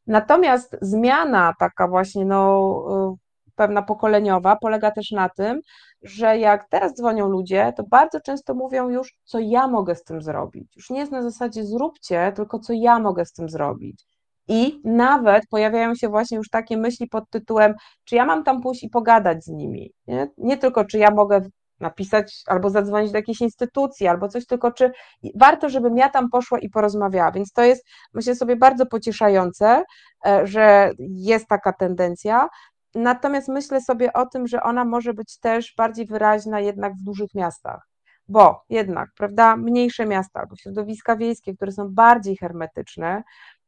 Natomiast 0.08 0.78
zmiana 0.82 1.54
taka 1.60 1.88
właśnie 1.88 2.26
no, 2.26 3.14
y, 3.14 3.24
pewna 3.56 3.82
pokoleniowa 3.82 4.56
polega 4.56 4.91
też 4.91 5.12
na 5.12 5.30
tym, 5.30 5.62
że 6.01 6.38
jak 6.38 6.70
teraz 6.70 6.93
dzwonią 6.93 7.30
ludzie, 7.30 7.74
to 7.78 7.84
bardzo 7.84 8.22
często 8.22 8.54
mówią 8.54 8.89
już, 8.89 9.14
co 9.24 9.39
ja 9.39 9.68
mogę 9.68 9.95
z 9.95 10.04
tym 10.04 10.22
zrobić. 10.22 10.76
Już 10.76 10.89
nie 10.89 10.99
jest 10.99 11.12
na 11.12 11.22
zasadzie 11.22 11.66
zróbcie, 11.66 12.32
tylko 12.36 12.60
co 12.60 12.74
ja 12.74 12.99
mogę 12.99 13.26
z 13.26 13.34
tym 13.34 13.49
zrobić. 13.49 14.06
I 14.47 14.82
nawet 14.84 15.43
pojawiają 15.49 15.95
się 15.95 16.10
właśnie 16.10 16.38
już 16.38 16.49
takie 16.49 16.78
myśli 16.78 17.08
pod 17.08 17.30
tytułem, 17.30 17.74
czy 18.04 18.16
ja 18.16 18.26
mam 18.26 18.43
tam 18.43 18.62
pójść 18.62 18.84
i 18.84 18.89
pogadać 18.89 19.43
z 19.43 19.47
nimi. 19.47 19.91
Nie, 20.08 20.28
nie 20.38 20.58
tylko, 20.58 20.86
czy 20.86 20.97
ja 20.97 21.12
mogę 21.12 21.41
napisać 21.80 22.43
albo 22.47 22.69
zadzwonić 22.69 23.11
do 23.11 23.17
jakiejś 23.17 23.41
instytucji, 23.41 24.07
albo 24.07 24.28
coś, 24.28 24.45
tylko 24.45 24.71
czy 24.71 24.91
warto, 25.36 25.69
żebym 25.69 25.97
ja 25.97 26.09
tam 26.09 26.30
poszła 26.30 26.59
i 26.59 26.69
porozmawiała. 26.69 27.32
Więc 27.32 27.51
to 27.51 27.63
jest, 27.63 27.86
myślę 28.13 28.36
sobie, 28.36 28.55
bardzo 28.55 28.86
pocieszające, 28.86 29.84
e, 30.26 30.47
że 30.47 30.91
jest 30.99 31.47
taka 31.47 31.74
tendencja. 31.74 32.49
Natomiast 32.95 33.47
myślę 33.47 33.82
sobie 33.82 34.13
o 34.13 34.26
tym, 34.26 34.47
że 34.47 34.63
ona 34.63 34.86
może 34.86 35.13
być 35.13 35.39
też 35.39 35.74
bardziej 35.78 36.05
wyraźna 36.05 36.59
jednak 36.59 36.93
w 36.93 37.03
dużych 37.03 37.36
miastach. 37.36 37.88
Bo 38.28 38.63
jednak, 38.69 39.09
prawda, 39.17 39.57
mniejsze 39.57 40.05
miasta 40.05 40.39
albo 40.39 40.55
środowiska 40.55 41.15
wiejskie, 41.15 41.55
które 41.55 41.71
są 41.71 41.89
bardziej 41.89 42.38
hermetyczne, 42.38 43.24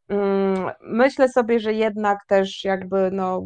mm, 0.10 0.72
myślę 0.82 1.30
sobie, 1.30 1.60
że 1.60 1.74
jednak 1.74 2.20
też 2.28 2.64
jakby 2.64 3.10
no, 3.12 3.42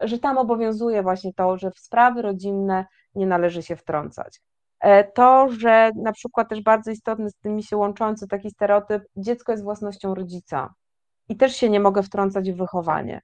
że 0.00 0.18
tam 0.18 0.38
obowiązuje 0.38 1.02
właśnie 1.02 1.34
to, 1.34 1.58
że 1.58 1.70
w 1.70 1.78
sprawy 1.78 2.22
rodzinne 2.22 2.86
nie 3.14 3.26
należy 3.26 3.62
się 3.62 3.76
wtrącać. 3.76 4.40
E, 4.80 5.04
to, 5.04 5.48
że 5.48 5.90
na 5.96 6.12
przykład 6.12 6.48
też 6.48 6.62
bardzo 6.62 6.90
istotny 6.90 7.30
z 7.30 7.36
tymi 7.36 7.62
się 7.62 7.76
łączący 7.76 8.28
taki 8.28 8.50
stereotyp, 8.50 9.02
dziecko 9.16 9.52
jest 9.52 9.64
własnością 9.64 10.14
rodzica 10.14 10.74
i 11.28 11.36
też 11.36 11.56
się 11.56 11.70
nie 11.70 11.80
mogę 11.80 12.02
wtrącać 12.02 12.52
w 12.52 12.56
wychowanie. 12.56 13.20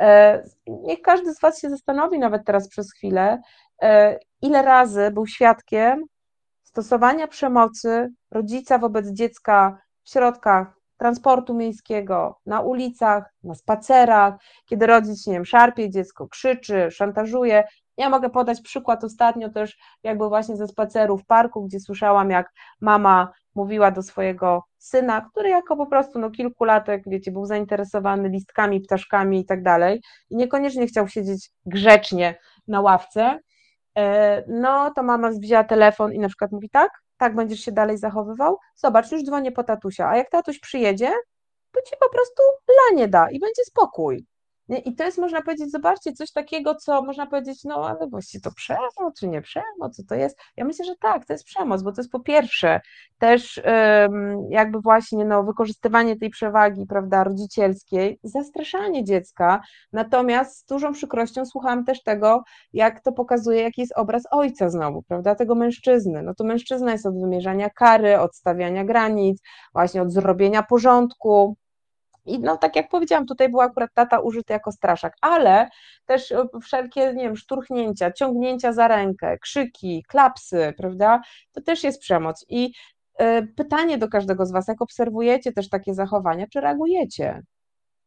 E, 0.00 0.42
niech 0.66 1.02
każdy 1.02 1.34
z 1.34 1.40
Was 1.40 1.60
się 1.60 1.70
zastanowi 1.70 2.18
nawet 2.18 2.44
teraz 2.44 2.68
przez 2.68 2.92
chwilę, 2.92 3.42
e, 3.82 4.18
ile 4.42 4.62
razy 4.62 5.10
był 5.10 5.26
świadkiem 5.26 6.04
stosowania 6.62 7.28
przemocy 7.28 8.08
rodzica 8.30 8.78
wobec 8.78 9.08
dziecka 9.08 9.78
w 10.02 10.10
środkach 10.10 10.80
transportu 11.00 11.54
miejskiego, 11.54 12.38
na 12.46 12.60
ulicach, 12.60 13.34
na 13.44 13.54
spacerach, 13.54 14.34
kiedy 14.66 14.86
rodzic, 14.86 15.26
nie 15.26 15.32
wiem, 15.32 15.44
szarpie 15.44 15.90
dziecko, 15.90 16.28
krzyczy, 16.28 16.90
szantażuje. 16.90 17.64
Ja 18.00 18.10
mogę 18.10 18.30
podać 18.30 18.60
przykład 18.60 19.04
ostatnio 19.04 19.48
też 19.48 19.78
jakby 20.02 20.28
właśnie 20.28 20.56
ze 20.56 20.68
spaceru 20.68 21.18
w 21.18 21.26
parku, 21.26 21.64
gdzie 21.64 21.80
słyszałam, 21.80 22.30
jak 22.30 22.52
mama 22.80 23.32
mówiła 23.54 23.90
do 23.90 24.02
swojego 24.02 24.64
syna, 24.78 25.20
który 25.30 25.48
jako 25.48 25.76
po 25.76 25.86
prostu 25.86 26.18
no, 26.18 26.30
kilkulatek, 26.30 27.02
wiecie, 27.06 27.32
był 27.32 27.46
zainteresowany 27.46 28.28
listkami, 28.28 28.80
ptaszkami 28.80 29.40
i 29.40 29.44
tak 29.44 29.62
dalej 29.62 30.00
i 30.30 30.36
niekoniecznie 30.36 30.86
chciał 30.86 31.08
siedzieć 31.08 31.50
grzecznie 31.66 32.38
na 32.68 32.80
ławce, 32.80 33.38
e, 33.98 34.44
no 34.48 34.92
to 34.96 35.02
mama 35.02 35.30
wzięła 35.30 35.64
telefon 35.64 36.12
i 36.12 36.18
na 36.18 36.28
przykład 36.28 36.52
mówi 36.52 36.70
tak, 36.70 36.90
tak 37.16 37.34
będziesz 37.34 37.60
się 37.60 37.72
dalej 37.72 37.98
zachowywał, 37.98 38.56
zobacz, 38.76 39.12
już 39.12 39.22
dzwonię 39.22 39.52
po 39.52 39.64
tatusia, 39.64 40.08
a 40.08 40.16
jak 40.16 40.30
tatuś 40.30 40.60
przyjedzie, 40.60 41.12
to 41.72 41.82
ci 41.82 41.96
po 42.00 42.08
prostu 42.08 42.42
lanie 42.88 43.08
da 43.08 43.30
i 43.30 43.38
będzie 43.38 43.64
spokój. 43.64 44.29
I 44.78 44.94
to 44.94 45.04
jest, 45.04 45.18
można 45.18 45.42
powiedzieć, 45.42 45.70
zobaczcie, 45.70 46.12
coś 46.12 46.32
takiego, 46.32 46.74
co 46.74 47.02
można 47.02 47.26
powiedzieć, 47.26 47.64
no 47.64 47.88
ale 47.88 48.08
właściwie 48.08 48.42
to 48.42 48.52
przemoc, 48.52 49.20
czy 49.20 49.28
nie 49.28 49.42
przemoc, 49.42 49.96
co 49.96 50.02
to 50.08 50.14
jest? 50.14 50.38
Ja 50.56 50.64
myślę, 50.64 50.84
że 50.84 50.94
tak, 51.00 51.26
to 51.26 51.32
jest 51.32 51.44
przemoc, 51.44 51.82
bo 51.82 51.92
to 51.92 52.00
jest 52.00 52.12
po 52.12 52.20
pierwsze 52.20 52.80
też 53.18 53.62
jakby 54.48 54.80
właśnie 54.80 55.24
no, 55.24 55.44
wykorzystywanie 55.44 56.16
tej 56.16 56.30
przewagi, 56.30 56.86
prawda, 56.86 57.24
rodzicielskiej, 57.24 58.18
zastraszanie 58.22 59.04
dziecka, 59.04 59.60
natomiast 59.92 60.58
z 60.58 60.64
dużą 60.64 60.92
przykrością 60.92 61.46
słuchałam 61.46 61.84
też 61.84 62.02
tego, 62.02 62.42
jak 62.72 63.00
to 63.00 63.12
pokazuje, 63.12 63.62
jaki 63.62 63.80
jest 63.80 63.92
obraz 63.96 64.22
ojca 64.30 64.70
znowu, 64.70 65.02
prawda, 65.02 65.34
tego 65.34 65.54
mężczyzny. 65.54 66.22
No 66.22 66.34
to 66.34 66.44
mężczyzna 66.44 66.92
jest 66.92 67.06
od 67.06 67.20
wymierzania 67.20 67.70
kary, 67.70 68.18
od 68.18 68.36
stawiania 68.36 68.84
granic, 68.84 69.42
właśnie 69.72 70.02
od 70.02 70.12
zrobienia 70.12 70.62
porządku, 70.62 71.56
i 72.30 72.40
no 72.40 72.56
tak 72.56 72.76
jak 72.76 72.88
powiedziałam, 72.88 73.26
tutaj 73.26 73.48
był 73.48 73.60
akurat 73.60 73.90
tata 73.94 74.20
użyty 74.20 74.52
jako 74.52 74.72
straszak, 74.72 75.16
ale 75.20 75.68
też 76.06 76.32
e, 76.32 76.44
wszelkie, 76.62 77.14
nie 77.14 77.24
wiem, 77.24 77.36
szturchnięcia, 77.36 78.12
ciągnięcia 78.12 78.72
za 78.72 78.88
rękę, 78.88 79.38
krzyki, 79.38 80.04
klapsy, 80.08 80.74
prawda, 80.76 81.20
to 81.52 81.60
też 81.60 81.84
jest 81.84 82.00
przemoc. 82.00 82.44
I 82.48 82.72
y, 83.22 83.48
pytanie 83.56 83.98
do 83.98 84.08
każdego 84.08 84.46
z 84.46 84.52
Was, 84.52 84.68
jak 84.68 84.82
obserwujecie 84.82 85.52
też 85.52 85.68
takie 85.68 85.94
zachowania, 85.94 86.46
czy 86.52 86.60
reagujecie? 86.60 87.42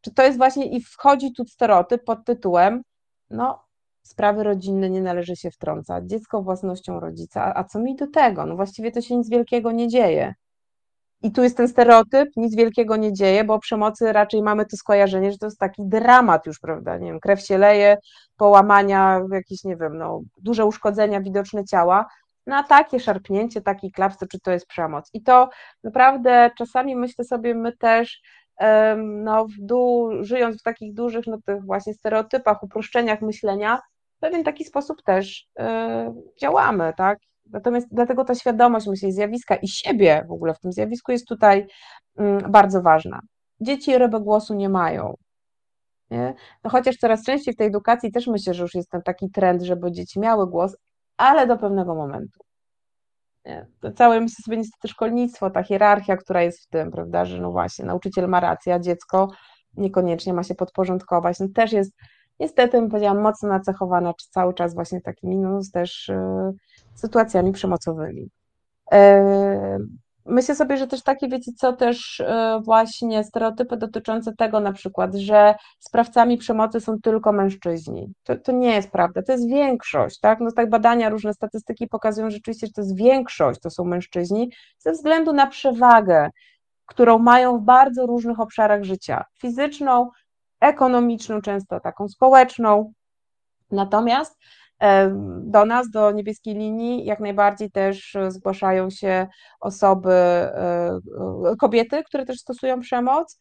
Czy 0.01 0.13
to 0.13 0.23
jest 0.23 0.37
właśnie, 0.37 0.65
i 0.65 0.81
wchodzi 0.81 1.33
tu 1.33 1.45
stereotyp 1.45 2.03
pod 2.03 2.25
tytułem, 2.25 2.81
no, 3.29 3.63
sprawy 4.03 4.43
rodzinne 4.43 4.89
nie 4.89 5.01
należy 5.01 5.35
się 5.35 5.51
wtrącać, 5.51 6.09
dziecko 6.09 6.41
własnością 6.41 6.99
rodzica, 6.99 7.53
a 7.55 7.63
co 7.63 7.79
mi 7.79 7.95
do 7.95 8.07
tego? 8.07 8.45
No 8.45 8.55
właściwie 8.55 8.91
to 8.91 9.01
się 9.01 9.17
nic 9.17 9.29
wielkiego 9.29 9.71
nie 9.71 9.87
dzieje. 9.87 10.33
I 11.23 11.31
tu 11.31 11.43
jest 11.43 11.57
ten 11.57 11.67
stereotyp, 11.67 12.29
nic 12.35 12.55
wielkiego 12.55 12.95
nie 12.95 13.13
dzieje, 13.13 13.43
bo 13.43 13.53
o 13.53 13.59
przemocy 13.59 14.13
raczej 14.13 14.43
mamy 14.43 14.65
to 14.65 14.77
skojarzenie, 14.77 15.31
że 15.31 15.37
to 15.37 15.45
jest 15.45 15.59
taki 15.59 15.81
dramat 15.85 16.45
już, 16.45 16.59
prawda? 16.59 16.97
Nie 16.97 17.11
wiem, 17.11 17.19
krew 17.19 17.41
się 17.41 17.57
leje, 17.57 17.97
połamania, 18.37 19.21
jakieś, 19.31 19.63
nie 19.63 19.75
wiem, 19.75 19.97
no, 19.97 20.21
duże 20.37 20.65
uszkodzenia 20.65 21.21
widoczne 21.21 21.65
ciała. 21.65 22.05
Na 22.47 22.61
no, 22.61 22.67
takie 22.67 22.99
szarpnięcie, 22.99 23.61
taki 23.61 23.91
klaps, 23.91 24.17
to 24.17 24.27
czy 24.27 24.39
to 24.39 24.51
jest 24.51 24.67
przemoc? 24.67 25.09
I 25.13 25.21
to 25.23 25.49
naprawdę 25.83 26.51
czasami 26.57 26.95
myślę 26.95 27.25
sobie, 27.25 27.55
my 27.55 27.77
też 27.77 28.21
no, 28.97 29.45
w 29.45 29.53
dół, 29.59 30.23
żyjąc 30.23 30.59
w 30.59 30.63
takich 30.63 30.93
dużych, 30.93 31.27
no 31.27 31.37
tych 31.45 31.65
właśnie 31.65 31.93
stereotypach, 31.93 32.63
uproszczeniach 32.63 33.21
myślenia, 33.21 33.81
w 34.17 34.19
pewien 34.19 34.43
taki 34.43 34.65
sposób 34.65 35.03
też 35.03 35.47
yy, 35.59 35.65
działamy, 36.41 36.93
tak? 36.97 37.19
Natomiast 37.45 37.87
dlatego 37.91 38.25
ta 38.25 38.35
świadomość, 38.35 38.87
myślę, 38.87 39.11
zjawiska 39.11 39.55
i 39.55 39.67
siebie 39.67 40.25
w 40.27 40.31
ogóle 40.31 40.53
w 40.53 40.59
tym 40.59 40.71
zjawisku 40.71 41.11
jest 41.11 41.27
tutaj 41.27 41.67
mm, 42.17 42.51
bardzo 42.51 42.81
ważna. 42.81 43.19
Dzieci 43.61 43.97
rybę 43.97 44.19
głosu 44.19 44.53
nie 44.53 44.69
mają. 44.69 45.13
Nie? 46.11 46.33
No 46.63 46.69
chociaż 46.69 46.95
coraz 46.95 47.23
częściej 47.23 47.53
w 47.53 47.57
tej 47.57 47.67
edukacji 47.67 48.11
też 48.11 48.27
myślę, 48.27 48.53
że 48.53 48.63
już 48.63 48.75
jest 48.75 48.89
ten 48.89 49.01
taki 49.01 49.29
trend, 49.31 49.61
żeby 49.61 49.91
dzieci 49.91 50.19
miały 50.19 50.47
głos, 50.47 50.77
ale 51.17 51.47
do 51.47 51.57
pewnego 51.57 51.95
momentu. 51.95 52.39
Nie? 53.45 53.67
To 53.79 53.91
całe, 53.91 54.21
myślę 54.21 54.43
sobie, 54.45 54.57
niestety 54.57 54.87
szkolnictwo, 54.87 55.49
ta 55.49 55.63
hierarchia, 55.63 56.17
która 56.17 56.41
jest 56.41 56.63
w 56.63 56.67
tym, 56.67 56.91
prawda, 56.91 57.25
że 57.25 57.41
no 57.41 57.51
właśnie, 57.51 57.85
nauczyciel 57.85 58.29
ma 58.29 58.39
rację, 58.39 58.73
a 58.73 58.79
dziecko 58.79 59.27
niekoniecznie 59.77 60.33
ma 60.33 60.43
się 60.43 60.55
podporządkować, 60.55 61.39
no 61.39 61.47
też 61.55 61.71
jest 61.71 61.93
niestety, 62.39 62.81
bym 62.81 62.89
powiedziałam, 62.89 63.21
mocno 63.21 63.49
nacechowana 63.49 64.13
czy 64.13 64.29
cały 64.29 64.53
czas 64.53 64.73
właśnie 64.73 65.01
takimi, 65.01 65.37
no 65.37 65.59
też 65.73 66.09
y, 66.09 66.15
sytuacjami 66.95 67.51
przemocowymi. 67.51 68.29
E, 68.91 69.77
myślę 70.25 70.55
sobie, 70.55 70.77
że 70.77 70.87
też 70.87 71.03
takie, 71.03 71.27
wiecie 71.27 71.51
co, 71.57 71.73
też 71.73 72.19
e, 72.19 72.59
właśnie 72.63 73.23
stereotypy 73.23 73.77
dotyczące 73.77 74.35
tego 74.35 74.59
na 74.59 74.73
przykład, 74.73 75.15
że 75.15 75.55
sprawcami 75.79 76.37
przemocy 76.37 76.79
są 76.79 77.01
tylko 77.01 77.31
mężczyźni. 77.31 78.13
To, 78.23 78.37
to 78.37 78.51
nie 78.51 78.75
jest 78.75 78.91
prawda, 78.91 79.21
to 79.23 79.31
jest 79.31 79.49
większość, 79.49 80.19
tak? 80.19 80.39
No 80.39 80.51
tak 80.51 80.69
badania, 80.69 81.09
różne 81.09 81.33
statystyki 81.33 81.87
pokazują 81.87 82.29
rzeczywiście, 82.29 82.67
że 82.67 82.73
to 82.73 82.81
jest 82.81 82.95
większość, 82.95 83.59
to 83.59 83.69
są 83.69 83.83
mężczyźni, 83.83 84.51
ze 84.79 84.91
względu 84.91 85.33
na 85.33 85.47
przewagę, 85.47 86.29
którą 86.85 87.19
mają 87.19 87.57
w 87.57 87.61
bardzo 87.61 88.05
różnych 88.05 88.39
obszarach 88.39 88.83
życia, 88.83 89.23
fizyczną, 89.41 90.09
ekonomiczną, 90.63 91.41
często 91.41 91.79
taką 91.79 92.07
społeczną. 92.07 92.93
Natomiast 93.71 94.37
do 95.37 95.65
nas, 95.65 95.89
do 95.89 96.11
niebieskiej 96.11 96.55
linii, 96.55 97.05
jak 97.05 97.19
najbardziej 97.19 97.71
też 97.71 98.17
zgłaszają 98.27 98.89
się 98.89 99.27
osoby, 99.59 100.11
e, 100.11 100.99
kobiety, 101.59 102.03
które 102.03 102.25
też 102.25 102.39
stosują 102.39 102.79
przemoc. 102.79 103.37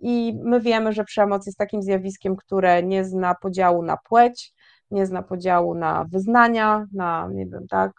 I 0.00 0.38
my 0.44 0.60
wiemy, 0.60 0.92
że 0.92 1.04
przemoc 1.04 1.46
jest 1.46 1.58
takim 1.58 1.82
zjawiskiem, 1.82 2.36
które 2.36 2.82
nie 2.82 3.04
zna 3.04 3.34
podziału 3.34 3.82
na 3.82 3.96
płeć, 3.96 4.52
nie 4.90 5.06
zna 5.06 5.22
podziału 5.22 5.74
na 5.74 6.04
wyznania, 6.12 6.86
na, 6.92 7.28
nie 7.32 7.46
wiem, 7.46 7.66
tak, 7.68 7.92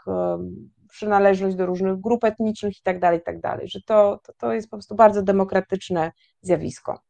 przynależność 0.89 1.55
do 1.55 1.65
różnych 1.65 2.01
grup 2.01 2.23
etnicznych 2.23 2.77
i 2.77 2.81
tak 2.83 2.99
dalej, 2.99 3.19
i 3.19 3.23
tak 3.23 3.39
że 3.63 3.79
to, 3.85 4.19
to, 4.23 4.33
to 4.37 4.53
jest 4.53 4.69
po 4.69 4.77
prostu 4.77 4.95
bardzo 4.95 5.23
demokratyczne 5.23 6.11
zjawisko. 6.41 7.06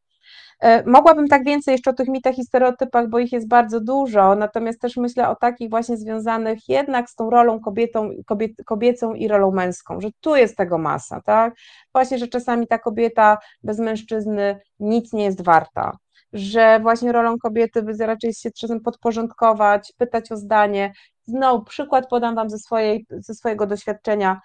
E, 0.60 0.90
mogłabym 0.90 1.28
tak 1.28 1.44
więcej 1.44 1.72
jeszcze 1.72 1.90
o 1.90 1.94
tych 1.94 2.08
mitach 2.08 2.38
i 2.38 2.44
stereotypach, 2.44 3.08
bo 3.08 3.18
ich 3.18 3.32
jest 3.32 3.48
bardzo 3.48 3.80
dużo, 3.80 4.34
natomiast 4.34 4.80
też 4.80 4.96
myślę 4.96 5.28
o 5.28 5.36
takich 5.36 5.70
właśnie 5.70 5.96
związanych 5.96 6.68
jednak 6.68 7.10
z 7.10 7.14
tą 7.14 7.30
rolą 7.30 7.60
kobietą, 7.60 8.10
kobiet, 8.26 8.52
kobiecą 8.66 9.14
i 9.14 9.28
rolą 9.28 9.50
męską, 9.50 10.00
że 10.00 10.08
tu 10.20 10.36
jest 10.36 10.56
tego 10.56 10.78
masa, 10.78 11.20
tak? 11.20 11.54
Właśnie, 11.92 12.18
że 12.18 12.28
czasami 12.28 12.66
ta 12.66 12.78
kobieta 12.78 13.38
bez 13.62 13.78
mężczyzny 13.78 14.60
nic 14.80 15.12
nie 15.12 15.24
jest 15.24 15.44
warta, 15.44 15.92
że 16.32 16.80
właśnie 16.82 17.12
rolą 17.12 17.38
kobiety 17.38 17.82
by 17.82 18.06
raczej 18.06 18.34
się 18.34 18.50
czasem 18.50 18.80
podporządkować, 18.80 19.92
pytać 19.96 20.32
o 20.32 20.36
zdanie. 20.36 20.92
Znowu 21.26 21.64
przykład 21.64 22.08
podam 22.08 22.34
Wam 22.34 22.50
ze, 22.50 22.58
swojej, 22.58 23.06
ze 23.10 23.34
swojego 23.34 23.66
doświadczenia. 23.66 24.40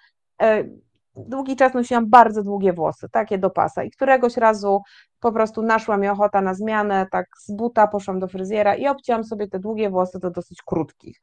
Długi 1.16 1.56
czas 1.56 1.74
nosiłam 1.74 2.10
bardzo 2.10 2.42
długie 2.42 2.72
włosy, 2.72 3.08
takie 3.08 3.38
do 3.38 3.50
pasa 3.50 3.84
i 3.84 3.90
któregoś 3.90 4.36
razu 4.36 4.82
po 5.20 5.32
prostu 5.32 5.62
naszła 5.62 5.96
mi 5.96 6.08
ochota 6.08 6.40
na 6.40 6.54
zmianę, 6.54 7.06
tak 7.10 7.26
z 7.38 7.52
buta 7.52 7.86
poszłam 7.86 8.20
do 8.20 8.28
fryzjera 8.28 8.74
i 8.74 8.86
obcięłam 8.86 9.24
sobie 9.24 9.48
te 9.48 9.58
długie 9.58 9.90
włosy 9.90 10.18
do 10.18 10.30
dosyć 10.30 10.62
krótkich. 10.62 11.20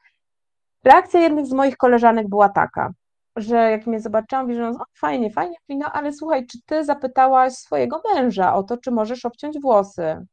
Reakcja 0.83 1.19
jednych 1.19 1.45
z 1.45 1.53
moich 1.53 1.77
koleżanek 1.77 2.29
była 2.29 2.49
taka, 2.49 2.91
że 3.35 3.71
jak 3.71 3.87
mnie 3.87 3.99
zobaczyłam, 3.99 4.45
mówi, 4.45 4.55
że 4.55 4.71
fajnie, 4.97 5.31
fajnie, 5.31 5.55
no 5.69 5.91
ale 5.91 6.13
słuchaj, 6.13 6.45
czy 6.45 6.57
ty 6.65 6.85
zapytałaś 6.85 7.53
swojego 7.53 8.01
męża 8.13 8.55
o 8.55 8.63
to, 8.63 8.77
czy 8.77 8.91
możesz 8.91 9.25
obciąć 9.25 9.59
włosy? 9.61 10.25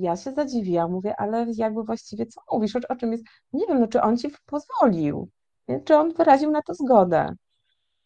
ja 0.00 0.16
się 0.16 0.32
zadziwiłam, 0.32 0.92
mówię, 0.92 1.14
ale 1.20 1.46
jakby 1.56 1.82
właściwie 1.82 2.26
co 2.26 2.40
mówisz, 2.52 2.76
o, 2.76 2.96
czym 2.96 3.12
jest? 3.12 3.24
Nie 3.52 3.66
wiem, 3.66 3.80
no 3.80 3.86
czy 3.86 4.02
on 4.02 4.16
ci 4.16 4.30
pozwolił, 4.46 5.28
czy 5.84 5.96
on 5.96 6.12
wyraził 6.12 6.50
na 6.50 6.62
to 6.62 6.74
zgodę 6.74 7.34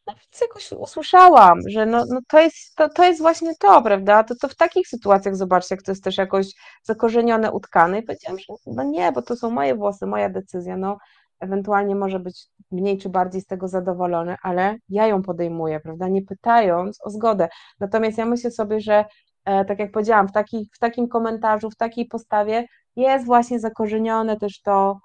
nawet 0.07 0.41
jakoś 0.41 0.73
usłyszałam, 0.73 1.59
że 1.69 1.87
no, 1.87 2.05
no 2.09 2.21
to, 2.29 2.41
jest, 2.41 2.75
to, 2.77 2.89
to 2.89 3.05
jest 3.05 3.21
właśnie 3.21 3.53
to, 3.61 3.83
prawda? 3.83 4.25
To, 4.25 4.35
to 4.41 4.49
w 4.49 4.57
takich 4.57 4.89
sytuacjach 4.89 5.37
zobaczcie, 5.37 5.75
jak 5.75 5.83
to 5.83 5.91
jest 5.93 6.05
też 6.05 6.19
jakoś 6.19 6.47
zakorzenione, 6.83 7.53
utkane 7.53 7.99
i 7.99 8.03
powiedziałam, 8.03 8.39
że 8.39 8.55
no 8.67 8.83
nie, 8.83 9.13
bo 9.13 9.23
to 9.23 9.37
są 9.37 9.51
moje 9.51 9.75
włosy, 9.75 10.07
moja 10.07 10.31
decyzja, 10.31 10.77
no 10.77 10.99
ewentualnie 11.41 11.95
może 11.95 12.21
być 12.21 12.47
mniej 12.71 12.99
czy 12.99 13.09
bardziej 13.09 13.41
z 13.41 13.47
tego 13.47 13.69
zadowolony, 13.69 14.37
ale 14.43 14.77
ja 14.89 15.07
ją 15.07 15.23
podejmuję, 15.23 15.81
prawda, 15.81 16.09
nie 16.09 16.23
pytając 16.23 16.99
o 17.07 17.11
zgodę. 17.11 17.49
Natomiast 17.81 18.19
ja 18.19 18.27
myślę 18.27 18.51
sobie, 18.51 18.81
że 18.81 19.05
e, 19.45 19.65
tak 19.65 19.79
jak 19.79 19.93
powiedziałam, 19.93 20.29
w, 20.29 20.33
taki, 20.33 20.71
w 20.75 20.79
takim 20.79 21.09
komentarzu, 21.09 21.71
w 21.71 21.77
takiej 21.77 22.07
postawie 22.07 22.67
jest 22.97 23.27
właśnie 23.27 23.61
zakorzenione 23.61 24.37
też 24.37 24.61
to 24.63 24.99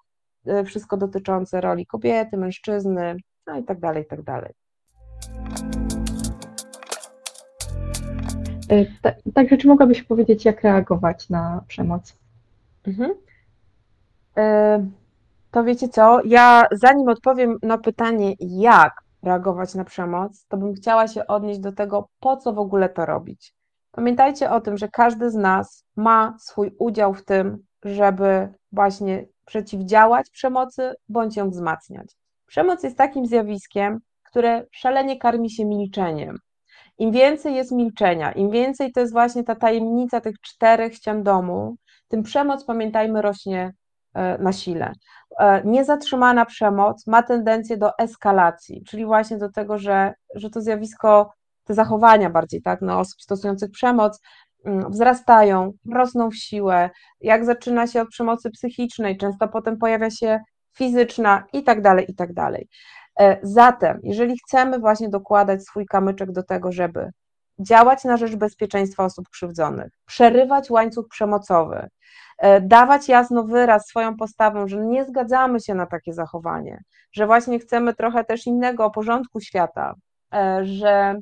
e, 0.46 0.64
wszystko 0.64 0.98
dotyczące 0.98 1.62
roli 1.62 1.86
kobiety, 1.86 2.38
mężczyzny, 2.38 3.16
no 3.48 3.58
i 3.58 3.64
tak 3.64 3.80
dalej, 3.80 4.04
i 4.04 4.08
tak 4.08 4.24
dalej. 4.24 4.61
E, 8.72 8.86
także 9.34 9.58
czy 9.58 9.68
mogłabyś 9.68 10.04
powiedzieć, 10.04 10.46
jak 10.46 10.64
reagować 10.64 11.30
na 11.30 11.64
przemoc? 11.68 12.18
Mhm. 12.88 13.12
E, 14.38 14.86
to 15.52 15.64
wiecie 15.64 15.90
co? 15.90 16.22
Ja 16.26 16.68
zanim 16.72 17.10
odpowiem 17.10 17.58
na 17.64 17.78
pytanie, 17.78 18.34
jak 18.40 18.94
reagować 19.24 19.76
na 19.76 19.86
przemoc, 19.86 20.46
to 20.48 20.58
bym 20.58 20.74
chciała 20.74 21.08
się 21.08 21.28
odnieść 21.28 21.60
do 21.60 21.72
tego, 21.72 22.10
po 22.20 22.38
co 22.38 22.54
w 22.54 22.60
ogóle 22.60 22.90
to 22.90 23.06
robić. 23.06 23.54
Pamiętajcie 23.92 24.52
o 24.52 24.62
tym, 24.62 24.78
że 24.78 24.88
każdy 24.88 25.32
z 25.32 25.36
nas 25.36 25.86
ma 25.96 26.38
swój 26.40 26.76
udział 26.80 27.14
w 27.14 27.26
tym, 27.26 27.64
żeby 27.84 28.54
właśnie 28.72 29.26
przeciwdziałać 29.46 30.30
przemocy 30.30 30.94
bądź 31.10 31.38
ją 31.38 31.50
wzmacniać. 31.50 32.16
Przemoc 32.48 32.84
jest 32.84 32.98
takim 32.98 33.26
zjawiskiem, 33.26 34.00
które 34.32 34.66
szalenie 34.72 35.18
karmi 35.18 35.50
się 35.52 35.66
milczeniem. 35.66 36.38
Im 36.98 37.12
więcej 37.12 37.56
jest 37.56 37.72
milczenia, 37.72 38.32
im 38.32 38.52
więcej 38.52 38.92
to 38.92 39.00
jest 39.00 39.14
właśnie 39.14 39.44
ta 39.44 39.56
tajemnica 39.56 40.22
tych 40.22 40.36
czterech 40.42 40.96
ścian 40.96 41.24
domu, 41.24 41.76
tym 42.08 42.24
przemoc, 42.24 42.66
pamiętajmy, 42.66 43.22
rośnie 43.22 43.74
e, 44.14 44.38
na 44.38 44.54
sile. 44.54 44.92
E, 45.40 45.62
niezatrzymana 45.66 46.46
przemoc 46.46 47.08
ma 47.08 47.24
tendencję 47.24 47.78
do 47.78 47.98
eskalacji, 47.98 48.84
czyli 48.88 49.06
właśnie 49.06 49.38
do 49.38 49.52
tego, 49.52 49.78
że, 49.78 50.14
że 50.36 50.50
to 50.50 50.62
zjawisko, 50.62 51.34
te 51.64 51.74
zachowania 51.74 52.30
bardziej 52.30 52.62
tak, 52.62 52.82
no, 52.82 53.00
osób 53.00 53.22
stosujących 53.22 53.72
przemoc 53.72 54.20
mm, 54.66 54.92
wzrastają, 54.92 55.72
rosną 55.94 56.30
w 56.30 56.36
siłę. 56.36 56.90
Jak 57.22 57.46
zaczyna 57.46 57.88
się 57.88 58.02
od 58.02 58.10
przemocy 58.10 58.50
psychicznej, 58.52 59.18
często 59.18 59.48
potem 59.48 59.78
pojawia 59.78 60.10
się 60.10 60.40
fizyczna 60.78 61.44
i 61.54 61.64
tak 61.64 61.82
dalej, 61.82 62.06
i 62.12 62.16
tak 62.16 62.34
dalej. 62.34 62.68
E, 63.20 63.40
zatem, 63.44 64.00
jeżeli 64.04 64.40
chcemy 64.40 64.80
właśnie 64.80 65.10
dokładać 65.10 65.64
swój 65.64 65.86
kamyczek 65.86 66.32
do 66.32 66.44
tego, 66.44 66.72
żeby 66.72 67.12
działać 67.60 68.04
na 68.04 68.18
rzecz 68.18 68.36
bezpieczeństwa 68.36 69.04
osób 69.06 69.30
krzywdzonych, 69.30 69.92
przerywać 70.06 70.70
łańcuch 70.70 71.08
przemocowy, 71.10 71.88
e, 72.38 72.62
dawać 72.62 73.10
jasno 73.10 73.44
wyraz 73.44 73.88
swoją 73.88 74.18
postawą, 74.18 74.68
że 74.68 74.78
nie 74.78 75.06
zgadzamy 75.06 75.60
się 75.60 75.76
na 75.76 75.86
takie 75.86 76.14
zachowanie, 76.14 76.82
że 77.12 77.26
właśnie 77.26 77.60
chcemy 77.60 77.94
trochę 77.94 78.24
też 78.24 78.48
innego 78.48 78.90
porządku 78.90 79.42
świata, 79.42 79.94
e, 80.34 80.66
że 80.66 81.16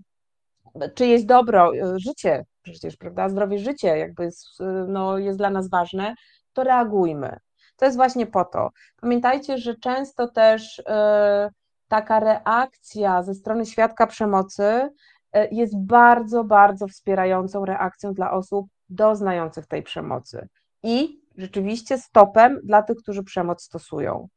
czyjeś 0.95 1.23
dobro, 1.23 1.71
życie 1.95 2.45
przecież, 2.61 2.97
prawda, 2.97 3.29
zdrowie 3.29 3.59
życie 3.59 3.97
jakby 3.97 4.23
jest, 4.23 4.47
no, 4.87 5.17
jest 5.17 5.37
dla 5.37 5.49
nas 5.49 5.69
ważne, 5.69 6.15
to 6.53 6.63
reagujmy. 6.63 7.37
To 7.77 7.85
jest 7.85 7.97
właśnie 7.97 8.27
po 8.27 8.45
to. 8.45 8.69
Pamiętajcie, 9.01 9.57
że 9.57 9.75
często 9.75 10.27
też 10.27 10.83
taka 11.89 12.19
reakcja 12.19 13.23
ze 13.23 13.33
strony 13.33 13.65
świadka 13.65 14.07
przemocy 14.07 14.89
e, 15.33 15.47
jest 15.51 15.77
bardzo, 15.77 16.43
bardzo 16.43 16.87
wspierającą 16.87 17.65
reakcją 17.65 18.13
dla 18.13 18.31
osób 18.31 18.67
doznających 18.89 19.67
tej 19.67 19.83
przemocy 19.83 20.47
i 20.83 21.21
rzeczywiście 21.37 21.97
stopem 21.97 22.59
dla 22.63 22.83
tych, 22.83 22.97
którzy 22.97 23.23
przemoc 23.23 23.63
stosują. 23.63 24.27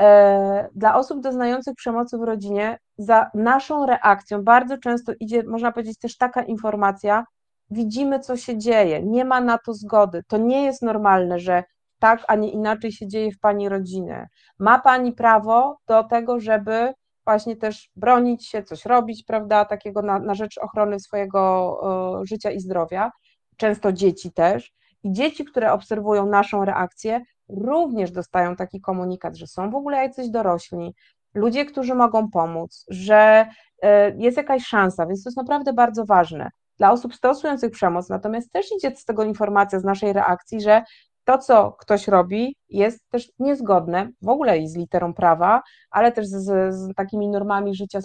E, 0.00 0.68
dla 0.74 0.94
osób 0.94 1.20
doznających 1.20 1.74
przemocy 1.74 2.18
w 2.18 2.22
rodzinie, 2.22 2.78
za 2.98 3.30
naszą 3.34 3.86
reakcją 3.86 4.44
bardzo 4.44 4.78
często 4.78 5.12
idzie, 5.20 5.42
można 5.42 5.72
powiedzieć, 5.72 5.98
też 5.98 6.16
taka 6.16 6.42
informacja: 6.42 7.24
widzimy, 7.70 8.20
co 8.20 8.36
się 8.36 8.58
dzieje, 8.58 9.02
nie 9.02 9.24
ma 9.24 9.40
na 9.40 9.58
to 9.58 9.74
zgody. 9.74 10.22
To 10.28 10.36
nie 10.36 10.64
jest 10.64 10.82
normalne, 10.82 11.38
że 11.38 11.64
tak, 12.02 12.24
a 12.28 12.34
nie 12.34 12.50
inaczej 12.50 12.92
się 12.92 13.08
dzieje 13.08 13.32
w 13.32 13.38
pani 13.38 13.68
rodzinie. 13.68 14.28
Ma 14.58 14.78
pani 14.78 15.12
prawo 15.12 15.78
do 15.86 16.04
tego, 16.04 16.40
żeby 16.40 16.92
właśnie 17.24 17.56
też 17.56 17.90
bronić 17.96 18.48
się, 18.48 18.62
coś 18.62 18.86
robić, 18.86 19.24
prawda, 19.24 19.64
takiego 19.64 20.02
na, 20.02 20.18
na 20.18 20.34
rzecz 20.34 20.58
ochrony 20.58 21.00
swojego 21.00 22.20
y, 22.22 22.26
życia 22.26 22.50
i 22.50 22.60
zdrowia, 22.60 23.10
często 23.56 23.92
dzieci 23.92 24.32
też. 24.32 24.72
I 25.04 25.12
dzieci, 25.12 25.44
które 25.44 25.72
obserwują 25.72 26.26
naszą 26.26 26.64
reakcję, 26.64 27.20
również 27.48 28.10
dostają 28.10 28.56
taki 28.56 28.80
komunikat, 28.80 29.36
że 29.36 29.46
są 29.46 29.70
w 29.70 29.74
ogóle 29.74 29.96
jacyś 30.02 30.28
dorośli, 30.30 30.94
ludzie, 31.34 31.64
którzy 31.64 31.94
mogą 31.94 32.30
pomóc, 32.30 32.84
że 32.88 33.46
y, 33.84 33.88
jest 34.18 34.36
jakaś 34.36 34.66
szansa, 34.66 35.06
więc 35.06 35.24
to 35.24 35.28
jest 35.28 35.36
naprawdę 35.36 35.72
bardzo 35.72 36.04
ważne. 36.04 36.50
dla 36.78 36.92
osób 36.92 37.14
stosujących 37.14 37.70
przemoc, 37.70 38.08
natomiast 38.08 38.52
też 38.52 38.66
idzie 38.76 38.96
z 38.96 39.04
tego 39.04 39.24
informacja 39.24 39.80
z 39.80 39.84
naszej 39.84 40.12
reakcji, 40.12 40.60
że 40.60 40.82
to, 41.24 41.38
co 41.38 41.72
ktoś 41.72 42.08
robi, 42.08 42.56
jest 42.68 43.10
też 43.10 43.32
niezgodne 43.38 44.10
w 44.22 44.28
ogóle 44.28 44.58
i 44.58 44.68
z 44.68 44.76
literą 44.76 45.14
prawa, 45.14 45.62
ale 45.90 46.12
też 46.12 46.26
z, 46.26 46.74
z 46.74 46.94
takimi 46.94 47.28
normami 47.28 47.74
życia 47.74 48.00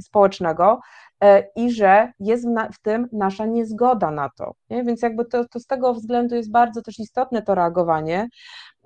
społecznego 0.00 0.80
e, 1.20 1.44
i 1.56 1.70
że 1.72 2.12
jest 2.20 2.44
w, 2.44 2.50
na, 2.50 2.68
w, 2.68 2.78
tym 2.78 3.08
nasza 3.12 3.46
niezgoda 3.46 4.10
na 4.10 4.30
to. 4.36 4.54
Nie? 4.70 4.84
Więc 4.84 5.02
jakby 5.02 5.24
to, 5.24 5.48
to 5.48 5.60
z 5.60 5.66
tego 5.66 5.94
względu 5.94 6.34
jest 6.34 6.50
bardzo 6.50 6.82
też 6.82 6.98
istotne 6.98 7.42
to 7.42 7.54
reagowanie, 7.54 8.28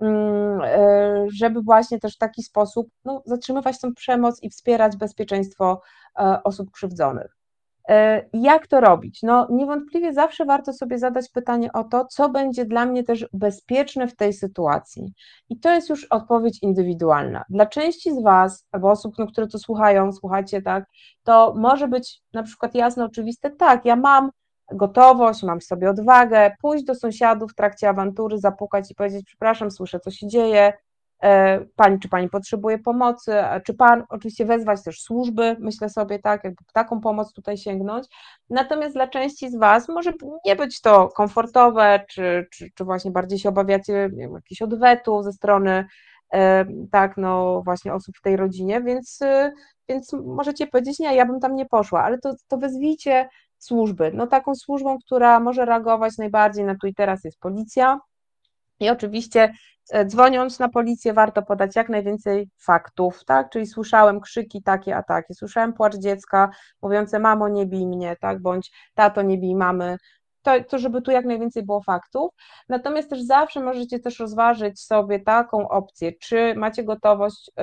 mm, 0.01 0.61
e, 0.63 1.25
żeby 1.33 1.61
właśnie 1.61 1.99
też 1.99 2.15
w 2.15 2.19
taki 2.19 2.43
sposób 2.43 2.87
no, 3.05 3.21
zatrzymywać 3.25 3.79
tę 3.79 3.91
przemoc 3.95 4.43
i 4.43 4.49
wspierać 4.49 4.97
bezpieczeństwo 4.97 5.81
e, 6.19 6.43
osób 6.43 6.71
krzywdzonych. 6.71 7.38
E, 7.89 8.25
jak 8.33 8.67
to 8.67 8.79
robić? 8.79 9.23
No, 9.23 9.47
niewątpliwie 9.49 10.13
zawsze 10.13 10.45
warto 10.45 10.73
sobie 10.73 10.99
zadać 10.99 11.29
pytanie 11.29 11.73
o 11.73 11.83
to, 11.83 12.05
co 12.05 12.29
będzie 12.29 12.65
dla 12.65 12.85
mnie 12.85 13.03
też 13.03 13.27
bezpieczne 13.33 14.07
w 14.07 14.15
tej 14.15 14.33
sytuacji. 14.33 15.13
I 15.49 15.59
to 15.59 15.71
jest 15.71 15.89
już 15.89 16.05
odpowiedź 16.05 16.63
indywidualna. 16.63 17.43
Dla 17.49 17.65
części 17.65 18.15
z 18.15 18.23
Was, 18.23 18.67
albo 18.71 18.91
osób, 18.91 19.15
no, 19.17 19.27
które 19.27 19.47
to 19.47 19.59
słuchają, 19.59 20.13
słuchacie, 20.13 20.61
tak, 20.61 20.85
to 21.23 21.53
może 21.57 21.87
być 21.87 22.21
na 22.33 22.43
przykład 22.43 22.75
jasne, 22.75 23.05
oczywiste, 23.05 23.49
tak, 23.49 23.85
ja 23.85 23.95
mam 23.95 24.29
gotowość, 24.71 25.43
mam 25.43 25.61
sobie 25.61 25.89
odwagę, 25.89 26.55
pójść 26.61 26.85
do 26.85 26.95
sąsiadów 26.95 27.51
w 27.51 27.55
trakcie 27.55 27.89
awantury, 27.89 28.37
zapukać 28.37 28.91
i 28.91 28.95
powiedzieć, 28.95 29.25
przepraszam, 29.25 29.71
słyszę, 29.71 29.99
co 29.99 30.11
się 30.11 30.27
dzieje, 30.27 30.73
pani, 31.75 31.99
czy 31.99 32.09
pani 32.09 32.29
potrzebuje 32.29 32.79
pomocy, 32.79 33.33
czy 33.65 33.73
pan, 33.73 34.03
oczywiście 34.09 34.45
wezwać 34.45 34.83
też 34.83 35.01
służby, 35.01 35.55
myślę 35.59 35.89
sobie 35.89 36.19
tak, 36.19 36.43
jakby 36.43 36.63
taką 36.73 37.01
pomoc 37.01 37.33
tutaj 37.33 37.57
sięgnąć. 37.57 38.07
Natomiast 38.49 38.95
dla 38.95 39.07
części 39.07 39.49
z 39.49 39.55
Was 39.57 39.89
może 39.89 40.13
nie 40.45 40.55
być 40.55 40.81
to 40.81 41.07
komfortowe, 41.07 42.05
czy, 42.09 42.47
czy, 42.51 42.69
czy 42.75 42.83
właśnie 42.83 43.11
bardziej 43.11 43.39
się 43.39 43.49
obawiacie 43.49 44.09
wiem, 44.13 44.33
jakichś 44.33 44.61
odwetów 44.61 45.23
ze 45.23 45.33
strony 45.33 45.85
e, 46.33 46.65
tak, 46.91 47.17
no 47.17 47.61
właśnie 47.65 47.93
osób 47.93 48.17
w 48.17 48.21
tej 48.21 48.37
rodzinie, 48.37 48.81
więc, 48.81 49.21
e, 49.21 49.51
więc 49.89 50.13
możecie 50.13 50.67
powiedzieć, 50.67 50.99
nie, 50.99 51.15
ja 51.15 51.25
bym 51.25 51.39
tam 51.39 51.55
nie 51.55 51.65
poszła, 51.65 52.03
ale 52.03 52.19
to, 52.19 52.33
to 52.47 52.57
wezwijcie 52.57 53.29
służby. 53.57 54.11
No 54.13 54.27
taką 54.27 54.55
służbą, 54.55 54.97
która 55.05 55.39
może 55.39 55.65
reagować 55.65 56.17
najbardziej 56.17 56.65
na 56.65 56.75
tu 56.75 56.87
i 56.87 56.93
teraz 56.93 57.23
jest 57.23 57.39
policja, 57.39 57.99
i 58.79 58.89
oczywiście 58.89 59.41
E, 59.43 59.53
dzwoniąc 60.05 60.59
na 60.59 60.69
policję, 60.69 61.13
warto 61.13 61.41
podać 61.41 61.75
jak 61.75 61.89
najwięcej 61.89 62.49
faktów, 62.57 63.25
tak? 63.25 63.49
Czyli 63.49 63.67
słyszałem 63.67 64.19
krzyki 64.21 64.63
takie, 64.63 64.95
a 64.95 65.03
takie, 65.03 65.33
słyszałem 65.33 65.73
płacz 65.73 65.95
dziecka 65.95 66.49
mówiące 66.81 67.19
mamo 67.19 67.49
nie 67.49 67.65
bij 67.65 67.87
mnie, 67.87 68.15
tak? 68.21 68.41
Bądź 68.41 68.71
tato 68.95 69.21
nie 69.21 69.37
bij 69.37 69.55
mamy, 69.55 69.97
to, 70.41 70.63
to, 70.63 70.79
żeby 70.79 71.01
tu 71.01 71.11
jak 71.11 71.25
najwięcej 71.25 71.63
było 71.63 71.81
faktów. 71.81 72.31
Natomiast 72.69 73.09
też 73.09 73.21
zawsze 73.21 73.59
możecie 73.59 73.99
też 73.99 74.19
rozważyć 74.19 74.81
sobie 74.81 75.19
taką 75.19 75.69
opcję, 75.69 76.11
czy 76.21 76.55
macie 76.55 76.83
gotowość 76.83 77.49
y, 77.49 77.61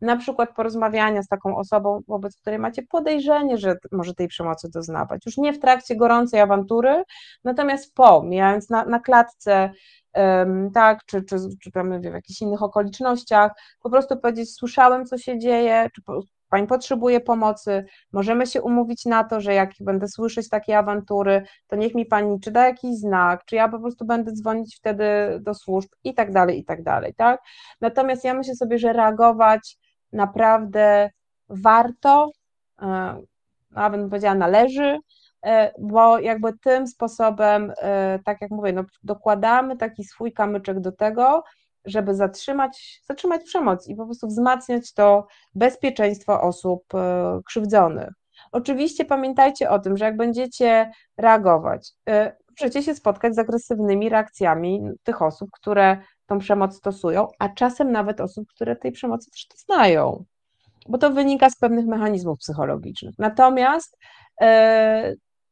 na 0.00 0.16
przykład 0.16 0.54
porozmawiania 0.54 1.22
z 1.22 1.28
taką 1.28 1.56
osobą, 1.56 2.00
wobec 2.08 2.36
której 2.36 2.58
macie 2.58 2.82
podejrzenie, 2.82 3.58
że 3.58 3.76
może 3.92 4.14
tej 4.14 4.28
przemocy 4.28 4.68
doznawać. 4.70 5.26
Już 5.26 5.36
nie 5.36 5.52
w 5.52 5.58
trakcie 5.58 5.96
gorącej 5.96 6.40
awantury, 6.40 7.02
natomiast 7.44 7.94
po, 7.94 8.22
mijając 8.22 8.70
na, 8.70 8.84
na 8.84 9.00
klatce 9.00 9.70
tak, 10.74 11.04
czy, 11.06 11.22
czy, 11.22 11.36
czy 11.62 11.70
tam 11.70 12.00
w 12.00 12.04
jakichś 12.04 12.42
innych 12.42 12.62
okolicznościach, 12.62 13.52
po 13.82 13.90
prostu 13.90 14.16
powiedzieć, 14.16 14.54
słyszałem, 14.54 15.06
co 15.06 15.18
się 15.18 15.38
dzieje, 15.38 15.90
czy 15.94 16.02
Pani 16.48 16.66
potrzebuje 16.66 17.20
pomocy, 17.20 17.84
możemy 18.12 18.46
się 18.46 18.62
umówić 18.62 19.04
na 19.04 19.24
to, 19.24 19.40
że 19.40 19.54
jak 19.54 19.70
będę 19.80 20.08
słyszeć 20.08 20.48
takie 20.48 20.78
awantury, 20.78 21.44
to 21.66 21.76
niech 21.76 21.94
mi 21.94 22.06
Pani 22.06 22.40
czy 22.40 22.50
da 22.50 22.66
jakiś 22.66 22.96
znak, 22.96 23.44
czy 23.44 23.56
ja 23.56 23.68
po 23.68 23.80
prostu 23.80 24.04
będę 24.04 24.32
dzwonić 24.32 24.76
wtedy 24.76 25.04
do 25.40 25.54
służb 25.54 25.88
i 26.04 26.14
tak 26.14 26.32
dalej, 26.32 26.58
i 26.58 26.64
tak 26.64 26.82
dalej, 26.82 27.14
tak? 27.14 27.40
Natomiast 27.80 28.24
ja 28.24 28.34
myślę 28.34 28.54
sobie, 28.54 28.78
że 28.78 28.92
reagować 28.92 29.78
naprawdę 30.12 31.10
warto, 31.48 32.30
e, 32.82 33.22
nawet 33.70 34.00
bym 34.00 34.10
powiedziała 34.10 34.34
należy, 34.34 34.98
bo 35.78 36.18
jakby 36.18 36.58
tym 36.58 36.86
sposobem, 36.86 37.72
e, 37.82 38.18
tak 38.24 38.40
jak 38.40 38.50
mówię, 38.50 38.72
no, 38.72 38.84
dokładamy 39.02 39.76
taki 39.76 40.04
swój 40.04 40.32
kamyczek 40.32 40.80
do 40.80 40.92
tego, 40.92 41.44
żeby 41.84 42.14
zatrzymać, 42.14 43.02
zatrzymać 43.08 43.44
przemoc 43.44 43.88
i 43.88 43.94
po 43.94 44.04
prostu 44.04 44.26
wzmacniać 44.26 44.92
to 44.92 45.26
bezpieczeństwo 45.54 46.40
osób 46.40 46.94
e, 46.94 47.40
krzywdzonych. 47.46 48.10
Oczywiście 48.52 49.04
pamiętajcie 49.04 49.70
o 49.70 49.78
tym, 49.78 49.96
że 49.96 50.04
jak 50.04 50.16
będziecie 50.16 50.90
reagować, 51.16 51.92
możecie 52.60 52.82
się 52.82 52.94
spotkać 52.94 53.34
z 53.34 53.38
agresywnymi 53.38 54.08
reakcjami 54.08 54.82
tych 55.02 55.22
osób, 55.22 55.50
które 55.52 55.98
tą 56.26 56.38
przemoc 56.38 56.76
stosują, 56.76 57.28
a 57.38 57.48
czasem 57.48 57.92
nawet 57.92 58.20
osób, 58.20 58.48
które 58.48 58.76
tej 58.76 58.92
przemocy 58.92 59.30
też 59.30 59.46
znają, 59.56 60.24
bo 60.88 60.98
to 60.98 61.10
wynika 61.10 61.50
z 61.50 61.58
pewnych 61.58 61.86
mechanizmów 61.86 62.38
psychologicznych. 62.38 63.14
Natomiast 63.18 63.98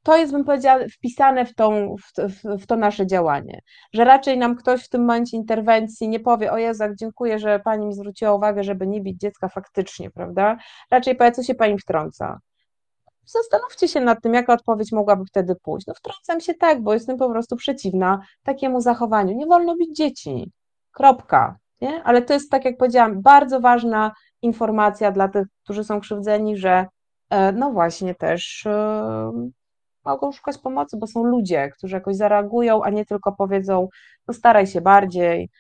to 0.07 0.17
jest, 0.17 0.33
bym 0.33 0.45
powiedziała, 0.45 0.85
wpisane 0.93 1.47
w, 1.47 1.55
tą, 1.55 1.97
w, 1.97 2.29
w, 2.29 2.63
w, 2.63 2.67
to 2.67 2.77
nasze 2.77 3.07
działanie, 3.07 3.61
że 3.93 4.05
raczej 4.05 4.39
nam 4.39 4.57
ktoś 4.57 4.85
w 4.85 4.89
tym 4.89 5.01
momencie 5.01 5.37
interwencji 5.37 6.09
nie 6.09 6.21
powie, 6.21 6.53
o 6.53 6.59
Jezu, 6.59 6.85
dziękuję, 6.99 7.39
że 7.39 7.61
Pani 7.61 7.87
mi 7.87 7.95
zwróciła 7.95 8.35
uwagę, 8.35 8.65
żeby 8.65 8.87
nie 8.87 9.01
bić 9.01 9.21
dziecka 9.21 9.49
faktycznie, 9.49 10.11
prawda? 10.11 10.57
Raczej 10.91 11.17
powie, 11.17 11.33
co 11.33 11.43
się 11.43 11.55
Pani 11.55 11.79
wtrąca. 11.79 12.39
Zastanówcie 13.25 13.89
się 13.89 14.01
nad 14.01 14.23
tym, 14.23 14.35
jaka 14.35 14.53
odpowiedź 14.53 14.93
mogłaby 14.93 15.25
wtedy 15.25 15.55
pójść. 15.63 15.87
No 15.87 15.95
wtrącam 15.95 16.41
się 16.41 16.55
tak, 16.55 16.83
bo 16.83 16.95
jestem 16.95 17.17
po 17.17 17.31
prostu 17.31 17.57
przeciwna 17.57 18.21
takiemu 18.43 18.81
zachowaniu. 18.81 19.37
Nie 19.37 19.47
wolno 19.47 19.77
bić 19.77 19.97
dzieci. 19.97 20.53
Kropka. 20.93 21.57
Nie? 21.81 22.03
Ale 22.03 22.23
to 22.23 22.35
jest, 22.35 22.51
tak 22.51 22.65
jak 22.65 22.77
powiedziałam, 22.77 23.23
bardzo 23.23 23.61
ważna 23.61 24.13
informacja 24.43 25.13
dla 25.13 25.29
tych, 25.29 25.47
którzy 25.65 25.85
są 25.85 26.01
krzywdzeni, 26.01 26.57
że 26.57 26.87
e, 27.31 27.53
no 27.53 27.71
właśnie 27.71 28.15
też 28.15 28.67
e, 28.67 29.49
mogą 30.07 30.33
szukać 30.33 30.59
pomocy, 30.59 30.97
bo 30.97 31.07
są 31.07 31.25
ludzie, 31.25 31.69
którzy 31.69 31.95
jakoś 31.95 32.17
zareagują, 32.17 32.83
a 32.83 32.91
nie 32.91 33.07
tylko 33.07 33.33
powiedzą, 33.33 33.89
no 34.29 34.35
staraj 34.35 34.67
się 34.67 34.81
bardziej, 34.81 35.51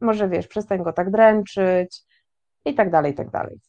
może 0.00 0.28
wiesz, 0.28 0.46
przestań 0.46 0.82
go 0.82 0.92
tak 0.92 1.10
dręczyć 1.10 2.02
i 2.64 2.74
tak 2.74 2.90
dalej, 2.90 3.12
i 3.12 3.14
tak 3.14 3.30
dalej. 3.30 3.60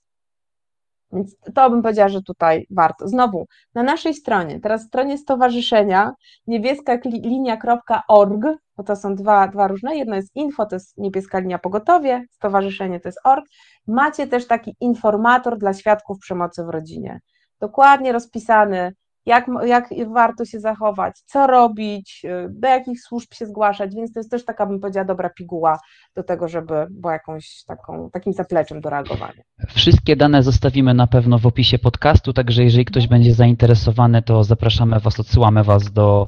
Więc 1.11 1.35
to 1.55 1.69
bym 1.69 1.81
powiedziała, 1.81 2.09
że 2.09 2.21
tutaj 2.21 2.67
warto. 2.69 3.07
Znowu, 3.07 3.45
na 3.73 3.83
naszej 3.83 4.13
stronie, 4.13 4.59
teraz 4.59 4.81
stronie 4.81 5.17
stowarzyszenia 5.17 6.13
niebieska 6.47 6.97
linia.org, 7.05 8.41
bo 8.77 8.83
to 8.83 8.95
są 8.95 9.15
dwa, 9.15 9.47
dwa 9.47 9.67
różne, 9.67 9.95
jedno 9.95 10.15
jest 10.15 10.35
info, 10.35 10.65
to 10.65 10.75
jest 10.75 10.97
niebieska 10.97 11.39
linia 11.39 11.59
pogotowie, 11.59 12.25
stowarzyszenie 12.31 12.99
to 12.99 13.07
jest 13.07 13.19
org, 13.23 13.45
macie 13.88 14.27
też 14.27 14.47
taki 14.47 14.75
informator 14.79 15.57
dla 15.57 15.73
świadków 15.73 16.19
przemocy 16.19 16.63
w 16.63 16.69
rodzinie. 16.69 17.19
Dokładnie 17.59 18.11
rozpisany, 18.11 18.93
jak, 19.28 19.45
jak 19.65 19.88
warto 20.13 20.45
się 20.45 20.59
zachować, 20.59 21.19
co 21.25 21.47
robić, 21.47 22.21
y, 22.25 22.47
do 22.49 22.67
jakich 22.67 23.01
służb 23.01 23.34
się 23.34 23.45
zgłaszać, 23.45 23.95
więc 23.95 24.13
to 24.13 24.19
jest 24.19 24.32
też 24.32 24.45
taka, 24.45 24.65
bym 24.65 24.80
powiedziała, 24.80 25.05
dobra 25.05 25.30
piguła 25.30 25.80
do 26.15 26.23
tego, 26.23 26.47
żeby 26.47 26.88
była 26.89 27.13
jakąś 27.13 27.63
taką, 27.67 28.09
takim 28.13 28.34
zapleczem 28.34 28.82
do 28.82 28.89
reagowania. 28.89 29.43
Wszystkie 29.67 30.15
dane 30.15 30.43
zostawimy 30.43 30.93
na 30.93 31.07
pewno 31.07 31.39
w 31.39 31.45
opisie 31.45 31.80
podcastu, 31.80 32.34
także 32.34 32.63
jeżeli 32.63 32.86
ktoś 32.86 33.03
mhm. 33.03 33.19
będzie 33.19 33.34
zainteresowany, 33.34 34.21
to 34.21 34.43
zapraszamy 34.43 34.99
Was, 34.99 35.19
odsyłamy 35.19 35.63
Was 35.63 35.91
do, 35.91 36.25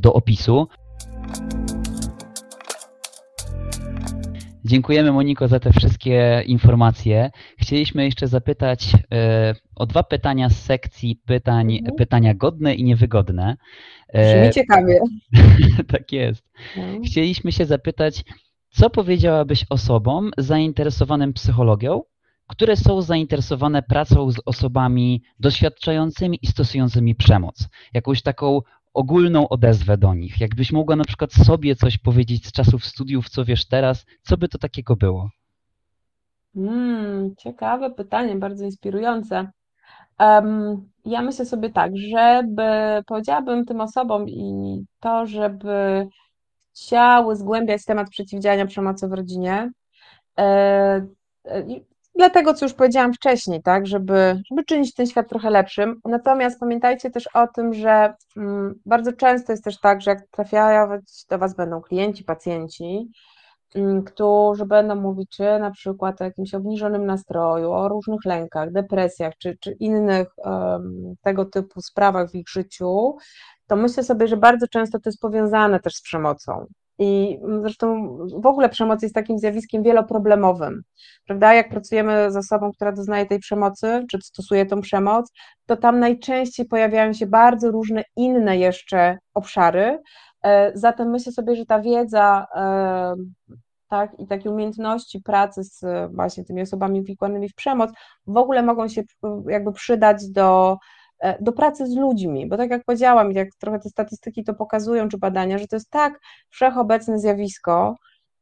do 0.00 0.12
opisu. 0.12 0.68
Dziękujemy 4.64 5.12
Moniko 5.12 5.48
za 5.48 5.60
te 5.60 5.72
wszystkie 5.72 6.42
informacje. 6.46 7.30
Chcieliśmy 7.58 8.04
jeszcze 8.04 8.28
zapytać 8.28 8.92
e, 9.12 9.54
o 9.76 9.86
dwa 9.86 10.02
pytania 10.02 10.48
z 10.48 10.62
sekcji 10.62 11.20
pytań, 11.26 11.76
mhm. 11.76 11.96
pytania 11.96 12.34
godne 12.34 12.74
i 12.74 12.84
niewygodne. 12.84 13.56
E, 14.08 14.40
Brzmi 14.40 14.54
ciekawie. 14.54 15.00
tak 15.92 16.12
jest. 16.12 16.44
No. 16.76 16.82
Chcieliśmy 17.06 17.52
się 17.52 17.66
zapytać, 17.66 18.24
co 18.70 18.90
powiedziałabyś 18.90 19.64
osobom 19.70 20.30
zainteresowanym 20.38 21.32
psychologią, 21.32 22.02
które 22.48 22.76
są 22.76 23.02
zainteresowane 23.02 23.82
pracą 23.82 24.30
z 24.30 24.40
osobami 24.46 25.22
doświadczającymi 25.40 26.38
i 26.42 26.46
stosującymi 26.46 27.14
przemoc? 27.14 27.68
Jakąś 27.94 28.22
taką 28.22 28.60
ogólną 28.94 29.48
odezwę 29.48 29.98
do 29.98 30.14
nich. 30.14 30.40
Jakbyś 30.40 30.72
mogła 30.72 30.96
na 30.96 31.04
przykład 31.04 31.32
sobie 31.32 31.76
coś 31.76 31.98
powiedzieć 31.98 32.46
z 32.46 32.52
czasów 32.52 32.84
studiów, 32.84 33.28
co 33.28 33.44
wiesz 33.44 33.68
teraz, 33.68 34.06
co 34.22 34.36
by 34.36 34.48
to 34.48 34.58
takiego 34.58 34.96
było? 34.96 35.30
Hmm, 36.54 37.34
ciekawe 37.36 37.90
pytanie, 37.90 38.36
bardzo 38.36 38.64
inspirujące. 38.64 39.50
Um, 40.20 40.88
ja 41.04 41.22
myślę 41.22 41.44
sobie 41.44 41.70
tak, 41.70 41.92
żeby 41.96 42.62
powiedziałabym 43.06 43.64
tym 43.64 43.80
osobom 43.80 44.28
i 44.28 44.84
to, 45.00 45.26
żeby 45.26 46.06
chciały 46.74 47.36
zgłębiać 47.36 47.84
temat 47.84 48.10
przeciwdziałania 48.10 48.66
przemocy 48.66 49.08
w 49.08 49.12
rodzinie, 49.12 49.70
e, 50.38 51.06
e 51.44 51.64
dla 52.20 52.30
tego, 52.30 52.54
co 52.54 52.64
już 52.64 52.74
powiedziałam 52.74 53.14
wcześniej, 53.14 53.62
tak, 53.62 53.86
żeby, 53.86 54.42
żeby 54.50 54.64
czynić 54.64 54.94
ten 54.94 55.06
świat 55.06 55.28
trochę 55.28 55.50
lepszym. 55.50 56.00
Natomiast 56.04 56.60
pamiętajcie 56.60 57.10
też 57.10 57.26
o 57.34 57.46
tym, 57.46 57.74
że 57.74 58.14
mm, 58.36 58.74
bardzo 58.86 59.12
często 59.12 59.52
jest 59.52 59.64
też 59.64 59.80
tak, 59.80 60.00
że 60.00 60.10
jak 60.10 60.28
trafiają 60.30 60.98
do 61.30 61.38
Was 61.38 61.56
będą 61.56 61.80
klienci, 61.80 62.24
pacjenci, 62.24 63.10
mm, 63.74 64.04
którzy 64.04 64.66
będą 64.66 64.94
mówić, 64.94 65.30
czy 65.30 65.42
na 65.42 65.70
przykład 65.70 66.20
o 66.20 66.24
jakimś 66.24 66.54
obniżonym 66.54 67.06
nastroju, 67.06 67.72
o 67.72 67.88
różnych 67.88 68.24
lękach, 68.24 68.72
depresjach, 68.72 69.34
czy, 69.38 69.56
czy 69.60 69.72
innych 69.72 70.28
um, 70.36 71.14
tego 71.22 71.44
typu 71.44 71.80
sprawach 71.80 72.30
w 72.30 72.34
ich 72.34 72.48
życiu, 72.48 73.16
to 73.66 73.76
myślę 73.76 74.02
sobie, 74.02 74.28
że 74.28 74.36
bardzo 74.36 74.68
często 74.68 74.98
to 75.00 75.08
jest 75.10 75.20
powiązane 75.20 75.80
też 75.80 75.94
z 75.94 76.02
przemocą. 76.02 76.66
I 77.02 77.38
zresztą 77.60 78.16
w 78.42 78.46
ogóle 78.46 78.68
przemoc 78.68 79.02
jest 79.02 79.14
takim 79.14 79.38
zjawiskiem 79.38 79.82
wieloproblemowym, 79.82 80.82
prawda? 81.26 81.54
Jak 81.54 81.68
pracujemy 81.68 82.32
z 82.32 82.36
osobą, 82.36 82.72
która 82.72 82.92
doznaje 82.92 83.26
tej 83.26 83.38
przemocy, 83.38 84.04
czy 84.10 84.18
stosuje 84.22 84.66
tą 84.66 84.80
przemoc, 84.80 85.32
to 85.66 85.76
tam 85.76 85.98
najczęściej 85.98 86.66
pojawiają 86.66 87.12
się 87.12 87.26
bardzo 87.26 87.70
różne 87.70 88.04
inne 88.16 88.58
jeszcze 88.58 89.18
obszary. 89.34 89.98
E, 90.44 90.72
zatem 90.74 91.10
myślę 91.10 91.32
sobie, 91.32 91.56
że 91.56 91.66
ta 91.66 91.80
wiedza 91.80 92.46
e, 92.56 93.14
tak, 93.88 94.20
i 94.20 94.26
takie 94.26 94.50
umiejętności 94.50 95.20
pracy 95.20 95.64
z 95.64 95.84
właśnie 96.14 96.44
tymi 96.44 96.62
osobami 96.62 97.04
wikłanymi 97.04 97.48
w 97.48 97.54
przemoc 97.54 97.90
w 98.26 98.36
ogóle 98.36 98.62
mogą 98.62 98.88
się 98.88 99.02
jakby 99.48 99.72
przydać 99.72 100.28
do 100.30 100.76
E, 100.76 100.99
do 101.40 101.52
pracy 101.52 101.86
z 101.86 101.96
ludźmi, 101.96 102.48
bo 102.48 102.56
tak 102.56 102.70
jak 102.70 102.84
powiedziałam, 102.84 103.32
jak 103.32 103.48
trochę 103.58 103.78
te 103.78 103.88
statystyki 103.88 104.44
to 104.44 104.54
pokazują, 104.54 105.08
czy 105.08 105.18
badania, 105.18 105.58
że 105.58 105.66
to 105.66 105.76
jest 105.76 105.90
tak 105.90 106.20
wszechobecne 106.48 107.18
zjawisko, 107.18 107.96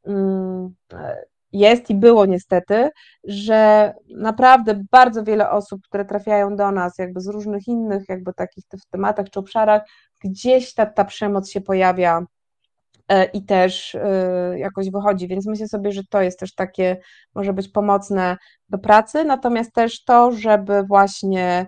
mm, 0.07 0.75
e, 0.93 1.25
jest 1.53 1.91
i 1.91 1.95
było 1.95 2.27
niestety, 2.27 2.91
że 3.25 3.93
naprawdę 4.09 4.85
bardzo 4.91 5.25
wiele 5.25 5.51
osób, 5.51 5.81
które 5.83 6.05
trafiają 6.05 6.57
do 6.57 6.73
nas 6.73 6.99
jakby 6.99 7.21
z 7.21 7.27
różnych 7.27 7.67
innych 7.69 8.09
jakby 8.09 8.33
takich 8.35 8.65
tematach 8.91 9.31
czy 9.31 9.41
obszarach, 9.41 9.83
gdzieś 10.25 10.75
ta, 10.75 10.87
ta 10.87 11.05
przemoc 11.05 11.51
się 11.51 11.61
pojawia 11.61 12.23
e, 13.09 13.25
i 13.25 13.45
też 13.45 13.97
jakoś 14.57 14.91
wychodzi, 14.91 15.29
więc 15.29 15.47
myślę 15.47 15.69
sobie, 15.69 15.93
że 15.93 16.03
to 16.11 16.23
jest 16.23 16.39
też 16.39 16.55
takie, 16.55 16.97
może 17.35 17.53
być 17.53 17.69
pomocne 17.69 18.37
do 18.69 18.79
pracy, 18.79 19.25
natomiast 19.25 19.73
też 19.73 20.05
to, 20.05 20.33
żeby 20.33 20.83
właśnie 20.83 21.67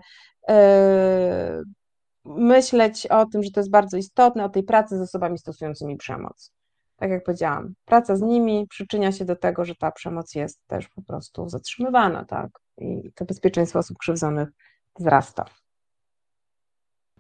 myśleć 2.25 3.07
o 3.07 3.27
tym, 3.27 3.43
że 3.43 3.51
to 3.51 3.61
jest 3.61 3.71
bardzo 3.71 3.97
istotne, 3.97 4.45
o 4.45 4.49
tej 4.49 4.63
pracy 4.63 4.99
z 4.99 5.01
osobami 5.01 5.39
stosującymi 5.39 5.97
przemoc. 5.97 6.53
Tak 6.97 7.11
jak 7.11 7.25
powiedziałam, 7.25 7.75
praca 7.85 8.17
z 8.17 8.23
nimi 8.23 8.67
przyczynia 8.69 9.13
się 9.13 9.25
do 9.25 9.37
tego, 9.37 9.65
że 9.65 9.75
ta 9.75 9.91
przemoc 9.91 10.35
jest 10.35 10.61
też 10.67 10.89
po 10.89 11.03
prostu 11.03 11.49
zatrzymywana, 11.49 12.25
tak? 12.25 12.51
I 12.79 13.13
to 13.15 13.25
bezpieczeństwo 13.25 13.79
osób 13.79 13.99
krzywdzonych 13.99 14.49
wzrasta. 14.99 15.45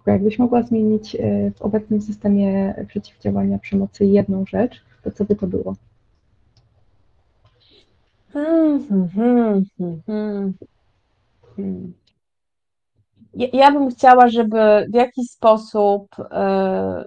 Jakbyś 0.06 0.38
mogła 0.38 0.62
zmienić 0.62 1.14
yy, 1.14 1.52
w 1.56 1.62
obecnym 1.62 2.02
systemie 2.02 2.74
przeciwdziałania 2.88 3.58
przemocy 3.58 4.04
jedną 4.04 4.46
rzecz, 4.46 4.84
to 5.02 5.10
co 5.10 5.24
by 5.24 5.36
to 5.36 5.46
było? 5.46 5.74
Hmm, 8.32 9.08
hmm, 9.08 9.64
hmm, 10.06 10.54
ja 13.34 13.72
bym 13.72 13.90
chciała, 13.90 14.28
żeby 14.28 14.86
w 14.92 14.94
jakiś 14.94 15.30
sposób 15.30 16.06
e, 16.30 17.04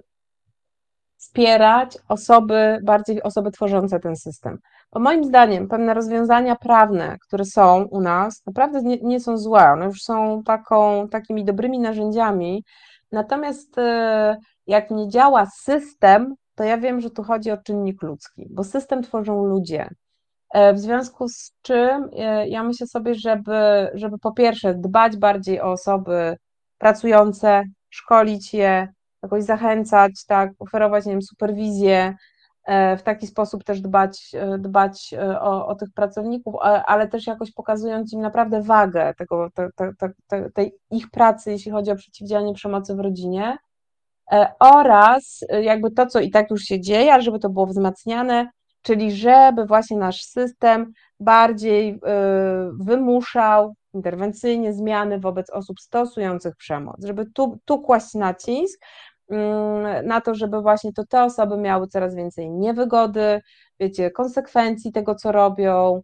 wspierać 1.16 1.98
osoby, 2.08 2.78
bardziej 2.82 3.22
osoby 3.22 3.50
tworzące 3.50 4.00
ten 4.00 4.16
system. 4.16 4.58
Bo 4.92 5.00
moim 5.00 5.24
zdaniem 5.24 5.68
pewne 5.68 5.94
rozwiązania 5.94 6.56
prawne, 6.56 7.16
które 7.26 7.44
są 7.44 7.84
u 7.84 8.00
nas, 8.00 8.42
naprawdę 8.46 8.82
nie, 8.82 8.98
nie 9.02 9.20
są 9.20 9.38
złe, 9.38 9.72
one 9.72 9.86
już 9.86 10.02
są 10.02 10.42
taką, 10.42 11.08
takimi 11.08 11.44
dobrymi 11.44 11.78
narzędziami, 11.78 12.64
natomiast 13.12 13.78
e, 13.78 14.36
jak 14.66 14.90
nie 14.90 15.08
działa 15.08 15.46
system, 15.46 16.34
to 16.54 16.64
ja 16.64 16.78
wiem, 16.78 17.00
że 17.00 17.10
tu 17.10 17.22
chodzi 17.22 17.50
o 17.50 17.56
czynnik 17.56 18.02
ludzki, 18.02 18.46
bo 18.50 18.64
system 18.64 19.02
tworzą 19.02 19.44
ludzie. 19.44 19.88
E, 20.54 20.72
w 20.74 20.78
związku 20.78 21.28
z 21.28 21.52
czym 21.62 22.10
e, 22.16 22.48
ja 22.48 22.62
myślę 22.62 22.86
sobie, 22.86 23.14
żeby, 23.14 23.90
żeby 23.94 24.18
po 24.18 24.32
pierwsze 24.32 24.74
dbać 24.74 25.16
bardziej 25.16 25.60
o 25.60 25.72
osoby 25.72 26.36
pracujące, 26.78 27.64
szkolić 27.90 28.54
je, 28.54 28.88
jakoś 29.22 29.44
zachęcać, 29.44 30.12
tak, 30.26 30.50
oferować, 30.58 31.06
nie 31.06 31.12
wiem, 31.12 31.22
superwizję, 31.22 32.16
e, 32.64 32.96
w 32.96 33.02
taki 33.02 33.26
sposób 33.26 33.64
też 33.64 33.80
dbać, 33.80 34.32
dbać 34.58 35.14
o, 35.40 35.66
o 35.66 35.74
tych 35.74 35.88
pracowników, 35.94 36.54
ale 36.86 37.08
też 37.08 37.26
jakoś 37.26 37.52
pokazując 37.52 38.12
im 38.12 38.20
naprawdę 38.20 38.62
wagę 38.62 39.14
tego, 39.18 39.50
te, 39.54 39.68
te, 39.76 39.92
te, 40.28 40.50
tej 40.50 40.74
ich 40.90 41.10
pracy, 41.10 41.50
jeśli 41.50 41.72
chodzi 41.72 41.90
o 41.90 41.96
przeciwdziałanie 41.96 42.54
przemocy 42.54 42.94
w 42.94 43.00
rodzinie 43.00 43.56
oraz 44.60 45.44
jakby 45.62 45.90
to, 45.90 46.06
co 46.06 46.20
i 46.20 46.30
tak 46.30 46.50
już 46.50 46.62
się 46.62 46.80
dzieje, 46.80 47.12
ale 47.12 47.22
żeby 47.22 47.38
to 47.38 47.48
było 47.48 47.66
wzmacniane, 47.66 48.48
czyli 48.84 49.12
żeby 49.12 49.66
właśnie 49.66 49.96
nasz 49.96 50.24
system 50.24 50.92
bardziej 51.20 51.90
y, 51.94 51.98
wymuszał 52.80 53.74
interwencyjnie 53.94 54.72
zmiany 54.72 55.20
wobec 55.20 55.50
osób 55.50 55.80
stosujących 55.80 56.56
przemoc, 56.56 56.96
żeby 57.04 57.26
tu, 57.34 57.58
tu 57.64 57.80
kłaść 57.80 58.14
nacisk 58.14 58.80
mm, 59.30 60.06
na 60.06 60.20
to, 60.20 60.34
żeby 60.34 60.60
właśnie 60.62 60.92
to 60.92 61.06
te 61.06 61.24
osoby 61.24 61.56
miały 61.56 61.86
coraz 61.86 62.14
więcej 62.14 62.50
niewygody, 62.50 63.40
wiecie, 63.80 64.10
konsekwencji 64.10 64.92
tego, 64.92 65.14
co 65.14 65.32
robią, 65.32 66.02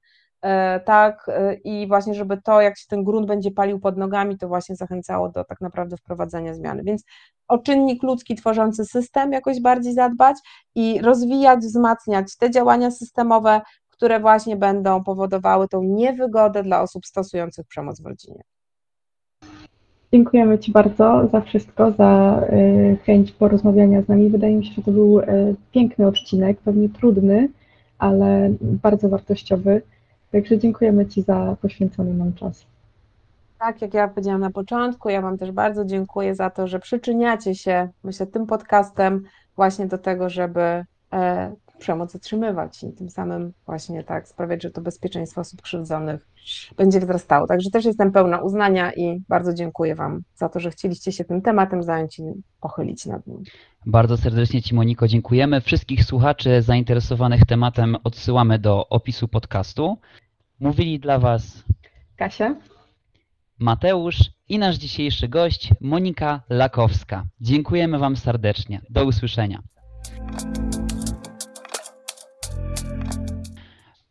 tak, 0.84 1.26
e, 1.28 1.54
i 1.54 1.88
właśnie, 1.88 2.14
żeby 2.14 2.42
to, 2.42 2.60
jak 2.60 2.78
się 2.78 2.86
ten 2.88 3.04
grunt 3.04 3.26
będzie 3.26 3.50
palił 3.50 3.80
pod 3.80 3.96
nogami, 3.96 4.38
to 4.38 4.48
właśnie 4.48 4.76
zachęcało 4.76 5.28
do 5.28 5.44
tak 5.44 5.60
naprawdę 5.60 5.96
wprowadzenia 5.96 6.54
zmiany. 6.54 6.82
Więc 6.82 7.04
o 7.48 7.58
czynnik 7.58 8.02
ludzki 8.02 8.34
tworzący 8.34 8.84
system 8.84 9.32
jakoś 9.32 9.60
bardziej 9.60 9.92
zadbać 9.92 10.36
i 10.74 11.00
rozwijać, 11.02 11.60
wzmacniać 11.60 12.36
te 12.36 12.50
działania 12.50 12.90
systemowe, 12.90 13.60
które 13.90 14.20
właśnie 14.20 14.56
będą 14.56 15.04
powodowały 15.04 15.68
tą 15.68 15.82
niewygodę 15.82 16.62
dla 16.62 16.82
osób 16.82 17.06
stosujących 17.06 17.66
przemoc 17.66 18.02
w 18.02 18.06
rodzinie. 18.06 18.42
Dziękujemy 20.12 20.58
Ci 20.58 20.72
bardzo 20.72 21.28
za 21.32 21.40
wszystko, 21.40 21.92
za 21.92 22.42
e, 22.42 22.96
chęć 22.96 23.32
porozmawiania 23.32 24.02
z 24.02 24.08
nami. 24.08 24.30
Wydaje 24.30 24.56
mi 24.56 24.66
się, 24.66 24.74
że 24.74 24.82
to 24.82 24.92
był 24.92 25.20
piękny 25.72 26.06
odcinek, 26.06 26.60
pewnie 26.60 26.88
trudny, 26.88 27.48
ale 27.98 28.50
bardzo 28.60 29.08
wartościowy. 29.08 29.82
Także 30.32 30.58
dziękujemy 30.58 31.06
Ci 31.06 31.22
za 31.22 31.56
poświęcony 31.62 32.14
nam 32.14 32.34
czas. 32.34 32.66
Tak, 33.58 33.82
jak 33.82 33.94
ja 33.94 34.08
powiedziałam 34.08 34.40
na 34.40 34.50
początku, 34.50 35.08
ja 35.08 35.22
Wam 35.22 35.38
też 35.38 35.52
bardzo 35.52 35.84
dziękuję 35.84 36.34
za 36.34 36.50
to, 36.50 36.66
że 36.66 36.78
przyczyniacie 36.78 37.54
się, 37.54 37.88
myślę, 38.04 38.26
tym 38.26 38.46
podcastem 38.46 39.24
właśnie 39.56 39.86
do 39.86 39.98
tego, 39.98 40.30
żeby 40.30 40.84
e, 41.12 41.52
przemoc 41.80 42.12
zatrzymywać 42.12 42.82
i 42.82 42.92
tym 42.92 43.10
samym 43.10 43.52
właśnie 43.66 44.04
tak 44.04 44.28
sprawiać, 44.28 44.62
że 44.62 44.70
to 44.70 44.80
bezpieczeństwo 44.80 45.40
osób 45.40 45.62
krzywdzonych 45.62 46.26
będzie 46.76 47.00
wzrastało. 47.00 47.46
Także 47.46 47.70
też 47.70 47.84
jestem 47.84 48.12
pełna 48.12 48.38
uznania 48.38 48.92
i 48.92 49.22
bardzo 49.28 49.54
dziękuję 49.54 49.94
Wam 49.94 50.22
za 50.34 50.48
to, 50.48 50.60
że 50.60 50.70
chcieliście 50.70 51.12
się 51.12 51.24
tym 51.24 51.42
tematem 51.42 51.82
zająć 51.82 52.18
i 52.18 52.22
pochylić 52.60 53.06
nad 53.06 53.26
nim. 53.26 53.42
Bardzo 53.86 54.16
serdecznie 54.16 54.62
Ci 54.62 54.74
Moniko 54.74 55.08
dziękujemy. 55.08 55.60
Wszystkich 55.60 56.04
słuchaczy 56.04 56.62
zainteresowanych 56.62 57.46
tematem 57.46 57.96
odsyłamy 58.04 58.58
do 58.58 58.88
opisu 58.88 59.28
podcastu. 59.28 59.98
Mówili 60.60 61.00
dla 61.00 61.18
Was 61.18 61.64
Kasia, 62.16 62.56
Mateusz 63.58 64.30
i 64.48 64.58
nasz 64.58 64.76
dzisiejszy 64.76 65.28
gość 65.28 65.70
Monika 65.80 66.42
Lakowska. 66.50 67.24
Dziękujemy 67.40 67.98
Wam 67.98 68.16
serdecznie. 68.16 68.80
Do 68.90 69.04
usłyszenia. 69.04 69.62